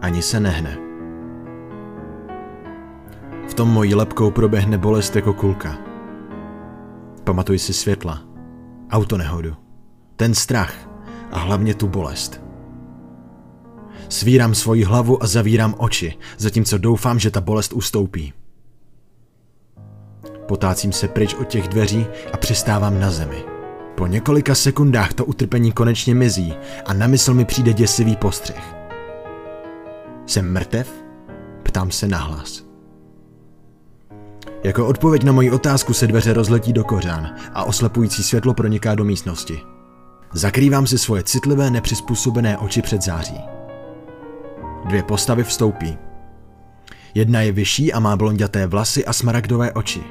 Ani 0.00 0.22
se 0.22 0.40
nehne. 0.40 0.78
V 3.48 3.54
tom 3.54 3.68
mojí 3.68 3.94
lepkou 3.94 4.30
proběhne 4.30 4.78
bolest 4.78 5.16
jako 5.16 5.32
kulka. 5.32 5.78
Pamatuj 7.24 7.58
si 7.58 7.72
světla, 7.72 8.22
autonehodu, 8.90 9.56
ten 10.16 10.34
strach 10.34 10.74
a 11.30 11.38
hlavně 11.38 11.74
tu 11.74 11.88
bolest. 11.88 12.40
Svírám 14.08 14.54
svoji 14.54 14.84
hlavu 14.84 15.22
a 15.22 15.26
zavírám 15.26 15.74
oči, 15.78 16.18
zatímco 16.38 16.78
doufám, 16.78 17.18
že 17.18 17.30
ta 17.30 17.40
bolest 17.40 17.72
ustoupí. 17.72 18.32
Potácím 20.50 20.92
se 20.92 21.08
pryč 21.08 21.34
od 21.34 21.48
těch 21.48 21.68
dveří 21.68 22.06
a 22.32 22.36
přistávám 22.36 23.00
na 23.00 23.10
zemi. 23.10 23.44
Po 23.94 24.06
několika 24.06 24.54
sekundách 24.54 25.14
to 25.14 25.24
utrpení 25.24 25.72
konečně 25.72 26.14
mizí 26.14 26.54
a 26.86 26.94
na 26.94 27.06
mysl 27.06 27.34
mi 27.34 27.44
přijde 27.44 27.72
děsivý 27.72 28.16
postřeh. 28.16 28.74
Jsem 30.26 30.52
mrtev? 30.52 30.92
Ptám 31.62 31.90
se 31.90 32.08
nahlas. 32.08 32.64
Jako 34.64 34.86
odpověď 34.86 35.22
na 35.22 35.32
moji 35.32 35.50
otázku 35.50 35.94
se 35.94 36.06
dveře 36.06 36.32
rozletí 36.32 36.72
do 36.72 36.84
kořán 36.84 37.34
a 37.54 37.64
oslepující 37.64 38.22
světlo 38.22 38.54
proniká 38.54 38.94
do 38.94 39.04
místnosti. 39.04 39.60
Zakrývám 40.32 40.86
si 40.86 40.98
svoje 40.98 41.22
citlivé, 41.22 41.70
nepřizpůsobené 41.70 42.58
oči 42.58 42.82
před 42.82 43.02
září. 43.02 43.40
Dvě 44.84 45.02
postavy 45.02 45.44
vstoupí. 45.44 45.98
Jedna 47.14 47.40
je 47.40 47.52
vyšší 47.52 47.92
a 47.92 48.00
má 48.00 48.16
blonděté 48.16 48.66
vlasy 48.66 49.06
a 49.06 49.12
smaragdové 49.12 49.72
oči. 49.72 50.02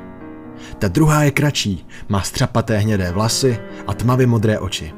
Ta 0.79 0.87
druhá 0.87 1.23
je 1.23 1.31
kratší, 1.31 1.87
má 2.09 2.21
střapaté 2.21 2.77
hnědé 2.77 3.11
vlasy 3.11 3.59
a 3.87 3.93
tmavě 3.93 4.27
modré 4.27 4.59
oči. 4.59 4.93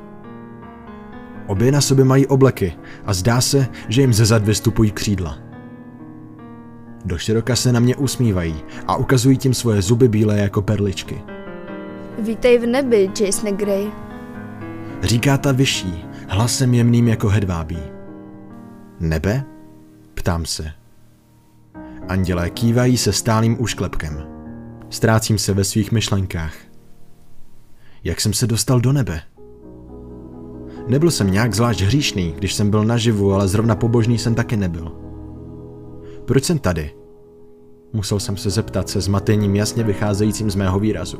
Obě 1.47 1.71
na 1.71 1.81
sobě 1.81 2.05
mají 2.05 2.27
obleky 2.27 2.73
a 3.05 3.13
zdá 3.13 3.41
se, 3.41 3.67
že 3.87 4.01
jim 4.01 4.13
ze 4.13 4.25
zad 4.25 4.45
vystupují 4.45 4.91
křídla. 4.91 5.37
Do 7.05 7.17
široka 7.17 7.55
se 7.55 7.71
na 7.71 7.79
mě 7.79 7.95
usmívají 7.95 8.55
a 8.87 8.95
ukazují 8.95 9.37
tím 9.37 9.53
svoje 9.53 9.81
zuby 9.81 10.07
bílé 10.07 10.39
jako 10.39 10.61
perličky. 10.61 11.21
Vítej 12.19 12.57
v 12.57 12.65
nebi, 12.65 13.09
Jason 13.21 13.57
Grey. 13.57 13.87
Říká 15.01 15.37
ta 15.37 15.51
vyšší, 15.51 16.05
hlasem 16.27 16.73
jemným 16.73 17.07
jako 17.07 17.29
hedvábí. 17.29 17.79
Nebe? 18.99 19.43
Ptám 20.13 20.45
se. 20.45 20.71
Andělé 22.07 22.49
kývají 22.49 22.97
se 22.97 23.13
stálým 23.13 23.61
úšklepkem. 23.61 24.30
Ztrácím 24.91 25.37
se 25.37 25.53
ve 25.53 25.63
svých 25.63 25.91
myšlenkách. 25.91 26.53
Jak 28.03 28.21
jsem 28.21 28.33
se 28.33 28.47
dostal 28.47 28.81
do 28.81 28.93
nebe? 28.93 29.21
Nebyl 30.87 31.11
jsem 31.11 31.31
nějak 31.31 31.53
zvlášť 31.53 31.81
hříšný, 31.81 32.33
když 32.37 32.53
jsem 32.53 32.69
byl 32.69 32.83
naživu, 32.83 33.33
ale 33.33 33.47
zrovna 33.47 33.75
pobožný 33.75 34.17
jsem 34.17 34.35
taky 34.35 34.57
nebyl. 34.57 34.91
Proč 36.25 36.43
jsem 36.43 36.59
tady? 36.59 36.91
Musel 37.93 38.19
jsem 38.19 38.37
se 38.37 38.49
zeptat 38.49 38.89
se 38.89 39.01
zmatením 39.01 39.55
jasně 39.55 39.83
vycházejícím 39.83 40.51
z 40.51 40.55
mého 40.55 40.79
výrazu. 40.79 41.17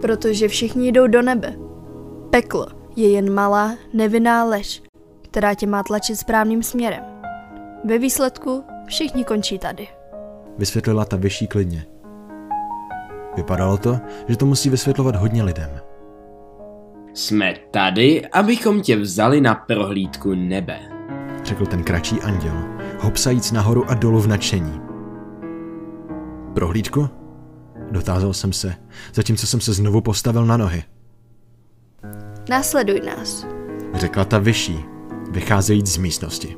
Protože 0.00 0.48
všichni 0.48 0.92
jdou 0.92 1.06
do 1.06 1.22
nebe. 1.22 1.56
Peklo 2.30 2.66
je 2.96 3.10
jen 3.10 3.34
malá, 3.34 3.74
nevinná 3.94 4.44
lež, 4.44 4.82
která 5.22 5.54
tě 5.54 5.66
má 5.66 5.82
tlačit 5.82 6.16
správným 6.16 6.62
směrem. 6.62 7.04
Ve 7.84 7.98
výsledku 7.98 8.64
všichni 8.86 9.24
končí 9.24 9.58
tady. 9.58 9.88
Vysvětlila 10.58 11.04
ta 11.04 11.16
vyšší 11.16 11.46
klidně. 11.46 11.86
Vypadalo 13.36 13.76
to, 13.76 13.98
že 14.28 14.36
to 14.36 14.46
musí 14.46 14.70
vysvětlovat 14.70 15.16
hodně 15.16 15.42
lidem. 15.42 15.70
Jsme 17.14 17.54
tady, 17.70 18.26
abychom 18.26 18.82
tě 18.82 18.96
vzali 18.96 19.40
na 19.40 19.54
prohlídku 19.54 20.34
nebe. 20.34 20.78
Řekl 21.44 21.66
ten 21.66 21.84
kratší 21.84 22.20
anděl, 22.20 22.64
hopsajíc 23.00 23.52
nahoru 23.52 23.90
a 23.90 23.94
dolů 23.94 24.20
v 24.20 24.26
nadšení. 24.26 24.80
Prohlídku? 26.54 27.08
Dotázal 27.90 28.32
jsem 28.32 28.52
se, 28.52 28.74
zatímco 29.14 29.46
jsem 29.46 29.60
se 29.60 29.72
znovu 29.72 30.00
postavil 30.00 30.46
na 30.46 30.56
nohy. 30.56 30.82
Následuj 32.50 33.00
nás. 33.00 33.46
Řekla 33.94 34.24
ta 34.24 34.38
vyšší, 34.38 34.84
vycházejíc 35.30 35.86
z 35.86 35.96
místnosti. 35.96 36.56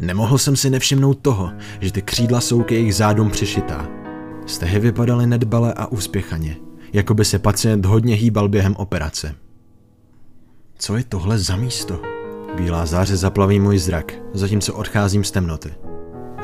Nemohl 0.00 0.38
jsem 0.38 0.56
si 0.56 0.70
nevšimnout 0.70 1.18
toho, 1.18 1.52
že 1.80 1.92
ty 1.92 2.02
křídla 2.02 2.40
jsou 2.40 2.62
k 2.62 2.72
jejich 2.72 2.94
zádům 2.94 3.30
přišitá. 3.30 4.03
Stehy 4.46 4.78
vypadaly 4.78 5.26
nedbale 5.26 5.74
a 5.74 5.86
úspěchaně, 5.86 6.56
jako 6.92 7.14
by 7.14 7.24
se 7.24 7.38
pacient 7.38 7.86
hodně 7.86 8.14
hýbal 8.14 8.48
během 8.48 8.76
operace. 8.76 9.34
Co 10.78 10.96
je 10.96 11.04
tohle 11.04 11.38
za 11.38 11.56
místo? 11.56 12.02
Bílá 12.56 12.86
záře 12.86 13.16
zaplaví 13.16 13.60
můj 13.60 13.78
zrak, 13.78 14.12
zatímco 14.32 14.74
odcházím 14.74 15.24
z 15.24 15.30
temnoty. 15.30 15.74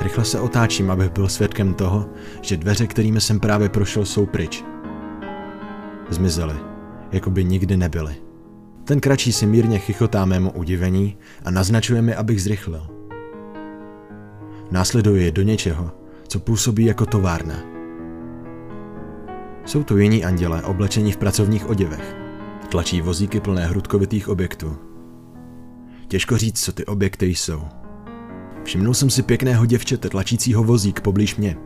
Rychle 0.02 0.24
se 0.24 0.40
otáčím, 0.40 0.90
abych 0.90 1.10
byl 1.10 1.28
svědkem 1.28 1.74
toho, 1.74 2.08
že 2.42 2.56
dveře, 2.56 2.86
kterými 2.86 3.20
jsem 3.20 3.40
právě 3.40 3.68
prošel, 3.68 4.04
jsou 4.04 4.26
pryč. 4.26 4.64
Zmizely, 6.10 6.56
jako 7.12 7.30
by 7.30 7.44
nikdy 7.44 7.76
nebyly. 7.76 8.16
Ten 8.84 9.00
kratší 9.00 9.32
si 9.32 9.46
mírně 9.46 9.78
chichotá 9.78 10.24
mému 10.24 10.50
udivení 10.50 11.16
a 11.44 11.50
naznačuje 11.50 12.02
mi, 12.02 12.14
abych 12.14 12.42
zrychlil. 12.42 12.86
Následuje 14.70 15.32
do 15.32 15.42
něčeho, 15.42 15.90
co 16.28 16.38
působí 16.38 16.84
jako 16.84 17.06
továrna. 17.06 17.69
Jsou 19.70 19.82
tu 19.82 19.98
jiní 19.98 20.24
andělé 20.24 20.62
oblečení 20.62 21.12
v 21.12 21.16
pracovních 21.16 21.68
oděvech. 21.68 22.16
Tlačí 22.68 23.00
vozíky 23.00 23.40
plné 23.40 23.66
hrudkovitých 23.66 24.28
objektů. 24.28 24.76
Těžko 26.08 26.38
říct, 26.38 26.64
co 26.64 26.72
ty 26.72 26.86
objekty 26.86 27.26
jsou. 27.26 27.62
Všimnul 28.64 28.94
jsem 28.94 29.10
si 29.10 29.22
pěkného 29.22 29.66
děvčete 29.66 30.08
tlačícího 30.08 30.64
vozík 30.64 31.00
poblíž 31.00 31.36
mě. 31.36 31.56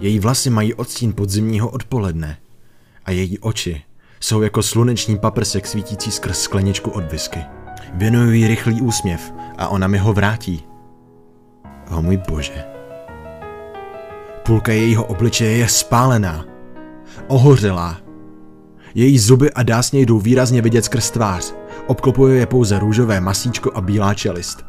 Její 0.00 0.18
vlasy 0.18 0.50
mají 0.50 0.74
odstín 0.74 1.12
podzimního 1.12 1.68
odpoledne 1.68 2.38
a 3.04 3.10
její 3.10 3.38
oči 3.38 3.82
jsou 4.20 4.42
jako 4.42 4.62
sluneční 4.62 5.18
paprsek 5.18 5.66
svítící 5.66 6.10
skrz 6.10 6.38
skleničku 6.38 6.90
od 6.90 7.12
whisky. 7.12 7.40
Věnuju 7.94 8.32
jí 8.32 8.48
rychlý 8.48 8.80
úsměv 8.80 9.32
a 9.58 9.68
ona 9.68 9.86
mi 9.86 9.98
ho 9.98 10.12
vrátí. 10.12 10.64
O 11.90 12.02
můj 12.02 12.16
bože. 12.16 12.64
Půlka 14.46 14.72
jejího 14.72 15.04
obličeje 15.04 15.56
je 15.56 15.68
spálená, 15.68 16.53
ohořelá. 17.28 17.96
Její 18.94 19.18
zuby 19.18 19.52
a 19.52 19.62
dásně 19.62 20.00
jdou 20.00 20.18
výrazně 20.18 20.62
vidět 20.62 20.84
skrz 20.84 21.10
tvář. 21.10 21.54
Obklopuje 21.86 22.38
je 22.38 22.46
pouze 22.46 22.78
růžové 22.78 23.20
masíčko 23.20 23.70
a 23.74 23.80
bílá 23.80 24.14
čelist. 24.14 24.64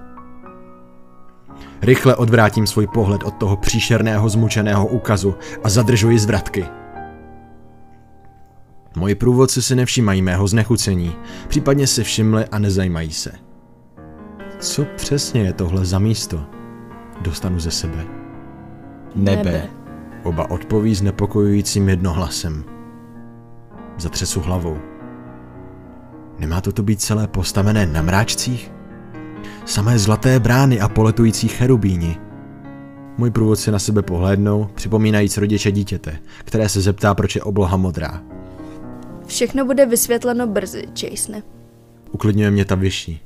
Rychle 1.81 2.15
odvrátím 2.15 2.67
svůj 2.67 2.87
pohled 2.87 3.23
od 3.23 3.33
toho 3.33 3.57
příšerného 3.57 4.29
zmučeného 4.29 4.87
úkazu 4.87 5.35
a 5.63 5.69
zadržuji 5.69 6.19
zvratky. 6.19 6.65
Moji 8.95 9.15
průvodci 9.15 9.61
si 9.61 9.75
nevšímají 9.75 10.21
mého 10.21 10.47
znechucení, 10.47 11.15
případně 11.47 11.87
si 11.87 12.03
všimli 12.03 12.45
a 12.45 12.59
nezajímají 12.59 13.11
se. 13.11 13.31
Co 14.59 14.85
přesně 14.95 15.41
je 15.41 15.53
tohle 15.53 15.85
za 15.85 15.99
místo? 15.99 16.45
Dostanu 17.21 17.59
ze 17.59 17.71
sebe. 17.71 18.05
Nebe. 19.15 19.43
Nebe. 19.43 19.84
Oba 20.25 20.51
odpoví 20.51 20.95
s 20.95 21.01
nepokojujícím 21.01 21.89
jednohlasem. 21.89 22.63
Zatřesu 23.97 24.41
hlavou. 24.41 24.77
Nemá 26.39 26.61
toto 26.61 26.83
být 26.83 27.01
celé 27.01 27.27
postavené 27.27 27.85
na 27.85 28.01
mráčcích? 28.01 28.71
Samé 29.65 29.99
zlaté 29.99 30.39
brány 30.39 30.79
a 30.79 30.89
poletující 30.89 31.47
cherubíni. 31.47 32.17
Můj 33.17 33.31
průvodci 33.31 33.71
na 33.71 33.79
sebe 33.79 34.01
pohlédnou, 34.01 34.67
připomínajíc 34.75 35.37
rodiče 35.37 35.71
dítěte, 35.71 36.19
které 36.39 36.69
se 36.69 36.81
zeptá, 36.81 37.13
proč 37.13 37.35
je 37.35 37.43
obloha 37.43 37.77
modrá. 37.77 38.23
Všechno 39.25 39.65
bude 39.65 39.85
vysvětleno 39.85 40.47
brzy, 40.47 40.83
Jasone. 41.11 41.43
Uklidňuje 42.11 42.51
mě 42.51 42.65
ta 42.65 42.75
vyšší. 42.75 43.21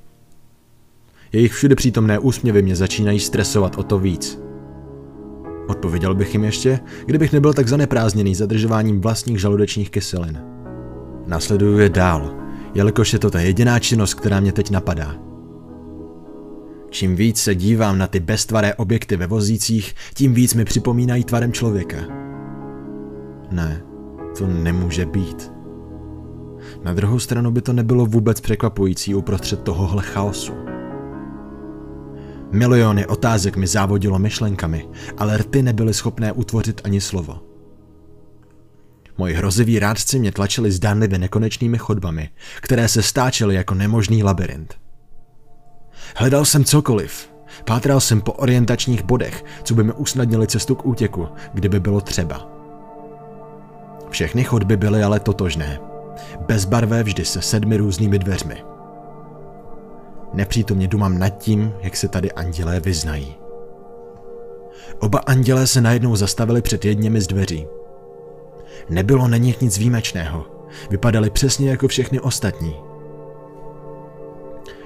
Jejich 1.32 1.54
všude 1.54 1.76
přítomné 1.76 2.20
úsměvy 2.20 2.62
mě 2.62 2.76
začínají 2.76 3.20
stresovat 3.20 3.78
o 3.78 3.84
to 3.84 4.00
víc. 4.00 4.49
Odpověděl 5.70 6.16
bych 6.16 6.34
jim 6.34 6.44
ještě, 6.44 6.80
kdybych 7.06 7.34
nebyl 7.34 7.54
tak 7.54 7.68
zaneprázdněný 7.68 8.36
zadržováním 8.36 9.02
vlastních 9.02 9.40
žaludečních 9.40 9.90
kyselin. 9.90 10.42
Nasleduju 11.28 11.78
je 11.80 11.90
dál, 11.90 12.36
jelikož 12.74 13.14
je 13.14 13.20
to 13.20 13.30
ta 13.30 13.40
jediná 13.40 13.80
činnost, 13.80 14.14
která 14.14 14.40
mě 14.40 14.52
teď 14.52 14.72
napadá. 14.72 15.16
Čím 16.90 17.16
víc 17.16 17.38
se 17.42 17.56
dívám 17.56 17.98
na 17.98 18.08
ty 18.08 18.20
beztvaré 18.20 18.76
objekty 18.76 19.18
ve 19.18 19.28
vozících, 19.28 19.96
tím 20.14 20.34
víc 20.34 20.54
mi 20.54 20.66
připomínají 20.66 21.24
tvarem 21.24 21.54
člověka. 21.54 21.98
Ne, 23.52 23.82
to 24.38 24.48
nemůže 24.48 25.06
být. 25.06 25.52
Na 26.84 26.94
druhou 26.94 27.20
stranu 27.20 27.52
by 27.52 27.62
to 27.62 27.74
nebylo 27.74 28.06
vůbec 28.06 28.42
překvapující 28.42 29.16
uprostřed 29.16 29.64
tohohle 29.64 30.04
chaosu. 30.04 30.69
Miliony 32.52 33.08
otázek 33.08 33.56
mi 33.56 33.68
závodilo 33.68 34.20
myšlenkami, 34.20 34.88
ale 35.18 35.38
rty 35.38 35.62
nebyly 35.62 35.94
schopné 35.94 36.32
utvořit 36.32 36.82
ani 36.84 37.02
slovo. 37.02 37.40
Moji 39.18 39.34
hroziví 39.34 39.80
rádci 39.80 40.20
mě 40.20 40.32
tlačili 40.32 40.72
zdánlivě 40.72 41.18
nekonečnými 41.20 41.78
chodbami, 41.78 42.30
které 42.62 42.88
se 42.88 43.02
stáčely 43.02 43.56
jako 43.56 43.74
nemožný 43.76 44.24
labirint. 44.24 44.76
Hledal 46.16 46.46
jsem 46.46 46.64
cokoliv. 46.64 47.30
Pátral 47.66 48.00
jsem 48.00 48.22
po 48.22 48.34
orientačních 48.34 49.04
bodech, 49.04 49.44
co 49.64 49.74
by 49.74 49.84
mi 49.84 49.94
usnadnili 49.94 50.48
cestu 50.48 50.76
k 50.76 50.86
útěku, 50.86 51.28
kdyby 51.54 51.80
bylo 51.80 52.02
třeba. 52.02 52.50
Všechny 54.10 54.44
chodby 54.44 54.78
byly 54.78 55.04
ale 55.04 55.20
totožné. 55.20 55.80
Bezbarvé 56.48 57.04
vždy 57.04 57.26
se 57.26 57.42
sedmi 57.42 57.78
různými 57.78 58.20
dveřmi. 58.20 58.64
Nepřítomně 60.34 60.88
dumám 60.88 61.20
nad 61.20 61.30
tím, 61.30 61.74
jak 61.82 61.98
se 61.98 62.08
tady 62.08 62.32
andělé 62.32 62.80
vyznají. 62.80 63.36
Oba 65.00 65.20
andělé 65.20 65.68
se 65.68 65.82
najednou 65.82 66.16
zastavili 66.16 66.62
před 66.62 66.86
jedněmi 66.86 67.22
z 67.22 67.28
dveří. 67.28 67.68
Nebylo 68.90 69.28
na 69.28 69.38
nich 69.38 69.62
nic 69.62 69.78
výjimečného. 69.78 70.46
Vypadali 70.90 71.30
přesně 71.30 71.70
jako 71.70 71.88
všechny 71.88 72.20
ostatní. 72.20 72.76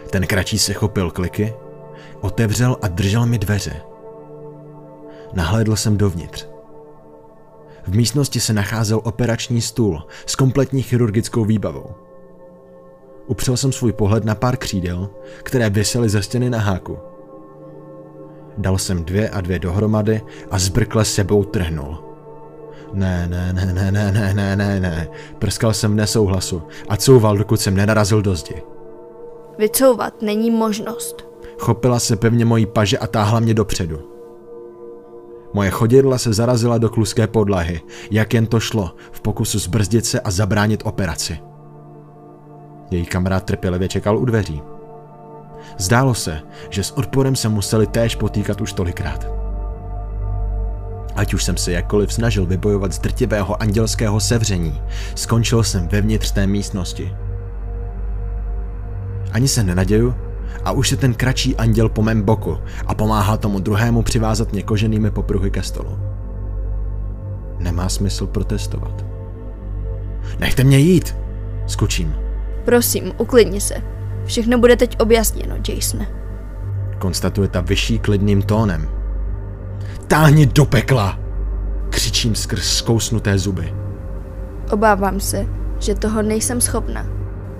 Ten 0.10 0.28
kratší 0.28 0.60
se 0.60 0.74
chopil 0.74 1.12
kliky, 1.12 1.54
otevřel 2.22 2.78
a 2.82 2.88
držel 2.88 3.26
mi 3.26 3.40
dveře. 3.40 3.82
Nahlédl 5.34 5.76
jsem 5.76 5.98
dovnitř. 5.98 6.48
V 7.88 7.96
místnosti 7.96 8.40
se 8.40 8.54
nacházel 8.54 9.02
operační 9.04 9.62
stůl 9.62 10.04
s 10.26 10.36
kompletní 10.36 10.82
chirurgickou 10.82 11.46
výbavou. 11.46 11.96
Upřel 13.28 13.58
jsem 13.58 13.72
svůj 13.72 13.94
pohled 13.94 14.26
na 14.26 14.36
pár 14.36 14.58
křídel, 14.58 15.10
které 15.44 15.70
visely 15.70 16.10
ze 16.10 16.24
stěny 16.24 16.50
na 16.50 16.60
háku. 16.60 16.98
Dal 18.58 18.78
jsem 18.78 19.06
dvě 19.06 19.30
a 19.30 19.42
dvě 19.42 19.60
dohromady 19.60 20.22
a 20.52 20.60
zbrkle 20.60 21.06
sebou 21.06 21.44
trhnul. 21.44 21.98
Ne, 22.94 23.28
ne, 23.28 23.54
ne, 23.54 23.74
ne, 23.74 23.92
ne, 23.92 24.12
ne, 24.12 24.34
ne, 24.34 24.56
ne, 24.56 24.80
ne. 24.80 25.08
Prskal 25.40 25.74
jsem 25.74 25.92
v 25.92 25.96
nesouhlasu 25.96 26.62
a 26.90 26.98
couval, 26.98 27.38
dokud 27.38 27.62
jsem 27.62 27.76
nenarazil 27.76 28.22
do 28.22 28.36
zdi. 28.36 28.62
Vycouvat 29.58 30.22
není 30.22 30.52
možnost. 30.52 31.28
Chopila 31.58 32.00
se 32.00 32.16
pevně 32.16 32.46
mojí 32.46 32.66
paže 32.66 32.98
a 32.98 33.08
táhla 33.08 33.40
mě 33.40 33.54
dopředu. 33.54 34.00
Moje 35.54 35.70
chodidla 35.70 36.18
se 36.18 36.34
zarazila 36.34 36.78
do 36.78 36.90
kluské 36.90 37.28
podlahy, 37.28 37.82
jak 38.12 38.34
jen 38.34 38.46
to 38.46 38.60
šlo, 38.60 38.92
v 39.12 39.22
pokusu 39.22 39.60
zbrzdit 39.60 40.06
se 40.06 40.20
a 40.20 40.32
zabránit 40.32 40.82
operaci. 40.86 41.40
Její 42.94 43.06
kamarád 43.06 43.44
trpělivě 43.44 43.90
čekal 43.90 44.18
u 44.18 44.26
dveří. 44.26 44.62
Zdálo 45.78 46.14
se, 46.14 46.40
že 46.70 46.84
s 46.84 46.92
odporem 46.92 47.36
se 47.36 47.50
museli 47.50 47.88
též 47.88 48.16
potýkat 48.16 48.62
už 48.62 48.74
tolikrát. 48.74 49.28
Ať 51.16 51.34
už 51.34 51.44
jsem 51.44 51.58
se 51.58 51.72
jakkoliv 51.72 52.14
snažil 52.14 52.46
vybojovat 52.46 52.94
z 52.94 53.00
drtivého 53.00 53.62
andělského 53.62 54.20
sevření, 54.20 54.82
skončil 55.16 55.64
jsem 55.64 55.88
vevnitř 55.88 56.32
té 56.32 56.48
místnosti. 56.48 57.16
Ani 59.32 59.48
se 59.48 59.64
nenaděju, 59.64 60.16
a 60.66 60.72
už 60.72 60.92
je 60.92 60.98
ten 60.98 61.14
kratší 61.14 61.56
anděl 61.56 61.90
po 61.90 62.02
mém 62.02 62.22
boku 62.22 62.58
a 62.88 62.96
pomáhá 62.96 63.38
tomu 63.38 63.60
druhému 63.60 64.02
přivázat 64.02 64.52
mě 64.52 64.64
koženými 64.64 65.12
popruhy 65.12 65.52
ke 65.52 65.64
stolu. 65.64 66.00
Nemá 67.60 67.90
smysl 67.90 68.28
protestovat. 68.28 69.06
Nechte 70.40 70.64
mě 70.64 70.78
jít! 70.78 71.16
Skučím. 71.68 72.23
Prosím, 72.66 73.12
uklidni 73.18 73.62
se. 73.62 73.76
Všechno 74.26 74.58
bude 74.58 74.76
teď 74.76 74.96
objasněno, 75.00 75.56
Jasone. 75.70 76.08
Konstatuje 77.00 77.48
ta 77.48 77.62
vyšší 77.62 78.00
klidným 78.00 78.42
tónem. 78.42 78.88
Táhni 80.08 80.46
do 80.46 80.66
pekla! 80.66 81.20
Křičím 81.90 82.36
skrz 82.36 82.64
zkousnuté 82.64 83.38
zuby. 83.38 83.74
Obávám 84.72 85.20
se, 85.20 85.46
že 85.80 85.96
toho 85.96 86.22
nejsem 86.22 86.62
schopna. 86.62 87.06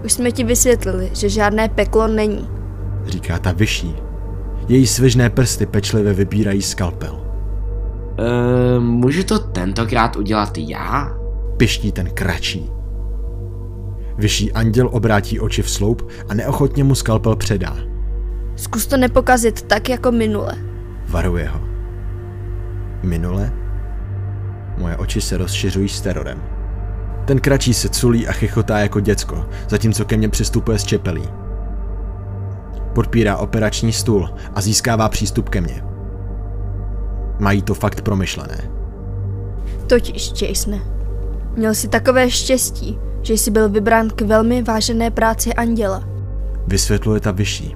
Už 0.06 0.14
jsme 0.14 0.32
ti 0.32 0.44
vysvětlili, 0.44 1.10
že 1.14 1.30
žádné 1.30 1.70
peklo 1.70 2.08
není. 2.08 2.50
Říká 3.06 3.40
ta 3.40 3.52
vyšší. 3.52 3.96
Její 4.68 4.88
svižné 4.88 5.30
prsty 5.30 5.66
pečlivě 5.66 6.14
vybírají 6.14 6.62
skalpel. 6.62 7.20
Eee, 8.18 8.80
můžu 8.80 9.24
to 9.24 9.40
tentokrát 9.40 10.16
udělat 10.16 10.58
já? 10.58 11.12
Piští 11.58 11.92
ten 11.92 12.10
kratší. 12.10 12.72
Vyšší 14.18 14.52
anděl 14.52 14.90
obrátí 14.92 15.40
oči 15.40 15.62
v 15.62 15.70
sloup 15.70 16.10
a 16.30 16.34
neochotně 16.34 16.84
mu 16.84 16.96
skalpel 16.96 17.36
předá. 17.36 17.78
Zkus 18.56 18.88
to 18.88 18.98
nepokazit 18.98 19.62
tak 19.62 19.90
jako 19.90 20.12
minule. 20.12 20.54
Varuje 21.08 21.48
ho. 21.48 21.62
Minule? 23.04 23.54
Moje 24.78 24.98
oči 24.98 25.22
se 25.22 25.38
rozšiřují 25.38 25.90
s 25.90 26.02
terorem. 26.02 26.44
Ten 27.26 27.40
kratší 27.40 27.74
se 27.74 27.90
culí 27.90 28.28
a 28.28 28.32
chichotá 28.32 28.80
jako 28.80 29.00
děcko, 29.00 29.46
zatímco 29.70 30.06
ke 30.06 30.18
mně 30.18 30.30
přistupuje 30.30 30.80
z 30.80 30.84
čepelí. 30.84 31.30
Podpírá 32.96 33.38
operační 33.38 33.94
stůl 33.94 34.30
a 34.56 34.62
získává 34.62 35.10
přístup 35.10 35.50
ke 35.50 35.62
mně. 35.62 35.84
Mají 37.40 37.62
to 37.62 37.74
fakt 37.74 38.02
promyšlené. 38.02 38.58
Totiž, 39.88 40.42
Jasone, 40.42 40.82
měl 41.58 41.76
jsi 41.76 41.88
takové 41.88 42.30
štěstí, 42.30 43.00
že 43.24 43.34
jsi 43.34 43.52
byl 43.52 43.70
vybrán 43.70 44.10
k 44.10 44.22
velmi 44.22 44.64
vážené 44.64 45.12
práci 45.12 45.54
anděla. 45.54 46.04
Vysvětluje 46.68 47.20
ta 47.20 47.32
vyšší. 47.32 47.76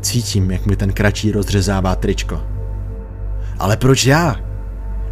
Cítím, 0.00 0.50
jak 0.50 0.66
mi 0.66 0.76
ten 0.76 0.92
kratší 0.92 1.32
rozřezává 1.32 1.94
tričko. 1.94 2.40
Ale 3.58 3.76
proč 3.76 4.06
já? 4.06 4.36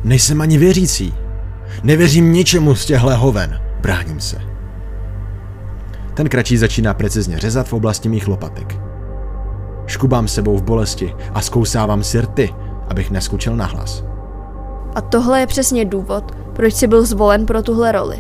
Nejsem 0.05 0.41
ani 0.41 0.59
věřící. 0.59 1.15
Nevěřím 1.83 2.33
ničemu 2.33 2.75
z 2.75 2.87
těchhle 2.87 3.15
hoven. 3.15 3.61
Bráním 3.81 4.21
se. 4.21 4.41
Ten 6.15 6.29
kratší 6.29 6.57
začíná 6.57 6.95
precizně 6.95 7.39
řezat 7.39 7.69
v 7.69 7.73
oblasti 7.73 8.09
mých 8.09 8.29
lopatek. 8.29 8.77
Škubám 9.87 10.29
sebou 10.29 10.57
v 10.57 10.63
bolesti 10.63 11.15
a 11.35 11.41
zkousávám 11.41 12.05
si 12.05 12.21
rty, 12.21 12.55
abych 12.89 13.11
neskučil 13.11 13.57
nahlas. 13.57 14.05
A 14.95 15.01
tohle 15.01 15.41
je 15.41 15.47
přesně 15.47 15.85
důvod, 15.85 16.33
proč 16.53 16.75
jsi 16.75 16.87
byl 16.87 17.05
zvolen 17.05 17.47
pro 17.47 17.63
tuhle 17.63 17.93
roli. 17.93 18.19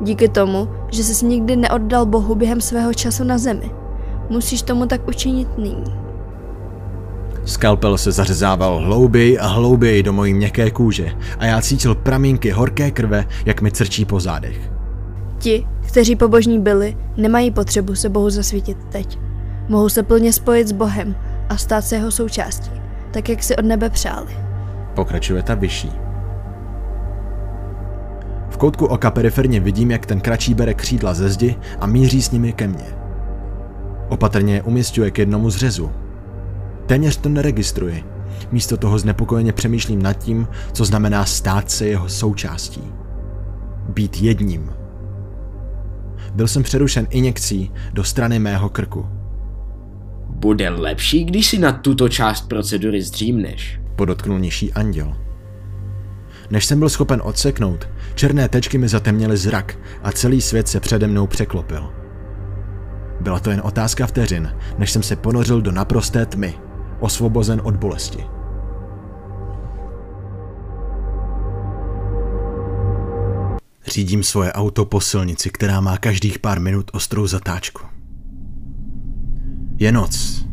Díky 0.00 0.28
tomu, 0.28 0.68
že 0.90 1.04
jsi 1.04 1.26
nikdy 1.26 1.56
neoddal 1.56 2.06
Bohu 2.06 2.34
během 2.34 2.60
svého 2.60 2.94
času 2.94 3.24
na 3.24 3.38
zemi. 3.38 3.70
Musíš 4.30 4.62
tomu 4.62 4.86
tak 4.86 5.08
učinit 5.08 5.58
nyní. 5.58 6.06
Skalpel 7.44 7.98
se 7.98 8.12
zařezával 8.12 8.78
hlouběji 8.78 9.38
a 9.38 9.46
hlouběji 9.46 10.02
do 10.02 10.12
mojí 10.12 10.34
měkké 10.34 10.70
kůže 10.70 11.12
a 11.38 11.46
já 11.46 11.60
cítil 11.60 11.94
pramínky 11.94 12.50
horké 12.50 12.90
krve, 12.90 13.24
jak 13.44 13.62
mi 13.62 13.70
crčí 13.70 14.04
po 14.04 14.20
zádech. 14.20 14.70
Ti, 15.38 15.66
kteří 15.88 16.16
pobožní 16.16 16.58
byli, 16.58 16.96
nemají 17.16 17.50
potřebu 17.50 17.94
se 17.94 18.08
Bohu 18.08 18.30
zasvítit 18.30 18.78
teď. 18.88 19.18
Mohou 19.68 19.88
se 19.88 20.02
plně 20.02 20.32
spojit 20.32 20.68
s 20.68 20.72
Bohem 20.72 21.16
a 21.48 21.56
stát 21.56 21.84
se 21.84 21.96
jeho 21.96 22.10
součástí, 22.10 22.70
tak 23.10 23.28
jak 23.28 23.42
si 23.42 23.56
od 23.56 23.64
nebe 23.64 23.90
přáli. 23.90 24.36
Pokračuje 24.94 25.42
ta 25.42 25.54
vyšší. 25.54 26.05
V 28.56 28.58
koutku 28.58 28.86
oka 28.86 29.10
periferně 29.10 29.60
vidím, 29.60 29.90
jak 29.90 30.06
ten 30.06 30.20
kratší 30.20 30.54
bere 30.54 30.74
křídla 30.74 31.14
ze 31.14 31.28
zdi 31.28 31.56
a 31.80 31.86
míří 31.86 32.22
s 32.22 32.30
nimi 32.30 32.52
ke 32.52 32.68
mně. 32.68 32.86
Opatrně 34.08 34.54
je 34.54 34.62
umistuje 34.62 35.10
k 35.10 35.18
jednomu 35.18 35.50
zřezu. 35.50 35.90
Téměř 36.86 37.16
to 37.16 37.28
neregistruji. 37.28 38.04
Místo 38.52 38.76
toho 38.76 38.98
znepokojeně 38.98 39.52
přemýšlím 39.52 40.02
nad 40.02 40.12
tím, 40.12 40.48
co 40.72 40.84
znamená 40.84 41.24
stát 41.24 41.70
se 41.70 41.86
jeho 41.86 42.08
součástí. 42.08 42.82
Být 43.88 44.22
jedním. 44.22 44.70
Byl 46.34 46.48
jsem 46.48 46.62
přerušen 46.62 47.06
injekcí 47.10 47.70
do 47.92 48.04
strany 48.04 48.38
mého 48.38 48.68
krku. 48.68 49.06
Bude 50.28 50.68
lepší, 50.68 51.24
když 51.24 51.46
si 51.46 51.58
na 51.58 51.72
tuto 51.72 52.08
část 52.08 52.48
procedury 52.48 53.02
zdřímneš. 53.02 53.80
Podotknul 53.96 54.38
nižší 54.38 54.72
anděl. 54.72 55.25
Než 56.50 56.66
jsem 56.66 56.78
byl 56.78 56.88
schopen 56.88 57.20
odseknout, 57.24 57.88
černé 58.14 58.48
tečky 58.48 58.78
mi 58.78 58.88
zatemnily 58.88 59.36
zrak 59.36 59.78
a 60.02 60.12
celý 60.12 60.40
svět 60.40 60.68
se 60.68 60.80
přede 60.80 61.06
mnou 61.06 61.26
překlopil. 61.26 61.92
Byla 63.20 63.40
to 63.40 63.50
jen 63.50 63.60
otázka 63.64 64.06
vteřin, 64.06 64.56
než 64.78 64.92
jsem 64.92 65.02
se 65.02 65.16
ponořil 65.16 65.62
do 65.62 65.72
naprosté 65.72 66.26
tmy, 66.26 66.54
osvobozen 67.00 67.60
od 67.64 67.76
bolesti. 67.76 68.24
Řídím 73.86 74.22
svoje 74.22 74.52
auto 74.52 74.84
po 74.84 75.00
silnici, 75.00 75.50
která 75.50 75.80
má 75.80 75.98
každých 75.98 76.38
pár 76.38 76.60
minut 76.60 76.90
ostrou 76.92 77.26
zatáčku. 77.26 77.82
Je 79.78 79.92
noc 79.92 80.45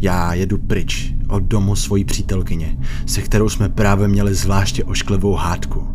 Já 0.00 0.34
jedu 0.34 0.58
pryč 0.58 1.14
od 1.28 1.42
domu 1.42 1.76
svojí 1.76 2.04
přítelkyně, 2.04 2.78
se 3.06 3.22
kterou 3.22 3.48
jsme 3.48 3.68
právě 3.68 4.08
měli 4.08 4.34
zvláště 4.34 4.84
ošklivou 4.84 5.34
hádku. 5.34 5.88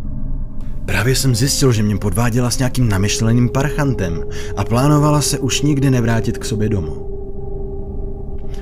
Právě 0.85 1.15
jsem 1.15 1.35
zjistil, 1.35 1.71
že 1.71 1.83
mě 1.83 1.97
podváděla 1.97 2.49
s 2.49 2.57
nějakým 2.57 2.89
namyšleným 2.89 3.49
parchantem 3.49 4.23
a 4.57 4.63
plánovala 4.63 5.21
se 5.21 5.39
už 5.39 5.61
nikdy 5.61 5.89
nevrátit 5.89 6.37
k 6.37 6.45
sobě 6.45 6.69
domů. 6.69 7.09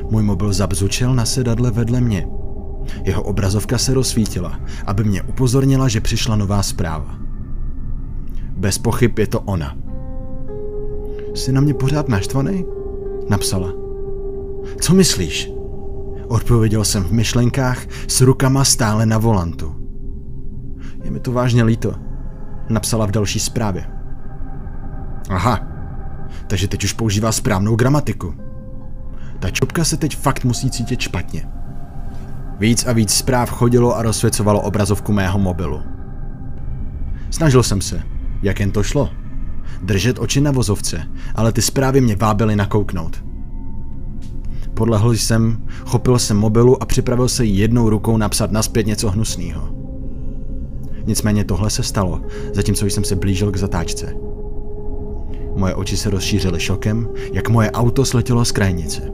Můj 0.10 0.24
mobil 0.24 0.54
zabzučel 0.54 1.16
na 1.16 1.26
sedadle 1.26 1.72
vedle 1.72 2.02
mě. 2.02 2.28
Jeho 3.04 3.24
obrazovka 3.24 3.78
se 3.78 3.94
rozsvítila, 3.94 4.60
aby 4.86 5.04
mě 5.04 5.22
upozornila, 5.22 5.88
že 5.88 6.02
přišla 6.02 6.36
nová 6.36 6.64
zpráva. 6.64 7.16
Bez 8.58 8.78
pochyb 8.78 9.20
je 9.20 9.28
to 9.28 9.40
ona. 9.40 9.78
Jsi 11.34 11.52
na 11.52 11.62
mě 11.62 11.74
pořád 11.74 12.10
naštvaný? 12.10 12.66
Napsala. 13.30 13.81
Co 14.82 14.94
myslíš? 14.94 15.52
Odpověděl 16.28 16.86
jsem 16.86 17.04
v 17.04 17.12
myšlenkách 17.12 17.86
s 18.08 18.22
rukama 18.22 18.64
stále 18.64 19.06
na 19.06 19.18
volantu. 19.18 19.76
Je 21.04 21.12
mi 21.12 21.20
to 21.20 21.32
vážně 21.32 21.64
líto, 21.64 21.94
napsala 22.70 23.06
v 23.06 23.12
další 23.12 23.40
zprávě. 23.40 23.86
Aha, 25.30 25.68
takže 26.48 26.68
teď 26.68 26.84
už 26.84 26.94
používá 26.94 27.32
správnou 27.32 27.76
gramatiku. 27.76 28.34
Ta 29.40 29.50
čopka 29.50 29.84
se 29.84 29.98
teď 29.98 30.18
fakt 30.18 30.44
musí 30.44 30.72
cítit 30.72 31.00
špatně. 31.00 31.48
Víc 32.60 32.86
a 32.86 32.94
víc 32.94 33.14
zpráv 33.14 33.50
chodilo 33.50 33.98
a 33.98 34.02
rozsvěcovalo 34.02 34.62
obrazovku 34.62 35.14
mého 35.14 35.40
mobilu. 35.40 35.82
Snažil 37.30 37.64
jsem 37.64 37.82
se, 37.82 38.04
jak 38.42 38.60
jen 38.60 38.72
to 38.72 38.84
šlo. 38.84 39.10
Držet 39.82 40.20
oči 40.20 40.42
na 40.42 40.52
vozovce, 40.52 41.04
ale 41.36 41.52
ty 41.52 41.62
zprávy 41.62 42.02
mě 42.02 42.16
vábily 42.16 42.56
nakouknout. 42.56 43.31
Podlehl 44.82 45.12
jsem, 45.12 45.68
chopil 45.86 46.20
jsem 46.20 46.38
mobilu 46.38 46.84
a 46.84 46.86
připravil 46.86 47.28
se 47.30 47.46
jednou 47.46 47.90
rukou 47.90 48.18
napsat 48.18 48.52
naspět 48.52 48.86
něco 48.86 49.10
hnusného. 49.10 49.70
Nicméně 51.06 51.44
tohle 51.44 51.70
se 51.70 51.84
stalo, 51.84 52.22
zatímco 52.54 52.86
jsem 52.86 53.04
se 53.04 53.16
blížil 53.16 53.52
k 53.52 53.58
zatáčce. 53.58 54.16
Moje 55.56 55.76
oči 55.76 55.98
se 55.98 56.10
rozšířily 56.10 56.60
šokem, 56.60 57.10
jak 57.34 57.50
moje 57.50 57.72
auto 57.72 58.06
sletělo 58.06 58.46
z 58.46 58.52
krajnice. 58.52 59.12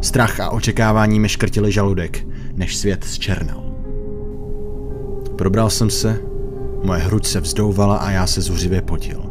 Strach 0.00 0.40
a 0.40 0.50
očekávání 0.50 1.20
mi 1.20 1.28
škrtili 1.28 1.72
žaludek, 1.72 2.26
než 2.54 2.76
svět 2.76 3.04
zčernal. 3.04 3.62
Probral 5.36 5.70
jsem 5.70 5.90
se, 5.90 6.20
moje 6.82 7.00
hruď 7.00 7.26
se 7.26 7.40
vzdouvala 7.40 7.96
a 7.96 8.10
já 8.10 8.26
se 8.26 8.40
zuřivě 8.40 8.82
potil. 8.82 9.29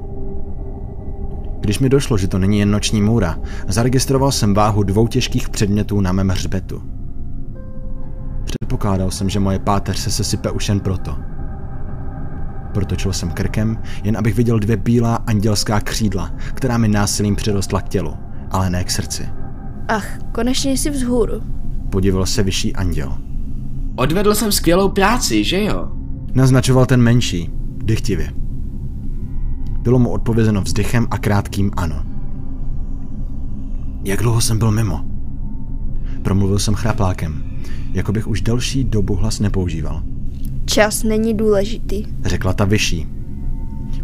Když 1.70 1.80
mi 1.80 1.90
došlo, 1.90 2.18
že 2.18 2.28
to 2.28 2.40
není 2.40 2.60
jen 2.60 2.72
noční 2.72 3.02
můra, 3.02 3.38
zaregistroval 3.68 4.32
jsem 4.32 4.54
váhu 4.54 4.84
dvou 4.84 5.08
těžkých 5.08 5.50
předmětů 5.50 6.02
na 6.02 6.12
mém 6.12 6.30
hřbetu. 6.30 6.82
Předpokládal 8.44 9.12
jsem, 9.12 9.30
že 9.30 9.40
moje 9.40 9.60
páteř 9.60 9.98
se 9.98 10.12
sesype 10.12 10.52
už 10.52 10.70
jen 10.70 10.80
proto. 10.80 11.16
Protočil 12.74 13.14
jsem 13.14 13.32
krkem, 13.32 13.78
jen 14.04 14.18
abych 14.18 14.36
viděl 14.36 14.60
dvě 14.60 14.78
bílá 14.78 15.16
andělská 15.16 15.82
křídla, 15.82 16.32
která 16.54 16.78
mi 16.78 16.88
násilím 16.88 17.36
přirostla 17.36 17.82
k 17.82 17.90
tělu, 17.90 18.14
ale 18.52 18.70
ne 18.70 18.84
k 18.84 18.92
srdci. 18.92 19.30
Ach, 19.88 20.18
konečně 20.32 20.72
jsi 20.72 20.90
vzhůru. 20.90 21.42
Podíval 21.90 22.26
se 22.26 22.44
vyšší 22.44 22.76
anděl. 22.76 23.18
Odvedl 23.96 24.36
jsem 24.36 24.52
skvělou 24.52 24.90
práci, 24.90 25.44
že 25.44 25.64
jo? 25.64 25.92
Naznačoval 26.34 26.86
ten 26.86 27.02
menší, 27.02 27.50
dychtivě. 27.84 28.39
Bylo 29.82 30.00
mu 30.00 30.10
odpovězeno 30.10 30.62
vzdychem 30.62 31.08
a 31.12 31.18
krátkým 31.18 31.72
ano. 31.78 32.04
Jak 34.04 34.22
dlouho 34.22 34.42
jsem 34.42 34.58
byl 34.60 34.72
mimo? 34.72 35.06
Promluvil 36.22 36.60
jsem 36.60 36.76
chraplákem, 36.76 37.44
jako 37.94 38.12
bych 38.12 38.28
už 38.28 38.42
delší 38.42 38.84
dobu 38.84 39.16
hlas 39.16 39.40
nepoužíval. 39.40 40.04
Čas 40.66 41.04
není 41.04 41.34
důležitý. 41.34 42.06
Řekla 42.26 42.54
ta 42.54 42.66
vyšší. 42.66 43.08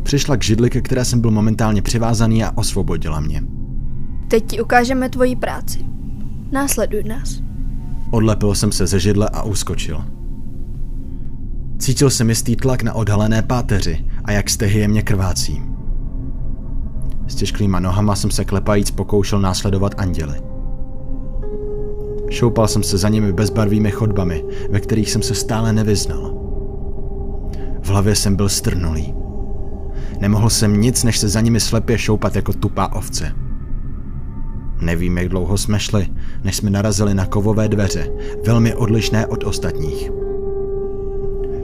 Přišla 0.04 0.38
k 0.38 0.44
židli, 0.44 0.70
ke 0.70 0.82
které 0.82 1.06
jsem 1.06 1.22
byl 1.22 1.32
momentálně 1.32 1.82
přivázaný 1.82 2.44
a 2.44 2.58
osvobodila 2.58 3.20
mě. 3.20 3.44
Teď 4.28 4.46
ti 4.48 4.62
ukážeme 4.62 5.10
tvoji 5.10 5.36
práci. 5.36 5.86
Následuj 6.52 7.04
nás. 7.04 7.42
Odlepil 8.12 8.56
jsem 8.56 8.72
se 8.72 8.88
ze 8.88 9.00
židle 9.00 9.30
a 9.34 9.44
uskočil. 9.44 10.06
Cítil 11.78 12.10
jsem 12.10 12.30
jistý 12.30 12.56
tlak 12.56 12.84
na 12.84 12.94
odhalené 12.94 13.42
páteři 13.42 14.06
a 14.26 14.32
jak 14.32 14.50
stehy 14.50 14.80
jemně 14.80 15.02
krvácí. 15.02 15.62
S 17.28 17.36
těžkýma 17.36 17.80
nohama 17.80 18.16
jsem 18.16 18.32
se 18.32 18.46
klepajíc 18.46 18.92
pokoušel 18.92 19.40
následovat 19.40 19.96
anděly. 19.98 20.42
Šoupal 22.30 22.68
jsem 22.68 22.84
se 22.84 22.98
za 22.98 23.10
nimi 23.10 23.34
bezbarvými 23.34 23.92
chodbami, 23.92 24.44
ve 24.70 24.80
kterých 24.80 25.12
jsem 25.12 25.22
se 25.22 25.36
stále 25.36 25.74
nevyznal. 25.74 26.34
V 27.82 27.88
hlavě 27.88 28.16
jsem 28.16 28.36
byl 28.36 28.50
strnulý. 28.50 29.14
Nemohl 30.20 30.50
jsem 30.50 30.82
nic, 30.82 31.04
než 31.04 31.18
se 31.18 31.30
za 31.30 31.42
nimi 31.42 31.60
slepě 31.60 31.98
šoupat 31.98 32.36
jako 32.36 32.54
tupá 32.54 32.94
ovce. 32.94 33.32
Nevím, 34.82 35.18
jak 35.18 35.30
dlouho 35.30 35.58
jsme 35.58 35.80
šli, 35.80 36.08
než 36.44 36.56
jsme 36.56 36.70
narazili 36.70 37.14
na 37.14 37.26
kovové 37.26 37.68
dveře, 37.68 38.12
velmi 38.46 38.76
odlišné 38.76 39.28
od 39.28 39.44
ostatních. 39.44 40.12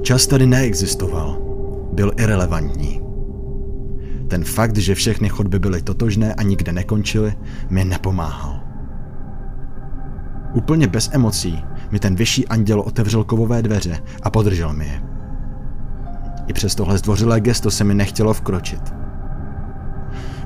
Čas 0.02 0.28
tady 0.28 0.48
neexistoval. 0.48 1.51
Byl 1.94 2.12
irrelevantní. 2.18 3.02
Ten 4.28 4.44
fakt, 4.44 4.78
že 4.78 4.96
všechny 4.96 5.30
chodby 5.30 5.60
byly 5.60 5.82
totožné 5.82 6.34
a 6.34 6.44
nikde 6.44 6.72
nekončily, 6.72 7.34
mi 7.70 7.86
nepomáhal. 7.86 8.62
Úplně 10.54 10.88
bez 10.88 11.10
emocí 11.14 11.64
mi 11.92 12.00
ten 12.00 12.16
vyšší 12.16 12.48
anděl 12.48 12.80
otevřel 12.80 13.24
kovové 13.24 13.62
dveře 13.62 14.00
a 14.24 14.30
podržel 14.30 14.74
mi 14.74 14.88
je. 14.88 15.02
I 16.48 16.54
přes 16.54 16.76
tohle 16.76 16.98
zdvořilé 16.98 17.42
gesto 17.42 17.72
se 17.72 17.84
mi 17.84 17.94
nechtělo 17.94 18.34
vkročit. 18.34 18.94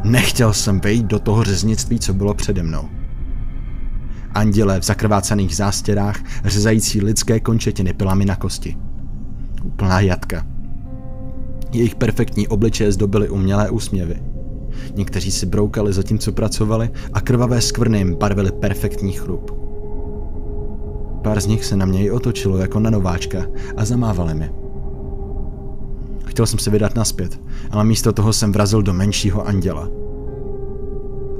Nechtěl 0.03 0.53
jsem 0.53 0.79
vejít 0.79 1.05
do 1.05 1.19
toho 1.19 1.43
řeznictví, 1.43 1.99
co 1.99 2.13
bylo 2.13 2.33
přede 2.33 2.63
mnou. 2.63 2.89
Anděle 4.33 4.79
v 4.79 4.83
zakrvácených 4.83 5.55
zástěrách, 5.55 6.19
řezající 6.45 7.01
lidské 7.01 7.39
končetiny 7.39 7.93
pilami 7.93 8.25
na 8.25 8.35
kosti. 8.35 8.77
Úplná 9.63 9.99
jatka. 9.99 10.55
Jejich 11.72 11.95
perfektní 11.95 12.47
obličeje 12.47 12.91
zdobily 12.91 13.30
umělé 13.30 13.70
úsměvy. 13.70 14.16
Někteří 14.95 15.32
si 15.32 15.45
broukali 15.45 15.93
zatímco 15.93 16.32
pracovali 16.32 16.89
a 17.13 17.22
krvavé 17.22 17.61
skvrny 17.61 17.97
jim 17.97 18.16
barvily 18.16 18.51
perfektní 18.51 19.11
chrup. 19.11 19.51
Pár 21.24 21.41
z 21.41 21.47
nich 21.47 21.66
se 21.66 21.76
na 21.76 21.86
mě 21.86 22.03
i 22.03 22.11
otočilo 22.11 22.57
jako 22.57 22.80
na 22.80 22.89
nováčka 22.89 23.45
a 23.78 23.86
zamávali 23.86 24.34
mi. 24.34 24.51
Chtěl 26.26 26.45
jsem 26.45 26.59
se 26.59 26.70
vydat 26.70 26.95
naspět, 26.95 27.41
ale 27.72 27.84
místo 27.84 28.13
toho 28.13 28.34
jsem 28.34 28.51
vrazil 28.51 28.82
do 28.82 28.93
menšího 28.93 29.47
anděla. 29.47 29.89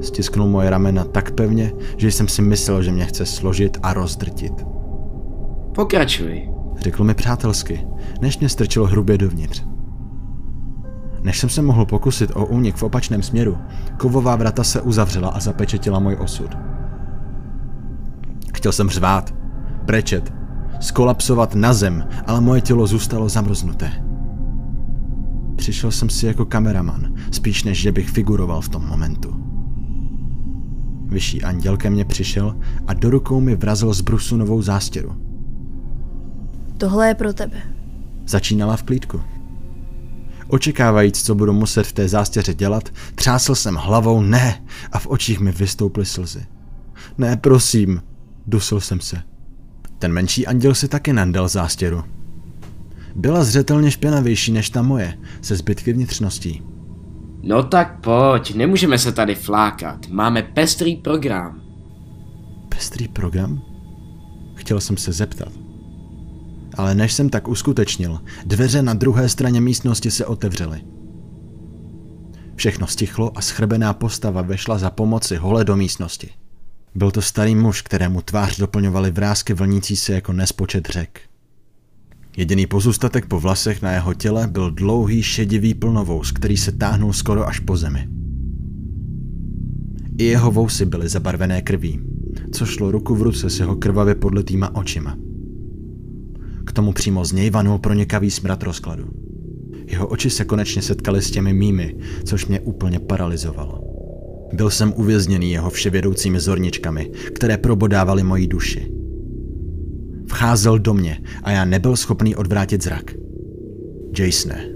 Stisknul 0.00 0.48
moje 0.48 0.70
ramena 0.70 1.04
tak 1.04 1.30
pevně, 1.30 1.72
že 1.96 2.12
jsem 2.12 2.28
si 2.28 2.42
myslel, 2.42 2.82
že 2.82 2.92
mě 2.92 3.04
chce 3.04 3.26
složit 3.26 3.78
a 3.82 3.94
rozdrtit. 3.94 4.52
Pokračuj. 5.74 6.48
Řekl 6.76 7.04
mi 7.04 7.14
přátelsky, 7.14 7.86
než 8.20 8.38
mě 8.38 8.48
strčil 8.48 8.86
hrubě 8.86 9.18
dovnitř. 9.18 9.62
Než 11.26 11.38
jsem 11.38 11.50
se 11.50 11.62
mohl 11.62 11.84
pokusit 11.84 12.30
o 12.34 12.46
únik 12.46 12.76
v 12.76 12.82
opačném 12.82 13.22
směru, 13.22 13.58
kovová 13.96 14.36
vrata 14.36 14.64
se 14.64 14.80
uzavřela 14.80 15.28
a 15.28 15.40
zapečetila 15.40 15.98
můj 15.98 16.16
osud. 16.20 16.56
Chtěl 18.54 18.72
jsem 18.72 18.88
řvát, 18.88 19.34
brečet, 19.84 20.32
skolapsovat 20.80 21.54
na 21.54 21.72
zem, 21.72 22.08
ale 22.26 22.40
moje 22.40 22.60
tělo 22.60 22.86
zůstalo 22.86 23.28
zamrznuté. 23.28 23.92
Přišel 25.56 25.90
jsem 25.90 26.10
si 26.10 26.26
jako 26.26 26.44
kameraman, 26.44 27.14
spíš 27.30 27.64
než 27.64 27.80
že 27.80 27.92
bych 27.92 28.10
figuroval 28.10 28.60
v 28.60 28.68
tom 28.68 28.86
momentu. 28.86 29.34
Vyšší 31.06 31.42
anděl 31.42 31.76
ke 31.76 31.90
mně 31.90 32.04
přišel 32.04 32.56
a 32.86 32.94
do 32.94 33.10
rukou 33.10 33.40
mi 33.40 33.56
vrazil 33.56 33.94
z 33.94 34.00
brusu 34.00 34.36
novou 34.36 34.62
zástěru. 34.62 35.16
Tohle 36.78 37.08
je 37.08 37.14
pro 37.14 37.32
tebe. 37.32 37.56
Začínala 38.26 38.76
v 38.76 38.82
klídku. 38.82 39.20
Očekávajíc, 40.48 41.22
co 41.22 41.34
budu 41.34 41.52
muset 41.52 41.86
v 41.86 41.92
té 41.92 42.08
zástěře 42.08 42.54
dělat, 42.54 42.88
třásl 43.14 43.54
jsem 43.54 43.74
hlavou 43.74 44.22
ne 44.22 44.64
a 44.92 44.98
v 44.98 45.06
očích 45.06 45.40
mi 45.40 45.52
vystouply 45.52 46.04
slzy. 46.04 46.46
Ne, 47.18 47.36
prosím, 47.36 48.02
dusil 48.46 48.80
jsem 48.80 49.00
se. 49.00 49.22
Ten 49.98 50.12
menší 50.12 50.46
anděl 50.46 50.74
si 50.74 50.88
taky 50.88 51.12
nandal 51.12 51.48
zástěru. 51.48 52.04
Byla 53.14 53.44
zřetelně 53.44 53.90
špinavější 53.90 54.52
než 54.52 54.70
ta 54.70 54.82
moje, 54.82 55.18
se 55.42 55.56
zbytky 55.56 55.92
vnitřností. 55.92 56.62
No 57.42 57.62
tak 57.62 58.00
pojď, 58.00 58.54
nemůžeme 58.54 58.98
se 58.98 59.12
tady 59.12 59.34
flákat. 59.34 60.08
Máme 60.08 60.42
pestrý 60.42 60.96
program. 60.96 61.60
Pestrý 62.68 63.08
program? 63.08 63.62
Chtěl 64.54 64.80
jsem 64.80 64.96
se 64.96 65.12
zeptat. 65.12 65.65
Ale 66.76 66.94
než 66.94 67.12
jsem 67.12 67.28
tak 67.28 67.48
uskutečnil, 67.48 68.18
dveře 68.46 68.82
na 68.82 68.94
druhé 68.94 69.28
straně 69.28 69.60
místnosti 69.60 70.10
se 70.10 70.26
otevřely. 70.26 70.80
Všechno 72.56 72.86
stichlo 72.86 73.38
a 73.38 73.40
schrbená 73.40 73.92
postava 73.92 74.42
vešla 74.42 74.78
za 74.78 74.90
pomoci 74.90 75.36
hole 75.36 75.64
do 75.64 75.76
místnosti. 75.76 76.30
Byl 76.94 77.10
to 77.10 77.22
starý 77.22 77.54
muž, 77.54 77.82
kterému 77.82 78.22
tvář 78.22 78.58
doplňovaly 78.58 79.10
vrázky 79.10 79.54
vlnící 79.54 79.96
se 79.96 80.12
jako 80.12 80.32
nespočet 80.32 80.86
řek. 80.86 81.20
Jediný 82.36 82.66
pozůstatek 82.66 83.26
po 83.26 83.40
vlasech 83.40 83.82
na 83.82 83.92
jeho 83.92 84.14
těle 84.14 84.46
byl 84.46 84.70
dlouhý 84.70 85.22
šedivý 85.22 85.74
plnovous, 85.74 86.32
který 86.32 86.56
se 86.56 86.72
táhnul 86.72 87.12
skoro 87.12 87.46
až 87.46 87.60
po 87.60 87.76
zemi. 87.76 88.08
I 90.18 90.24
jeho 90.24 90.50
vousy 90.50 90.84
byly 90.84 91.08
zabarvené 91.08 91.62
krví, 91.62 92.00
co 92.52 92.66
šlo 92.66 92.90
ruku 92.90 93.14
v 93.14 93.22
ruce 93.22 93.50
s 93.50 93.58
jeho 93.58 93.76
krvavě 93.76 94.14
podletýma 94.14 94.74
očima. 94.76 95.16
K 96.66 96.72
tomu 96.72 96.92
přímo 96.92 97.24
z 97.24 97.32
něj 97.32 97.50
vanul 97.50 97.78
pronikavý 97.78 98.30
smrad 98.30 98.62
rozkladu. 98.62 99.04
Jeho 99.86 100.06
oči 100.06 100.30
se 100.30 100.44
konečně 100.44 100.82
setkaly 100.82 101.22
s 101.22 101.30
těmi 101.30 101.52
mými, 101.52 101.96
což 102.24 102.46
mě 102.46 102.60
úplně 102.60 103.00
paralizovalo. 103.00 103.80
Byl 104.52 104.70
jsem 104.70 104.92
uvězněný 104.96 105.52
jeho 105.52 105.70
vševědoucími 105.70 106.40
zorničkami, 106.40 107.10
které 107.34 107.58
probodávaly 107.58 108.22
moji 108.22 108.46
duši. 108.46 108.92
Vcházel 110.26 110.78
do 110.78 110.94
mě 110.94 111.22
a 111.42 111.50
já 111.50 111.64
nebyl 111.64 111.96
schopný 111.96 112.36
odvrátit 112.36 112.82
zrak. 112.82 113.14
Jasone. 114.18 114.68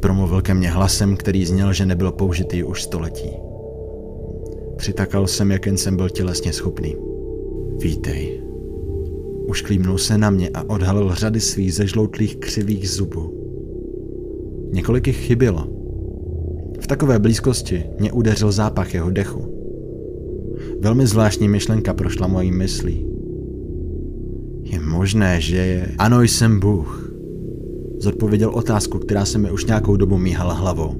Promluvil 0.00 0.42
ke 0.42 0.54
mně 0.54 0.70
hlasem, 0.70 1.16
který 1.16 1.46
zněl, 1.46 1.72
že 1.72 1.86
nebyl 1.86 2.12
použitý 2.12 2.64
už 2.64 2.82
století. 2.82 3.30
Přitakal 4.76 5.26
jsem, 5.26 5.50
jak 5.50 5.66
jen 5.66 5.76
jsem 5.76 5.96
byl 5.96 6.08
tělesně 6.08 6.52
schopný. 6.52 6.96
Vítej. 7.78 8.49
Ušklímnul 9.46 9.98
se 9.98 10.18
na 10.18 10.30
mě 10.30 10.48
a 10.54 10.70
odhalil 10.70 11.14
řady 11.14 11.40
svých 11.40 11.74
zežloutlých 11.74 12.36
křivých 12.36 12.90
zubů. 12.90 13.34
Několik 14.72 15.06
jich 15.06 15.16
chybělo. 15.16 15.66
V 16.80 16.86
takové 16.86 17.18
blízkosti 17.18 17.84
mě 17.98 18.12
udeřil 18.12 18.52
zápach 18.52 18.94
jeho 18.94 19.10
dechu. 19.10 19.60
Velmi 20.80 21.06
zvláštní 21.06 21.48
myšlenka 21.48 21.94
prošla 21.94 22.26
mojí 22.26 22.52
myslí. 22.52 23.06
Je 24.62 24.80
možné, 24.80 25.40
že 25.40 25.56
je... 25.56 25.94
Ano, 25.98 26.22
jsem 26.22 26.60
Bůh. 26.60 27.12
Zodpověděl 27.98 28.50
otázku, 28.50 28.98
která 28.98 29.24
se 29.24 29.38
mi 29.38 29.50
už 29.50 29.66
nějakou 29.66 29.96
dobu 29.96 30.18
míhala 30.18 30.54
hlavou. 30.54 30.94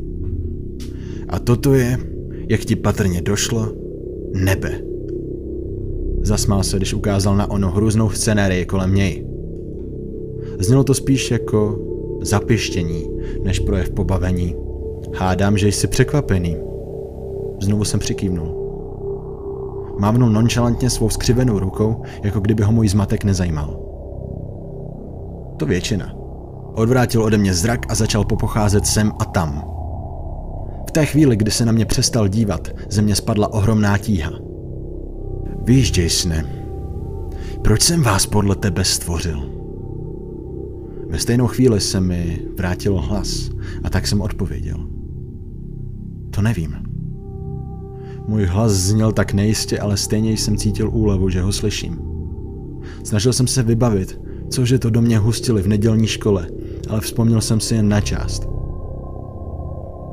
A 1.29 1.39
toto 1.39 1.75
je, 1.75 1.99
jak 2.49 2.61
ti 2.61 2.77
patrně 2.77 3.23
došlo, 3.23 3.73
nebe. 4.35 4.90
Zasmál 6.23 6.63
se, 6.63 6.77
když 6.77 6.95
ukázal 6.95 7.37
na 7.37 7.51
ono 7.51 7.71
hrůznou 7.71 8.11
scenérii 8.11 8.67
kolem 8.67 8.95
něj. 8.95 9.27
Znělo 10.59 10.85
to 10.85 10.95
spíš 10.95 11.31
jako 11.31 11.79
zapištění, 12.23 13.11
než 13.43 13.59
projev 13.59 13.91
pobavení. 13.91 14.57
Hádám, 15.15 15.59
že 15.59 15.69
jsi 15.69 15.87
překvapený. 15.87 16.57
Znovu 17.61 17.85
jsem 17.85 18.01
přikývnul. 18.01 18.57
Mávnul 19.99 20.31
nonchalantně 20.31 20.91
svou 20.91 21.11
skřivenou 21.11 21.59
rukou, 21.59 22.03
jako 22.23 22.41
kdyby 22.41 22.63
ho 22.63 22.73
můj 22.73 22.89
zmatek 22.89 23.25
nezajímal. 23.25 23.81
To 25.57 25.67
většina. 25.67 26.15
Odvrátil 26.75 27.23
ode 27.23 27.39
mě 27.39 27.55
zrak 27.55 27.81
a 27.89 27.95
začal 27.95 28.25
popocházet 28.25 28.87
sem 28.87 29.13
a 29.19 29.25
tam. 29.25 29.65
V 30.89 30.91
té 30.91 31.07
chvíli, 31.07 31.37
kdy 31.37 31.51
se 31.51 31.65
na 31.65 31.73
mě 31.73 31.87
přestal 31.87 32.29
dívat, 32.29 32.69
ze 32.89 33.03
mě 33.03 33.17
spadla 33.17 33.53
ohromná 33.53 33.99
tíha. 33.99 34.50
Víš, 35.65 35.99
Jasone, 35.99 36.45
proč 37.63 37.83
jsem 37.83 38.03
vás 38.03 38.27
podle 38.27 38.57
tebe 38.57 38.85
stvořil? 38.85 39.51
Ve 41.09 41.19
stejnou 41.19 41.47
chvíli 41.47 41.81
se 41.81 42.01
mi 42.01 42.43
vrátil 42.59 42.97
hlas 42.97 43.51
a 43.85 43.91
tak 43.91 44.07
jsem 44.07 44.21
odpověděl. 44.21 44.89
To 46.31 46.43
nevím. 46.43 46.77
Můj 48.27 48.45
hlas 48.45 48.73
zněl 48.73 49.13
tak 49.13 49.33
nejistě, 49.33 49.79
ale 49.79 49.97
stejně 49.97 50.33
jsem 50.33 50.57
cítil 50.57 50.91
úlevu, 50.91 51.29
že 51.29 51.43
ho 51.43 51.53
slyším. 51.53 51.99
Snažil 53.05 53.33
jsem 53.33 53.47
se 53.47 53.63
vybavit, 53.63 54.21
cože 54.49 54.79
to 54.79 54.91
do 54.91 55.03
mě 55.03 55.19
hustili 55.19 55.63
v 55.63 55.69
nedělní 55.69 56.07
škole, 56.07 56.49
ale 56.89 57.01
vzpomněl 57.01 57.41
jsem 57.41 57.61
si 57.61 57.75
jen 57.75 57.89
na 57.89 58.01
část. 58.01 58.49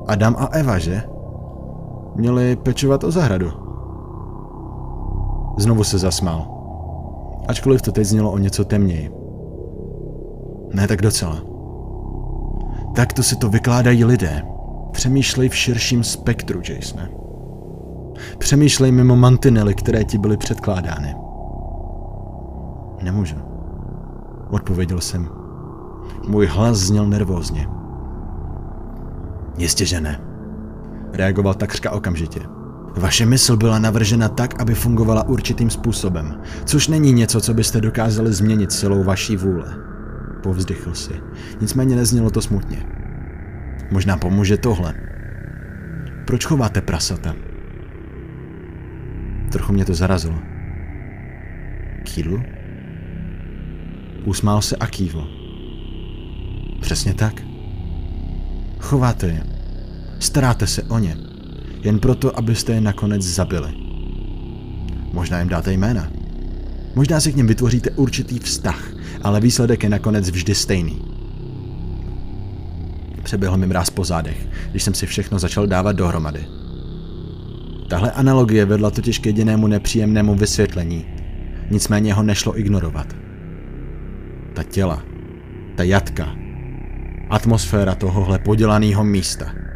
Adam 0.08 0.36
a 0.40 0.46
Eva, 0.46 0.80
že? 0.80 1.04
Měli 2.16 2.56
pečovat 2.56 3.04
o 3.04 3.12
zahradu. 3.12 3.67
Znovu 5.58 5.84
se 5.84 5.98
zasmál. 5.98 6.48
Ačkoliv 7.48 7.82
to 7.82 7.92
teď 7.92 8.06
znělo 8.06 8.32
o 8.32 8.38
něco 8.38 8.66
temněji. 8.66 9.12
Ne 10.74 10.88
tak 10.88 11.02
docela. 11.02 11.42
Tak 12.96 13.14
to 13.14 13.24
si 13.24 13.36
to 13.36 13.50
vykládají 13.50 14.06
lidé. 14.06 14.44
Přemýšlej 14.92 15.50
v 15.50 15.56
širším 15.56 16.04
spektru, 16.04 16.62
Jasone. 16.70 17.10
Přemýšlej 18.38 18.92
mimo 18.92 19.16
mantinely, 19.16 19.76
které 19.76 20.04
ti 20.04 20.18
byly 20.18 20.38
předkládány. 20.38 21.16
Nemůžu. 23.02 23.36
Odpověděl 24.50 25.02
jsem. 25.02 25.30
Můj 26.28 26.46
hlas 26.46 26.78
zněl 26.78 27.08
nervózně. 27.08 27.68
Jistě, 29.58 29.86
že 29.86 30.02
ne. 30.02 30.22
Reagoval 31.14 31.54
takřka 31.54 31.92
okamžitě. 31.92 32.57
Vaše 32.98 33.26
mysl 33.26 33.58
byla 33.58 33.80
navržena 33.80 34.30
tak, 34.30 34.62
aby 34.62 34.76
fungovala 34.76 35.28
určitým 35.28 35.70
způsobem, 35.70 36.42
což 36.66 36.88
není 36.88 37.14
něco, 37.14 37.42
co 37.42 37.54
byste 37.54 37.82
dokázali 37.82 38.34
změnit 38.34 38.72
silou 38.72 39.04
vaší 39.04 39.36
vůle. 39.36 39.76
Povzdychl 40.44 40.94
si. 40.94 41.14
Nicméně 41.62 41.96
neznělo 41.96 42.30
to 42.30 42.42
smutně. 42.42 42.86
Možná 43.92 44.18
pomůže 44.18 44.58
tohle. 44.58 44.94
Proč 46.26 46.46
chováte 46.46 46.82
prasata? 46.82 47.36
Trochu 49.52 49.74
mě 49.74 49.86
to 49.86 49.94
zarazilo. 49.94 50.40
Kýdlu? 52.04 52.42
Usmál 54.26 54.62
se 54.62 54.76
a 54.76 54.88
kývl. 54.88 55.28
Přesně 56.82 57.14
tak. 57.14 57.42
Chováte 58.80 59.28
je. 59.28 59.44
Staráte 60.20 60.68
se 60.68 60.84
o 60.84 61.00
ně. 61.00 61.37
Jen 61.84 62.00
proto, 62.00 62.38
abyste 62.38 62.74
je 62.74 62.82
nakonec 62.82 63.22
zabili. 63.22 63.74
Možná 65.14 65.40
jim 65.40 65.50
dáte 65.50 65.74
jména. 65.74 66.12
Možná 66.96 67.20
si 67.20 67.34
k 67.34 67.36
něm 67.36 67.48
vytvoříte 67.48 67.90
určitý 67.90 68.40
vztah, 68.40 68.92
ale 69.22 69.40
výsledek 69.40 69.84
je 69.84 69.90
nakonec 69.90 70.30
vždy 70.30 70.56
stejný. 70.56 71.02
Přeběhl 73.24 73.58
mi 73.58 73.68
mráz 73.68 73.90
po 73.90 74.06
zádech, 74.06 74.48
když 74.72 74.84
jsem 74.84 74.94
si 74.94 75.06
všechno 75.06 75.40
začal 75.40 75.68
dávat 75.68 75.92
dohromady. 75.92 76.46
Tahle 77.90 78.12
analogie 78.12 78.66
vedla 78.66 78.92
totiž 78.92 79.20
k 79.20 79.26
jedinému 79.26 79.68
nepříjemnému 79.68 80.36
vysvětlení. 80.36 81.06
Nicméně 81.72 82.14
ho 82.14 82.24
nešlo 82.24 82.60
ignorovat. 82.60 83.16
Ta 84.54 84.64
těla, 84.64 85.04
ta 85.76 85.84
jatka, 85.84 86.36
atmosféra 87.30 87.96
tohohle 87.96 88.40
podělaného 88.40 89.04
místa. 89.04 89.67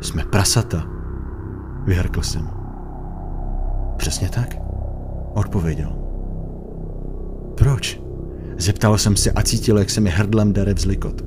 Jsme 0.00 0.24
prasata, 0.24 0.86
vyhrkl 1.86 2.22
jsem. 2.22 2.50
Přesně 3.96 4.28
tak, 4.28 4.56
odpověděl. 5.34 5.92
Proč? 7.54 8.00
Zeptal 8.58 8.98
jsem 8.98 9.16
se 9.16 9.30
a 9.30 9.42
cítil, 9.42 9.78
jak 9.78 9.90
se 9.90 10.00
mi 10.00 10.10
hrdlem 10.10 10.52
dere 10.52 10.74
vzlikot. 10.74 11.24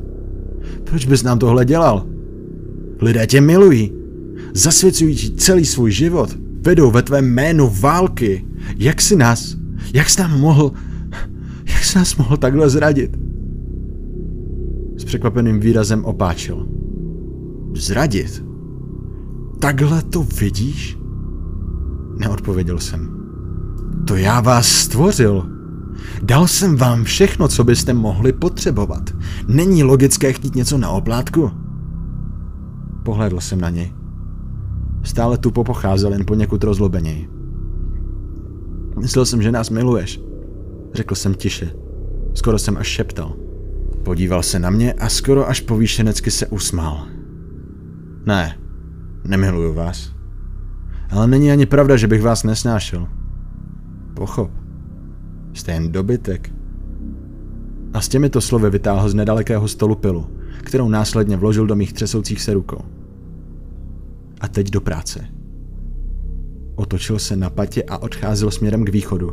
Proč 0.83 1.05
bys 1.05 1.23
nám 1.23 1.39
tohle 1.39 1.65
dělal? 1.65 2.05
Lidé 3.01 3.27
tě 3.27 3.41
milují. 3.41 3.91
Zasvěcují 4.53 5.15
ti 5.15 5.31
celý 5.31 5.65
svůj 5.65 5.91
život. 5.91 6.37
Vedou 6.61 6.91
ve 6.91 7.01
tvém 7.01 7.25
jménu 7.25 7.71
války. 7.79 8.45
Jak 8.77 9.01
si 9.01 9.15
nás, 9.15 9.57
jak 9.93 10.09
jsi 10.09 10.21
nám 10.21 10.39
mohl, 10.39 10.71
jak 11.67 11.83
jsi 11.83 11.97
nás 11.97 12.15
mohl 12.15 12.37
takhle 12.37 12.69
zradit? 12.69 13.17
S 14.97 15.05
překvapeným 15.05 15.59
výrazem 15.59 16.05
opáčil. 16.05 16.67
Zradit? 17.75 18.43
Takhle 19.63 20.01
to 20.01 20.23
vidíš? 20.23 20.97
Neodpověděl 22.17 22.79
jsem. 22.79 23.09
To 24.07 24.15
já 24.15 24.41
vás 24.41 24.67
stvořil. 24.67 25.45
Dal 26.23 26.47
jsem 26.47 26.75
vám 26.75 27.03
všechno, 27.03 27.47
co 27.47 27.63
byste 27.63 27.93
mohli 27.93 28.33
potřebovat. 28.33 29.09
Není 29.47 29.83
logické 29.83 30.33
chtít 30.33 30.55
něco 30.55 30.77
na 30.77 30.89
oplátku? 30.89 31.51
Pohledl 33.03 33.39
jsem 33.39 33.61
na 33.61 33.69
něj. 33.69 33.93
Stále 35.03 35.37
tu 35.37 35.51
popocházel 35.51 36.11
jen 36.11 36.25
poněkud 36.25 36.63
rozlobeněji. 36.63 37.29
Myslel 39.01 39.25
jsem, 39.25 39.41
že 39.41 39.51
nás 39.51 39.69
miluješ, 39.69 40.21
řekl 40.93 41.15
jsem 41.15 41.33
tiše. 41.33 41.71
Skoro 42.33 42.59
jsem 42.59 42.77
až 42.77 42.87
šeptal. 42.87 43.35
Podíval 44.03 44.43
se 44.43 44.59
na 44.59 44.69
mě 44.69 44.93
a 44.93 45.09
skoro 45.09 45.49
až 45.49 45.59
povýšenecky 45.59 46.31
se 46.31 46.47
usmál. 46.47 47.07
Ne, 48.25 48.62
nemiluju 49.25 49.73
vás. 49.73 50.13
Ale 51.09 51.27
není 51.27 51.51
ani 51.51 51.65
pravda, 51.65 51.97
že 51.97 52.07
bych 52.07 52.21
vás 52.21 52.43
nesnášel. 52.43 53.07
Pochop. 54.13 54.51
Jste 55.53 55.71
jen 55.71 55.91
dobytek. 55.91 56.53
A 57.93 58.01
s 58.01 58.07
těmito 58.07 58.41
slovy 58.41 58.69
vytáhl 58.69 59.09
z 59.09 59.13
nedalekého 59.13 59.67
stolu 59.67 59.95
pilu, 59.95 60.27
kterou 60.63 60.89
následně 60.89 61.37
vložil 61.37 61.67
do 61.67 61.75
mých 61.75 61.93
třesoucích 61.93 62.41
se 62.41 62.53
rukou. 62.53 62.81
A 64.41 64.47
teď 64.47 64.69
do 64.69 64.81
práce. 64.81 65.25
Otočil 66.75 67.19
se 67.19 67.35
na 67.35 67.49
patě 67.49 67.83
a 67.83 67.97
odcházel 67.97 68.51
směrem 68.51 68.85
k 68.85 68.89
východu. 68.89 69.31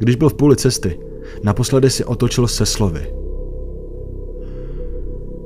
Když 0.00 0.16
byl 0.16 0.28
v 0.28 0.34
půli 0.34 0.56
cesty, 0.56 1.00
naposledy 1.44 1.90
si 1.90 2.04
otočil 2.04 2.48
se 2.48 2.66
slovy. 2.66 3.21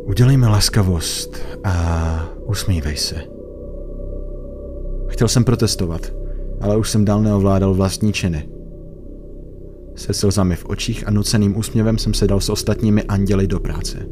Udělej 0.07 0.37
mi 0.37 0.47
laskavost 0.47 1.37
a 1.65 2.29
usmívej 2.45 2.97
se. 2.97 3.15
Chtěl 5.09 5.29
jsem 5.29 5.45
protestovat, 5.45 6.13
ale 6.61 6.77
už 6.77 6.91
jsem 6.91 7.05
dál 7.05 7.23
neovládal 7.23 7.75
vlastní 7.75 8.13
činy. 8.13 8.49
Se 9.97 10.15
slzami 10.15 10.57
v 10.57 10.65
očích 10.65 11.09
a 11.09 11.11
nuceným 11.11 11.57
úsměvem 11.57 11.99
jsem 11.99 12.15
se 12.15 12.27
dal 12.27 12.41
s 12.41 12.49
ostatními 12.49 13.03
anděli 13.03 13.47
do 13.47 13.61
práce. 13.61 14.07